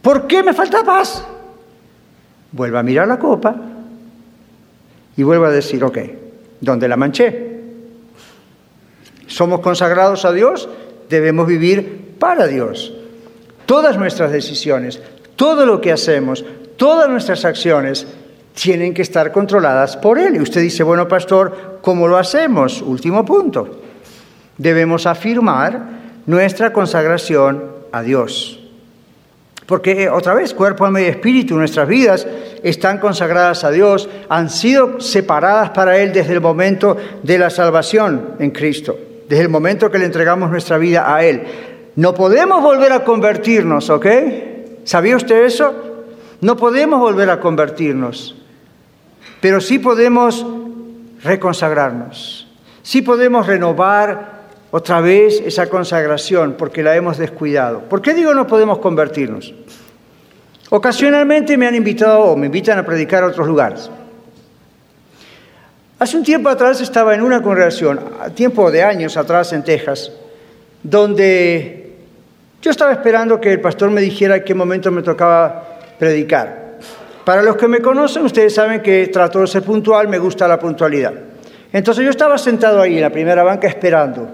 ¿Por 0.00 0.26
qué 0.26 0.42
me 0.42 0.52
falta 0.52 0.82
paz? 0.82 1.24
Vuelvo 2.50 2.78
a 2.78 2.82
mirar 2.82 3.08
la 3.08 3.18
copa 3.18 3.54
y 5.16 5.22
vuelvo 5.22 5.46
a 5.46 5.50
decir, 5.50 5.82
ok, 5.84 5.98
¿dónde 6.60 6.88
la 6.88 6.96
manché? 6.96 7.60
Somos 9.26 9.60
consagrados 9.60 10.24
a 10.24 10.32
Dios, 10.32 10.68
debemos 11.08 11.46
vivir 11.46 12.16
para 12.18 12.46
Dios. 12.46 12.92
Todas 13.64 13.96
nuestras 13.96 14.32
decisiones, 14.32 15.00
todo 15.36 15.64
lo 15.64 15.80
que 15.80 15.92
hacemos, 15.92 16.44
todas 16.76 17.08
nuestras 17.08 17.44
acciones 17.44 18.06
tienen 18.54 18.94
que 18.94 19.02
estar 19.02 19.32
controladas 19.32 19.96
por 19.96 20.18
Él. 20.18 20.36
Y 20.36 20.40
usted 20.40 20.60
dice, 20.60 20.82
bueno, 20.82 21.08
pastor, 21.08 21.78
¿cómo 21.80 22.08
lo 22.08 22.16
hacemos? 22.16 22.82
Último 22.82 23.24
punto. 23.24 23.80
Debemos 24.58 25.06
afirmar 25.06 25.80
nuestra 26.26 26.72
consagración 26.72 27.64
a 27.90 28.02
Dios. 28.02 28.58
Porque 29.66 30.04
eh, 30.04 30.10
otra 30.10 30.34
vez, 30.34 30.54
cuerpo, 30.54 30.84
alma 30.84 31.00
y 31.00 31.04
espíritu, 31.04 31.56
nuestras 31.56 31.88
vidas 31.88 32.26
están 32.62 32.98
consagradas 32.98 33.64
a 33.64 33.70
Dios, 33.70 34.08
han 34.28 34.50
sido 34.50 35.00
separadas 35.00 35.70
para 35.70 35.98
Él 35.98 36.12
desde 36.12 36.34
el 36.34 36.40
momento 36.40 36.96
de 37.22 37.38
la 37.38 37.48
salvación 37.48 38.34
en 38.38 38.50
Cristo, 38.50 38.98
desde 39.28 39.44
el 39.44 39.48
momento 39.48 39.90
que 39.90 39.98
le 39.98 40.04
entregamos 40.04 40.50
nuestra 40.50 40.78
vida 40.78 41.14
a 41.14 41.24
Él. 41.24 41.42
No 41.96 42.12
podemos 42.14 42.62
volver 42.62 42.92
a 42.92 43.04
convertirnos, 43.04 43.88
¿ok? 43.88 44.06
¿Sabía 44.84 45.16
usted 45.16 45.44
eso? 45.44 45.72
No 46.40 46.56
podemos 46.56 46.98
volver 46.98 47.30
a 47.30 47.38
convertirnos 47.38 48.41
pero 49.42 49.60
sí 49.60 49.80
podemos 49.80 50.46
reconsagrarnos, 51.24 52.46
sí 52.82 53.02
podemos 53.02 53.44
renovar 53.44 54.40
otra 54.70 55.00
vez 55.00 55.42
esa 55.44 55.66
consagración 55.66 56.54
porque 56.56 56.84
la 56.84 56.94
hemos 56.94 57.18
descuidado. 57.18 57.80
¿Por 57.80 58.00
qué 58.00 58.14
digo 58.14 58.32
no 58.34 58.46
podemos 58.46 58.78
convertirnos? 58.78 59.52
Ocasionalmente 60.70 61.56
me 61.56 61.66
han 61.66 61.74
invitado 61.74 62.20
o 62.20 62.36
me 62.36 62.46
invitan 62.46 62.78
a 62.78 62.86
predicar 62.86 63.24
a 63.24 63.26
otros 63.26 63.48
lugares. 63.48 63.90
Hace 65.98 66.16
un 66.16 66.22
tiempo 66.22 66.48
atrás 66.48 66.80
estaba 66.80 67.12
en 67.12 67.22
una 67.22 67.42
congregación, 67.42 67.98
a 68.20 68.30
tiempo 68.30 68.70
de 68.70 68.84
años 68.84 69.16
atrás 69.16 69.52
en 69.52 69.64
Texas, 69.64 70.12
donde 70.84 71.96
yo 72.62 72.70
estaba 72.70 72.92
esperando 72.92 73.40
que 73.40 73.52
el 73.52 73.60
pastor 73.60 73.90
me 73.90 74.00
dijera 74.00 74.36
en 74.36 74.44
qué 74.44 74.54
momento 74.54 74.92
me 74.92 75.02
tocaba 75.02 75.78
predicar. 75.98 76.61
Para 77.24 77.42
los 77.42 77.56
que 77.56 77.68
me 77.68 77.80
conocen, 77.80 78.24
ustedes 78.24 78.54
saben 78.54 78.82
que 78.82 79.06
trato 79.08 79.40
de 79.40 79.46
ser 79.46 79.62
puntual, 79.62 80.08
me 80.08 80.18
gusta 80.18 80.48
la 80.48 80.58
puntualidad. 80.58 81.12
Entonces 81.72 82.04
yo 82.04 82.10
estaba 82.10 82.36
sentado 82.36 82.80
ahí 82.80 82.96
en 82.96 83.02
la 83.02 83.10
primera 83.10 83.42
banca 83.42 83.68
esperando. 83.68 84.28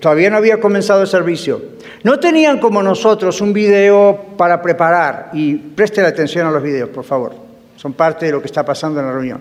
todavía 0.00 0.30
no 0.30 0.36
había 0.36 0.60
comenzado 0.60 1.02
el 1.02 1.08
servicio. 1.08 1.60
No 2.04 2.18
tenían 2.18 2.58
como 2.58 2.82
nosotros 2.82 3.40
un 3.40 3.52
video 3.52 4.34
para 4.36 4.62
preparar 4.62 5.30
y 5.32 5.56
presten 5.56 6.04
atención 6.04 6.46
a 6.46 6.50
los 6.50 6.62
videos, 6.62 6.88
por 6.88 7.04
favor. 7.04 7.34
Son 7.76 7.92
parte 7.92 8.26
de 8.26 8.32
lo 8.32 8.40
que 8.40 8.46
está 8.46 8.64
pasando 8.64 9.00
en 9.00 9.06
la 9.06 9.12
reunión. 9.12 9.40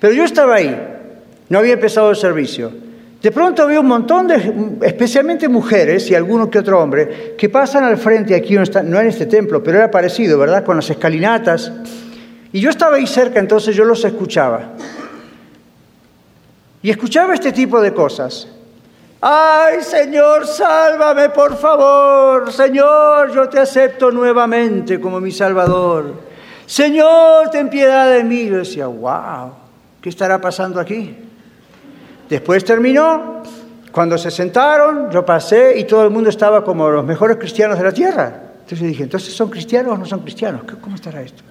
Pero 0.00 0.12
yo 0.14 0.24
estaba 0.24 0.56
ahí, 0.56 0.76
no 1.48 1.58
había 1.58 1.74
empezado 1.74 2.10
el 2.10 2.16
servicio. 2.16 2.87
De 3.22 3.32
pronto 3.32 3.66
veo 3.66 3.80
un 3.80 3.88
montón 3.88 4.28
de, 4.28 4.78
especialmente 4.82 5.48
mujeres 5.48 6.08
y 6.08 6.14
alguno 6.14 6.48
que 6.48 6.60
otro 6.60 6.80
hombre, 6.80 7.34
que 7.36 7.48
pasan 7.48 7.82
al 7.82 7.98
frente 7.98 8.34
aquí, 8.34 8.54
no 8.54 9.00
en 9.00 9.08
este 9.08 9.26
templo, 9.26 9.60
pero 9.62 9.78
era 9.78 9.90
parecido, 9.90 10.38
¿verdad? 10.38 10.64
Con 10.64 10.76
las 10.76 10.88
escalinatas. 10.88 11.72
Y 12.52 12.60
yo 12.60 12.70
estaba 12.70 12.96
ahí 12.96 13.08
cerca, 13.08 13.40
entonces 13.40 13.74
yo 13.74 13.84
los 13.84 14.04
escuchaba. 14.04 14.74
Y 16.80 16.90
escuchaba 16.90 17.34
este 17.34 17.50
tipo 17.50 17.80
de 17.80 17.92
cosas. 17.92 18.46
Ay, 19.20 19.82
Señor, 19.82 20.46
sálvame, 20.46 21.30
por 21.30 21.56
favor. 21.56 22.52
Señor, 22.52 23.34
yo 23.34 23.48
te 23.48 23.58
acepto 23.58 24.12
nuevamente 24.12 25.00
como 25.00 25.20
mi 25.20 25.32
Salvador. 25.32 26.14
Señor, 26.66 27.50
ten 27.50 27.68
piedad 27.68 28.08
de 28.12 28.22
mí. 28.22 28.46
Yo 28.46 28.58
decía, 28.58 28.86
wow, 28.86 29.54
¿qué 30.00 30.08
estará 30.08 30.40
pasando 30.40 30.78
aquí? 30.78 31.27
Después 32.28 32.64
terminó, 32.64 33.42
cuando 33.90 34.18
se 34.18 34.30
sentaron, 34.30 35.10
yo 35.10 35.24
pasé 35.24 35.78
y 35.78 35.84
todo 35.84 36.04
el 36.04 36.10
mundo 36.10 36.30
estaba 36.30 36.62
como 36.62 36.90
los 36.90 37.04
mejores 37.04 37.36
cristianos 37.38 37.78
de 37.78 37.84
la 37.84 37.92
tierra. 37.92 38.42
Entonces 38.60 38.86
dije, 38.86 39.04
¿entonces 39.04 39.34
son 39.34 39.48
cristianos 39.48 39.94
o 39.94 39.98
no 39.98 40.04
son 40.04 40.20
cristianos? 40.20 40.62
¿Cómo 40.80 40.94
estará 40.94 41.22
esto? 41.22 41.42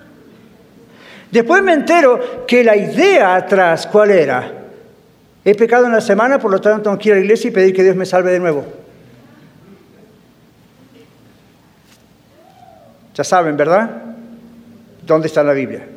Después 1.32 1.64
me 1.64 1.74
entero 1.74 2.46
que 2.46 2.64
la 2.64 2.76
idea 2.76 3.36
atrás, 3.36 3.88
¿cuál 3.88 4.12
era? 4.12 4.54
He 5.44 5.56
pecado 5.56 5.86
en 5.88 5.94
la 5.94 6.02
semana, 6.02 6.40
por 6.40 6.52
lo 6.52 6.62
tanto 6.62 6.84
tengo 6.84 6.98
que 6.98 7.10
ir 7.10 7.14
a 7.14 7.18
la 7.18 7.22
iglesia 7.24 7.48
y 7.50 7.52
pedir 7.52 7.76
que 7.76 7.84
Dios 7.84 7.96
me 7.96 8.06
salve 8.06 8.32
de 8.32 8.40
nuevo. 8.40 8.66
Ya 13.16 13.24
saben, 13.24 13.58
¿verdad? 13.58 13.90
¿Dónde 15.06 15.28
está 15.28 15.44
la 15.44 15.54
Biblia? 15.54 15.88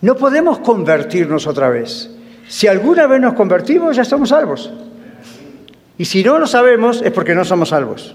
No 0.00 0.16
podemos 0.16 0.58
convertirnos 0.60 1.46
otra 1.46 1.68
vez. 1.68 2.10
Si 2.48 2.66
alguna 2.66 3.06
vez 3.06 3.20
nos 3.20 3.34
convertimos, 3.34 3.96
ya 3.96 4.02
estamos 4.02 4.30
salvos. 4.30 4.70
Y 5.98 6.04
si 6.04 6.22
no 6.22 6.38
lo 6.38 6.46
sabemos, 6.46 7.02
es 7.02 7.10
porque 7.10 7.34
no 7.34 7.44
somos 7.44 7.70
salvos. 7.70 8.14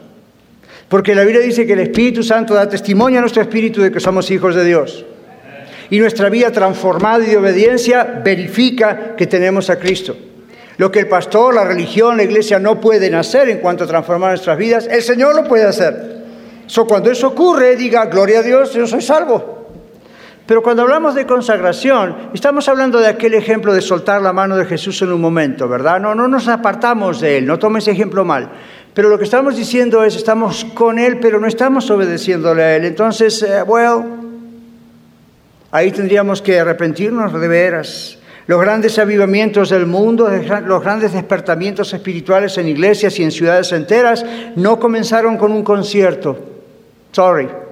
Porque 0.87 1.15
la 1.15 1.23
Biblia 1.23 1.41
dice 1.41 1.65
que 1.65 1.73
el 1.73 1.81
Espíritu 1.81 2.23
Santo 2.23 2.53
da 2.53 2.69
testimonio 2.69 3.19
a 3.19 3.21
nuestro 3.21 3.41
espíritu 3.41 3.81
de 3.81 3.91
que 3.91 3.99
somos 3.99 4.29
hijos 4.31 4.55
de 4.55 4.63
Dios 4.63 5.05
y 5.89 5.99
nuestra 5.99 6.29
vida 6.29 6.51
transformada 6.51 7.23
y 7.23 7.29
de 7.31 7.37
obediencia 7.37 8.21
verifica 8.23 9.15
que 9.15 9.27
tenemos 9.27 9.69
a 9.69 9.77
Cristo. 9.77 10.15
Lo 10.77 10.91
que 10.91 10.99
el 10.99 11.07
pastor, 11.07 11.53
la 11.53 11.65
religión, 11.65 12.17
la 12.17 12.23
iglesia 12.23 12.57
no 12.57 12.81
pueden 12.81 13.13
hacer 13.13 13.49
en 13.49 13.59
cuanto 13.59 13.83
a 13.83 13.87
transformar 13.87 14.31
nuestras 14.31 14.57
vidas, 14.57 14.87
el 14.89 15.03
Señor 15.03 15.35
lo 15.35 15.43
puede 15.43 15.65
hacer. 15.65 16.23
So, 16.65 16.87
cuando 16.87 17.11
eso 17.11 17.27
ocurre, 17.27 17.75
diga, 17.75 18.05
gloria 18.05 18.39
a 18.39 18.41
Dios, 18.41 18.73
yo 18.73 18.87
soy 18.87 19.01
salvo. 19.01 19.62
Pero 20.45 20.61
cuando 20.61 20.81
hablamos 20.81 21.15
de 21.15 21.25
consagración, 21.25 22.29
estamos 22.33 22.67
hablando 22.67 22.99
de 22.99 23.07
aquel 23.07 23.33
ejemplo 23.33 23.73
de 23.73 23.81
soltar 23.81 24.21
la 24.21 24.33
mano 24.33 24.57
de 24.57 24.65
Jesús 24.65 25.01
en 25.01 25.13
un 25.13 25.21
momento, 25.21 25.69
¿verdad? 25.69 25.99
No, 25.99 26.13
no 26.13 26.27
nos 26.27 26.47
apartamos 26.47 27.21
de 27.21 27.37
Él, 27.37 27.45
no 27.45 27.59
tome 27.59 27.79
ese 27.79 27.91
ejemplo 27.91 28.25
mal. 28.25 28.49
Pero 28.93 29.09
lo 29.09 29.17
que 29.17 29.23
estamos 29.23 29.55
diciendo 29.55 30.03
es, 30.03 30.15
estamos 30.15 30.65
con 30.65 30.99
Él, 30.99 31.19
pero 31.19 31.39
no 31.39 31.47
estamos 31.47 31.89
obedeciéndole 31.89 32.61
a 32.61 32.75
Él. 32.75 32.85
Entonces, 32.85 33.41
eh, 33.41 33.63
well, 33.63 34.03
Ahí 35.73 35.91
tendríamos 35.91 36.39
que 36.39 36.59
arrepentirnos 36.59 37.33
de 37.33 37.47
veras. 37.47 38.19
Los 38.45 38.61
grandes 38.61 38.99
avivamientos 38.99 39.71
del 39.71 39.87
mundo, 39.87 40.29
los 40.29 40.83
grandes 40.83 41.13
despertamientos 41.13 41.91
espirituales 41.95 42.59
en 42.59 42.67
iglesias 42.67 43.17
y 43.17 43.23
en 43.23 43.31
ciudades 43.31 43.71
enteras 43.71 44.23
no 44.55 44.79
comenzaron 44.79 45.35
con 45.35 45.51
un 45.51 45.63
concierto. 45.63 46.37
Sorry. 47.11 47.62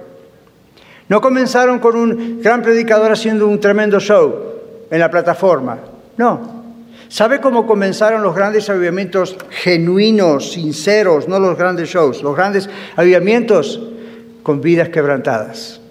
No 1.12 1.20
comenzaron 1.20 1.78
con 1.78 1.94
un 1.94 2.40
gran 2.40 2.62
predicador 2.62 3.12
haciendo 3.12 3.46
un 3.46 3.60
tremendo 3.60 4.00
show 4.00 4.34
en 4.90 4.98
la 4.98 5.10
plataforma. 5.10 5.76
No. 6.16 6.62
¿Sabe 7.08 7.38
cómo 7.38 7.66
comenzaron 7.66 8.22
los 8.22 8.34
grandes 8.34 8.70
avivamientos 8.70 9.36
genuinos, 9.50 10.52
sinceros, 10.52 11.28
no 11.28 11.38
los 11.38 11.58
grandes 11.58 11.90
shows? 11.90 12.22
Los 12.22 12.34
grandes 12.34 12.70
avivamientos 12.96 13.78
con 14.42 14.62
vidas 14.62 14.88
quebrantadas 14.88 15.81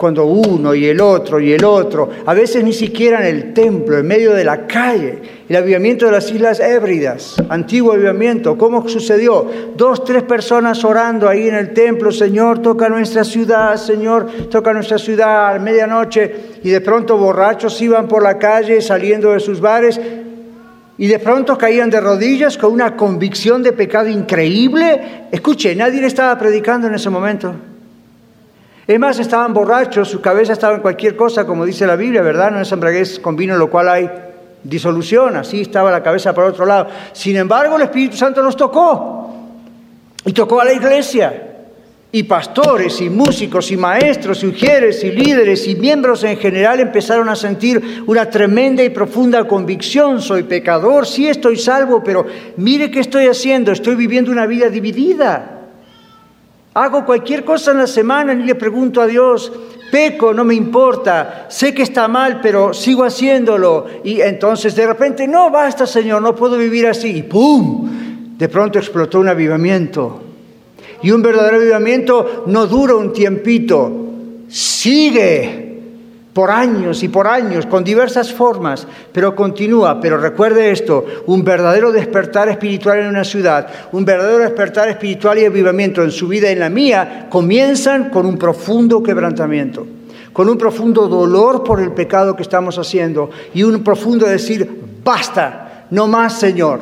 cuando 0.00 0.24
uno 0.24 0.74
y 0.74 0.86
el 0.86 0.98
otro 0.98 1.38
y 1.40 1.52
el 1.52 1.62
otro, 1.62 2.08
a 2.24 2.32
veces 2.32 2.64
ni 2.64 2.72
siquiera 2.72 3.20
en 3.20 3.36
el 3.36 3.52
templo, 3.52 3.98
en 3.98 4.06
medio 4.06 4.32
de 4.32 4.44
la 4.44 4.66
calle, 4.66 5.18
el 5.46 5.54
avivamiento 5.54 6.06
de 6.06 6.12
las 6.12 6.30
Islas 6.30 6.58
Hébridas, 6.58 7.36
antiguo 7.50 7.92
avivamiento, 7.92 8.56
¿cómo 8.56 8.88
sucedió? 8.88 9.46
Dos, 9.76 10.02
tres 10.02 10.22
personas 10.22 10.82
orando 10.86 11.28
ahí 11.28 11.48
en 11.48 11.54
el 11.54 11.74
templo, 11.74 12.10
Señor, 12.12 12.60
toca 12.60 12.88
nuestra 12.88 13.24
ciudad, 13.24 13.76
Señor, 13.76 14.26
toca 14.48 14.72
nuestra 14.72 14.96
ciudad 14.96 15.54
a 15.54 15.58
medianoche, 15.58 16.34
y 16.64 16.70
de 16.70 16.80
pronto 16.80 17.18
borrachos 17.18 17.78
iban 17.82 18.08
por 18.08 18.22
la 18.22 18.38
calle 18.38 18.80
saliendo 18.80 19.32
de 19.32 19.40
sus 19.40 19.60
bares, 19.60 20.00
y 20.96 21.08
de 21.08 21.18
pronto 21.18 21.58
caían 21.58 21.90
de 21.90 22.00
rodillas 22.00 22.56
con 22.56 22.72
una 22.72 22.96
convicción 22.96 23.62
de 23.62 23.74
pecado 23.74 24.08
increíble. 24.08 25.26
Escuche, 25.30 25.76
nadie 25.76 26.00
le 26.00 26.06
estaba 26.06 26.38
predicando 26.38 26.86
en 26.86 26.94
ese 26.94 27.10
momento. 27.10 27.54
Es 28.90 28.98
más, 28.98 29.20
estaban 29.20 29.54
borrachos, 29.54 30.08
su 30.08 30.20
cabeza 30.20 30.52
estaba 30.52 30.74
en 30.74 30.80
cualquier 30.80 31.14
cosa, 31.14 31.46
como 31.46 31.64
dice 31.64 31.86
la 31.86 31.94
Biblia, 31.94 32.22
¿verdad? 32.22 32.50
No 32.50 32.60
es 32.60 32.72
embriaguez 32.72 33.20
con 33.20 33.36
vino, 33.36 33.56
lo 33.56 33.70
cual 33.70 33.88
hay 33.88 34.10
disolución, 34.64 35.36
así 35.36 35.60
estaba 35.60 35.92
la 35.92 36.02
cabeza 36.02 36.34
por 36.34 36.42
otro 36.42 36.66
lado. 36.66 36.88
Sin 37.12 37.36
embargo, 37.36 37.76
el 37.76 37.82
Espíritu 37.82 38.16
Santo 38.16 38.42
los 38.42 38.56
tocó 38.56 39.32
y 40.24 40.32
tocó 40.32 40.60
a 40.60 40.64
la 40.64 40.72
iglesia. 40.72 41.46
Y 42.10 42.24
pastores 42.24 43.00
y 43.00 43.08
músicos 43.08 43.70
y 43.70 43.76
maestros 43.76 44.42
y 44.42 44.48
ujieres 44.48 45.04
y 45.04 45.12
líderes 45.12 45.68
y 45.68 45.76
miembros 45.76 46.24
en 46.24 46.36
general 46.36 46.80
empezaron 46.80 47.28
a 47.28 47.36
sentir 47.36 48.02
una 48.08 48.28
tremenda 48.28 48.82
y 48.82 48.90
profunda 48.90 49.46
convicción. 49.46 50.20
Soy 50.20 50.42
pecador, 50.42 51.06
sí 51.06 51.28
estoy 51.28 51.56
salvo, 51.58 52.02
pero 52.02 52.26
mire 52.56 52.90
qué 52.90 52.98
estoy 52.98 53.28
haciendo, 53.28 53.70
estoy 53.70 53.94
viviendo 53.94 54.32
una 54.32 54.46
vida 54.46 54.68
dividida. 54.68 55.59
Hago 56.72 57.04
cualquier 57.04 57.44
cosa 57.44 57.72
en 57.72 57.78
la 57.78 57.86
semana 57.86 58.32
y 58.32 58.44
le 58.44 58.54
pregunto 58.54 59.00
a 59.00 59.06
Dios, 59.06 59.52
peco, 59.90 60.32
no 60.32 60.44
me 60.44 60.54
importa, 60.54 61.46
sé 61.48 61.74
que 61.74 61.82
está 61.82 62.06
mal, 62.06 62.40
pero 62.40 62.72
sigo 62.72 63.04
haciéndolo. 63.04 63.86
Y 64.04 64.20
entonces 64.20 64.76
de 64.76 64.86
repente, 64.86 65.26
no, 65.26 65.50
basta 65.50 65.86
Señor, 65.86 66.22
no 66.22 66.34
puedo 66.34 66.56
vivir 66.56 66.86
así. 66.86 67.16
Y 67.16 67.22
¡pum! 67.24 68.36
De 68.38 68.48
pronto 68.48 68.78
explotó 68.78 69.18
un 69.18 69.28
avivamiento. 69.28 70.22
Y 71.02 71.10
un 71.10 71.22
verdadero 71.22 71.56
avivamiento 71.56 72.44
no 72.46 72.66
dura 72.66 72.94
un 72.94 73.12
tiempito, 73.12 73.90
sigue 74.48 75.59
por 76.32 76.50
años 76.50 77.02
y 77.02 77.08
por 77.08 77.26
años, 77.26 77.66
con 77.66 77.82
diversas 77.82 78.32
formas, 78.32 78.86
pero 79.12 79.34
continúa. 79.34 80.00
Pero 80.00 80.18
recuerde 80.18 80.70
esto, 80.70 81.04
un 81.26 81.42
verdadero 81.44 81.92
despertar 81.92 82.48
espiritual 82.48 83.00
en 83.00 83.08
una 83.08 83.24
ciudad, 83.24 83.66
un 83.92 84.04
verdadero 84.04 84.38
despertar 84.38 84.88
espiritual 84.88 85.38
y 85.38 85.44
avivamiento 85.44 86.02
en 86.02 86.12
su 86.12 86.28
vida 86.28 86.48
y 86.48 86.52
en 86.52 86.60
la 86.60 86.70
mía, 86.70 87.26
comienzan 87.30 88.10
con 88.10 88.26
un 88.26 88.38
profundo 88.38 89.02
quebrantamiento, 89.02 89.86
con 90.32 90.48
un 90.48 90.56
profundo 90.56 91.08
dolor 91.08 91.64
por 91.64 91.80
el 91.80 91.92
pecado 91.92 92.36
que 92.36 92.42
estamos 92.42 92.78
haciendo 92.78 93.30
y 93.52 93.64
un 93.64 93.82
profundo 93.82 94.26
decir, 94.26 94.68
basta, 95.02 95.86
no 95.90 96.06
más 96.06 96.38
Señor, 96.38 96.80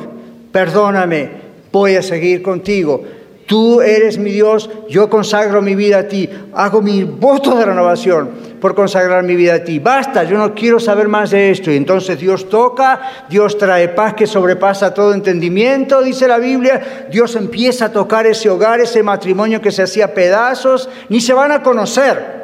perdóname, 0.51 1.31
voy 1.71 1.95
a 1.95 2.03
seguir 2.03 2.43
contigo. 2.43 3.03
Tú 3.49 3.81
eres 3.81 4.19
mi 4.19 4.29
Dios, 4.29 4.69
yo 4.89 5.09
consagro 5.09 5.59
mi 5.59 5.73
vida 5.73 5.97
a 5.97 6.07
ti, 6.07 6.29
hago 6.53 6.83
mi 6.83 7.03
voto 7.03 7.57
de 7.57 7.65
renovación 7.65 8.29
por 8.61 8.75
consagrar 8.75 9.23
mi 9.23 9.35
vida 9.35 9.55
a 9.55 9.63
ti. 9.63 9.79
Basta, 9.79 10.23
yo 10.23 10.37
no 10.37 10.53
quiero 10.53 10.79
saber 10.79 11.07
más 11.07 11.31
de 11.31 11.49
esto. 11.49 11.71
Y 11.71 11.75
entonces 11.75 12.19
Dios 12.19 12.47
toca, 12.47 13.01
Dios 13.27 13.57
trae 13.57 13.87
paz 13.87 14.13
que 14.13 14.27
sobrepasa 14.27 14.93
todo 14.93 15.15
entendimiento, 15.15 16.03
dice 16.03 16.27
la 16.27 16.37
Biblia. 16.37 17.07
Dios 17.09 17.35
empieza 17.35 17.85
a 17.85 17.91
tocar 17.91 18.27
ese 18.27 18.51
hogar, 18.51 18.81
ese 18.81 19.01
matrimonio 19.01 19.59
que 19.61 19.71
se 19.71 19.81
hacía 19.81 20.13
pedazos, 20.13 20.87
ni 21.09 21.19
se 21.19 21.33
van 21.33 21.51
a 21.51 21.63
conocer. 21.63 22.37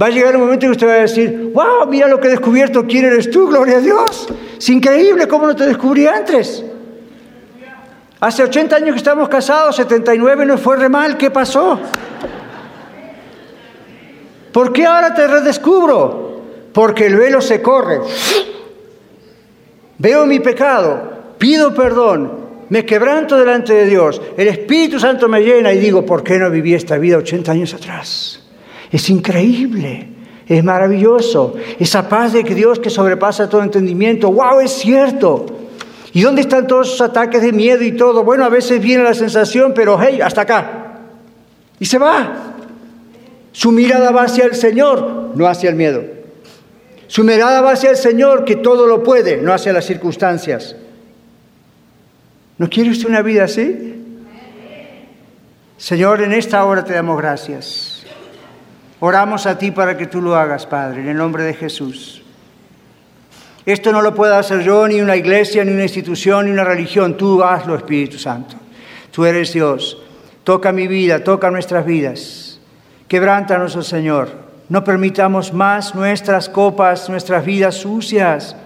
Va 0.00 0.08
a 0.08 0.10
llegar 0.10 0.36
un 0.36 0.42
momento 0.42 0.66
en 0.66 0.72
que 0.72 0.76
usted 0.76 0.86
va 0.86 0.92
a 0.92 0.96
decir, 0.96 1.50
wow, 1.54 1.86
mira 1.88 2.08
lo 2.08 2.20
que 2.20 2.26
he 2.26 2.30
descubierto, 2.30 2.86
¿quién 2.86 3.06
eres 3.06 3.30
tú? 3.30 3.48
Gloria 3.48 3.78
a 3.78 3.80
Dios. 3.80 4.28
Es 4.58 4.68
increíble 4.68 5.26
cómo 5.26 5.46
no 5.46 5.56
te 5.56 5.64
descubrí 5.64 6.06
antes. 6.06 6.62
Hace 8.22 8.44
80 8.44 8.76
años 8.76 8.90
que 8.90 8.98
estamos 8.98 9.28
casados, 9.28 9.74
79 9.74 10.46
no 10.46 10.56
fue 10.56 10.76
re 10.76 10.88
mal, 10.88 11.16
¿qué 11.16 11.32
pasó? 11.32 11.76
¿Por 14.52 14.72
qué 14.72 14.86
ahora 14.86 15.12
te 15.12 15.26
redescubro? 15.26 16.40
Porque 16.72 17.06
el 17.06 17.16
velo 17.16 17.40
se 17.40 17.60
corre. 17.60 17.98
Veo 19.98 20.24
mi 20.24 20.38
pecado, 20.38 21.34
pido 21.36 21.74
perdón, 21.74 22.30
me 22.68 22.86
quebranto 22.86 23.36
delante 23.36 23.74
de 23.74 23.86
Dios, 23.86 24.22
el 24.36 24.46
Espíritu 24.46 25.00
Santo 25.00 25.28
me 25.28 25.40
llena 25.40 25.72
y 25.72 25.80
digo, 25.80 26.06
¿por 26.06 26.22
qué 26.22 26.38
no 26.38 26.48
viví 26.48 26.74
esta 26.74 26.98
vida 26.98 27.16
80 27.16 27.50
años 27.50 27.74
atrás? 27.74 28.40
Es 28.92 29.10
increíble, 29.10 30.06
es 30.46 30.62
maravilloso, 30.62 31.56
esa 31.76 32.08
paz 32.08 32.34
de 32.34 32.44
Dios 32.44 32.78
que 32.78 32.88
sobrepasa 32.88 33.48
todo 33.48 33.64
entendimiento, 33.64 34.30
wow, 34.30 34.60
es 34.60 34.70
cierto. 34.70 35.61
¿Y 36.12 36.22
dónde 36.22 36.42
están 36.42 36.66
todos 36.66 36.88
esos 36.88 37.00
ataques 37.00 37.40
de 37.40 37.52
miedo 37.52 37.82
y 37.82 37.92
todo? 37.92 38.22
Bueno, 38.22 38.44
a 38.44 38.50
veces 38.50 38.80
viene 38.82 39.02
la 39.02 39.14
sensación, 39.14 39.72
pero 39.74 39.98
hey, 40.00 40.20
hasta 40.22 40.42
acá. 40.42 40.98
Y 41.78 41.86
se 41.86 41.98
va. 41.98 42.54
Su 43.52 43.72
mirada 43.72 44.10
va 44.10 44.24
hacia 44.24 44.44
el 44.44 44.54
Señor, 44.54 45.32
no 45.34 45.46
hacia 45.46 45.70
el 45.70 45.76
miedo. 45.76 46.04
Su 47.06 47.24
mirada 47.24 47.60
va 47.60 47.72
hacia 47.72 47.90
el 47.90 47.96
Señor, 47.96 48.44
que 48.44 48.56
todo 48.56 48.86
lo 48.86 49.02
puede, 49.02 49.38
no 49.38 49.52
hacia 49.52 49.72
las 49.72 49.86
circunstancias. 49.86 50.76
¿No 52.58 52.68
quiere 52.68 52.90
usted 52.90 53.08
una 53.08 53.22
vida 53.22 53.44
así? 53.44 53.88
Señor, 55.76 56.22
en 56.22 56.32
esta 56.32 56.64
hora 56.64 56.84
te 56.84 56.92
damos 56.92 57.18
gracias. 57.18 58.04
Oramos 59.00 59.46
a 59.46 59.58
ti 59.58 59.72
para 59.72 59.96
que 59.96 60.06
tú 60.06 60.22
lo 60.22 60.36
hagas, 60.36 60.64
Padre, 60.66 61.00
en 61.00 61.08
el 61.08 61.16
nombre 61.16 61.42
de 61.42 61.54
Jesús. 61.54 62.21
Esto 63.64 63.92
no 63.92 64.02
lo 64.02 64.14
puedo 64.14 64.34
hacer 64.34 64.62
yo, 64.62 64.88
ni 64.88 65.00
una 65.00 65.16
iglesia, 65.16 65.64
ni 65.64 65.72
una 65.72 65.84
institución, 65.84 66.46
ni 66.46 66.52
una 66.52 66.64
religión. 66.64 67.16
Tú 67.16 67.42
hazlo, 67.42 67.76
Espíritu 67.76 68.18
Santo. 68.18 68.56
Tú 69.12 69.24
eres 69.24 69.52
Dios. 69.52 69.98
Toca 70.42 70.72
mi 70.72 70.88
vida, 70.88 71.22
toca 71.22 71.50
nuestras 71.50 71.86
vidas. 71.86 72.60
Quebrántanos, 73.06 73.76
oh 73.76 73.82
Señor. 73.82 74.30
No 74.68 74.82
permitamos 74.82 75.52
más 75.52 75.94
nuestras 75.94 76.48
copas, 76.48 77.08
nuestras 77.08 77.44
vidas 77.44 77.76
sucias. 77.76 78.56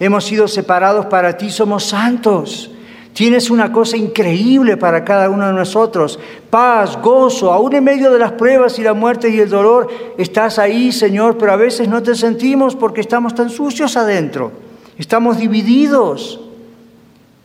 Hemos 0.00 0.24
sido 0.24 0.48
separados 0.48 1.06
para 1.06 1.36
ti, 1.36 1.50
somos 1.50 1.84
santos. 1.84 2.70
Tienes 3.12 3.50
una 3.50 3.72
cosa 3.72 3.96
increíble 3.96 4.76
para 4.76 5.04
cada 5.04 5.28
uno 5.28 5.46
de 5.46 5.52
nosotros. 5.52 6.18
Paz, 6.48 6.96
gozo, 7.02 7.52
aún 7.52 7.74
en 7.74 7.84
medio 7.84 8.10
de 8.10 8.18
las 8.18 8.32
pruebas 8.32 8.78
y 8.78 8.82
la 8.82 8.94
muerte 8.94 9.28
y 9.28 9.40
el 9.40 9.50
dolor, 9.50 9.88
estás 10.16 10.58
ahí, 10.58 10.92
Señor, 10.92 11.36
pero 11.36 11.52
a 11.52 11.56
veces 11.56 11.88
no 11.88 12.02
te 12.02 12.14
sentimos 12.14 12.76
porque 12.76 13.00
estamos 13.00 13.34
tan 13.34 13.50
sucios 13.50 13.96
adentro. 13.96 14.52
Estamos 14.96 15.38
divididos. 15.38 16.40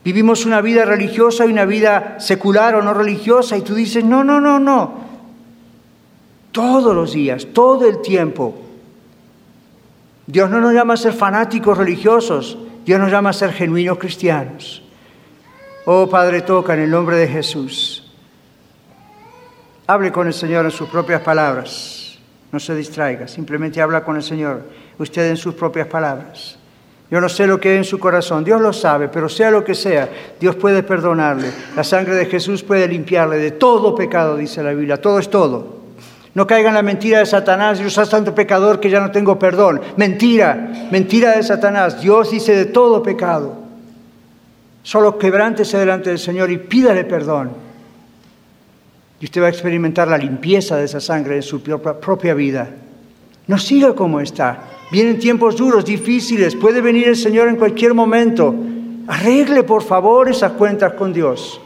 Vivimos 0.03 0.45
una 0.45 0.61
vida 0.61 0.85
religiosa 0.85 1.45
y 1.45 1.51
una 1.51 1.65
vida 1.65 2.17
secular 2.19 2.75
o 2.75 2.83
no 2.83 2.93
religiosa 2.93 3.57
y 3.57 3.61
tú 3.61 3.73
dices, 3.73 4.05
no, 4.05 4.23
no, 4.23 4.39
no, 4.39 4.59
no. 4.59 4.93
Todos 6.51 6.95
los 6.95 7.13
días, 7.13 7.47
todo 7.53 7.87
el 7.87 8.01
tiempo. 8.01 8.53
Dios 10.27 10.49
no 10.49 10.61
nos 10.61 10.73
llama 10.73 10.93
a 10.93 10.97
ser 10.97 11.13
fanáticos 11.13 11.77
religiosos, 11.77 12.57
Dios 12.85 12.99
nos 12.99 13.11
llama 13.11 13.31
a 13.31 13.33
ser 13.33 13.51
genuinos 13.51 13.97
cristianos. 13.97 14.84
Oh 15.87 16.09
Padre, 16.09 16.41
toca 16.41 16.73
en 16.73 16.81
el 16.81 16.89
nombre 16.89 17.15
de 17.15 17.27
Jesús. 17.27 18.11
Hable 19.85 20.11
con 20.11 20.25
el 20.25 20.33
Señor 20.33 20.65
en 20.65 20.71
sus 20.71 20.89
propias 20.89 21.21
palabras. 21.21 22.17
No 22.51 22.59
se 22.59 22.73
distraiga, 22.73 23.27
simplemente 23.27 23.79
habla 23.79 24.03
con 24.03 24.15
el 24.15 24.23
Señor, 24.23 24.63
usted 24.97 25.29
en 25.29 25.37
sus 25.37 25.53
propias 25.53 25.85
palabras. 25.85 26.57
Yo 27.11 27.21
no 27.21 27.29
sé 27.29 27.45
lo 27.45 27.59
que 27.59 27.69
hay 27.69 27.77
en 27.77 27.83
su 27.83 27.99
corazón, 27.99 28.43
Dios 28.43 28.59
lo 28.59 28.73
sabe, 28.73 29.09
pero 29.09 29.29
sea 29.29 29.51
lo 29.51 29.63
que 29.63 29.75
sea, 29.75 30.09
Dios 30.39 30.55
puede 30.55 30.81
perdonarle. 30.81 31.51
La 31.75 31.83
sangre 31.83 32.15
de 32.15 32.25
Jesús 32.25 32.63
puede 32.63 32.87
limpiarle 32.87 33.37
de 33.37 33.51
todo 33.51 33.93
pecado, 33.93 34.37
dice 34.37 34.63
la 34.63 34.71
Biblia, 34.71 34.99
todo 34.99 35.19
es 35.19 35.29
todo. 35.29 35.81
No 36.33 36.47
caiga 36.47 36.69
en 36.69 36.75
la 36.75 36.81
mentira 36.81 37.19
de 37.19 37.27
Satanás, 37.27 37.77
yo 37.77 37.91
soy 37.91 38.07
tanto 38.07 38.33
pecador 38.33 38.79
que 38.79 38.89
ya 38.89 38.99
no 38.99 39.11
tengo 39.11 39.37
perdón. 39.37 39.81
Mentira, 39.97 40.87
mentira 40.91 41.37
de 41.37 41.43
Satanás. 41.43 42.01
Dios 42.01 42.31
dice 42.31 42.55
de 42.55 42.65
todo 42.65 43.03
pecado. 43.03 43.64
Solo 44.85 45.17
quebrántese 45.17 45.79
delante 45.79 46.11
del 46.11 46.19
Señor 46.19 46.51
y 46.51 46.59
pídale 46.59 47.05
perdón. 47.05 47.49
Y 49.19 49.25
usted 49.25 49.41
va 49.41 49.47
a 49.47 49.49
experimentar 49.49 50.07
la 50.07 50.15
limpieza 50.19 50.77
de 50.77 50.85
esa 50.85 50.99
sangre 50.99 51.37
en 51.37 51.41
su 51.41 51.59
propia 51.59 52.35
vida. 52.35 52.69
No 53.47 53.57
siga 53.57 53.95
como 53.95 54.19
está. 54.19 54.59
Vienen 54.91 55.17
tiempos 55.17 55.55
duros, 55.55 55.85
difíciles, 55.85 56.55
puede 56.55 56.81
venir 56.81 57.07
el 57.07 57.15
Señor 57.15 57.47
en 57.47 57.55
cualquier 57.55 57.95
momento. 57.95 58.53
Arregle, 59.07 59.63
por 59.63 59.81
favor, 59.81 60.29
esas 60.29 60.51
cuentas 60.51 60.93
con 60.93 61.11
Dios. 61.11 61.59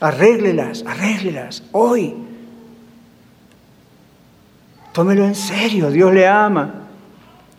Arréglelas, 0.00 0.84
arréglelas, 0.84 1.62
hoy. 1.70 2.16
Tómelo 4.92 5.24
en 5.24 5.36
serio, 5.36 5.88
Dios 5.88 6.12
le 6.12 6.26
ama. 6.26 6.88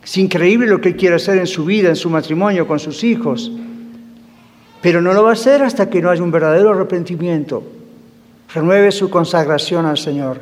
Es 0.04 0.18
increíble 0.18 0.66
lo 0.66 0.82
que 0.82 0.90
Él 0.90 0.96
quiere 0.96 1.16
hacer 1.16 1.38
en 1.38 1.46
su 1.46 1.64
vida, 1.64 1.88
en 1.88 1.96
su 1.96 2.10
matrimonio, 2.10 2.66
con 2.66 2.78
sus 2.78 3.02
hijos. 3.04 3.50
Pero 4.82 5.00
no 5.00 5.14
lo 5.14 5.22
va 5.22 5.30
a 5.30 5.34
hacer 5.34 5.62
hasta 5.62 5.88
que 5.88 6.02
no 6.02 6.10
haya 6.10 6.22
un 6.22 6.30
verdadero 6.30 6.70
arrepentimiento. 6.70 7.62
Renueve 8.52 8.90
su 8.92 9.08
consagración 9.08 9.86
al 9.86 9.96
Señor 9.96 10.40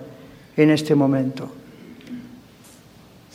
en 0.57 0.71
este 0.71 0.95
momento 0.95 1.61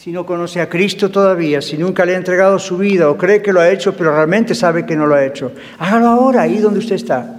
si 0.05 0.11
no 0.11 0.23
conoce 0.23 0.61
a 0.61 0.69
Cristo 0.69 1.09
todavía, 1.09 1.63
si 1.63 1.79
nunca 1.79 2.05
le 2.05 2.13
ha 2.13 2.17
entregado 2.17 2.59
su 2.59 2.77
vida 2.77 3.09
o 3.09 3.17
cree 3.17 3.41
que 3.41 3.51
lo 3.51 3.59
ha 3.59 3.71
hecho, 3.71 3.97
pero 3.97 4.15
realmente 4.15 4.53
sabe 4.53 4.85
que 4.85 4.95
no 4.95 5.07
lo 5.07 5.15
ha 5.15 5.25
hecho, 5.25 5.51
hágalo 5.79 6.09
ahora, 6.09 6.43
ahí 6.43 6.59
donde 6.59 6.77
usted 6.77 6.93
está. 6.93 7.35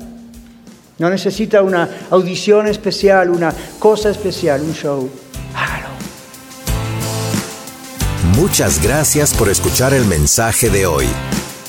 No 0.98 1.08
necesita 1.08 1.62
una 1.62 1.88
audición 2.10 2.66
especial, 2.66 3.30
una 3.30 3.54
cosa 3.78 4.10
especial, 4.10 4.62
un 4.62 4.74
show. 4.74 5.08
Hágalo. 5.54 5.86
Muchas 8.34 8.82
gracias 8.82 9.32
por 9.32 9.48
escuchar 9.48 9.94
el 9.94 10.04
mensaje 10.04 10.68
de 10.68 10.86
hoy. 10.86 11.06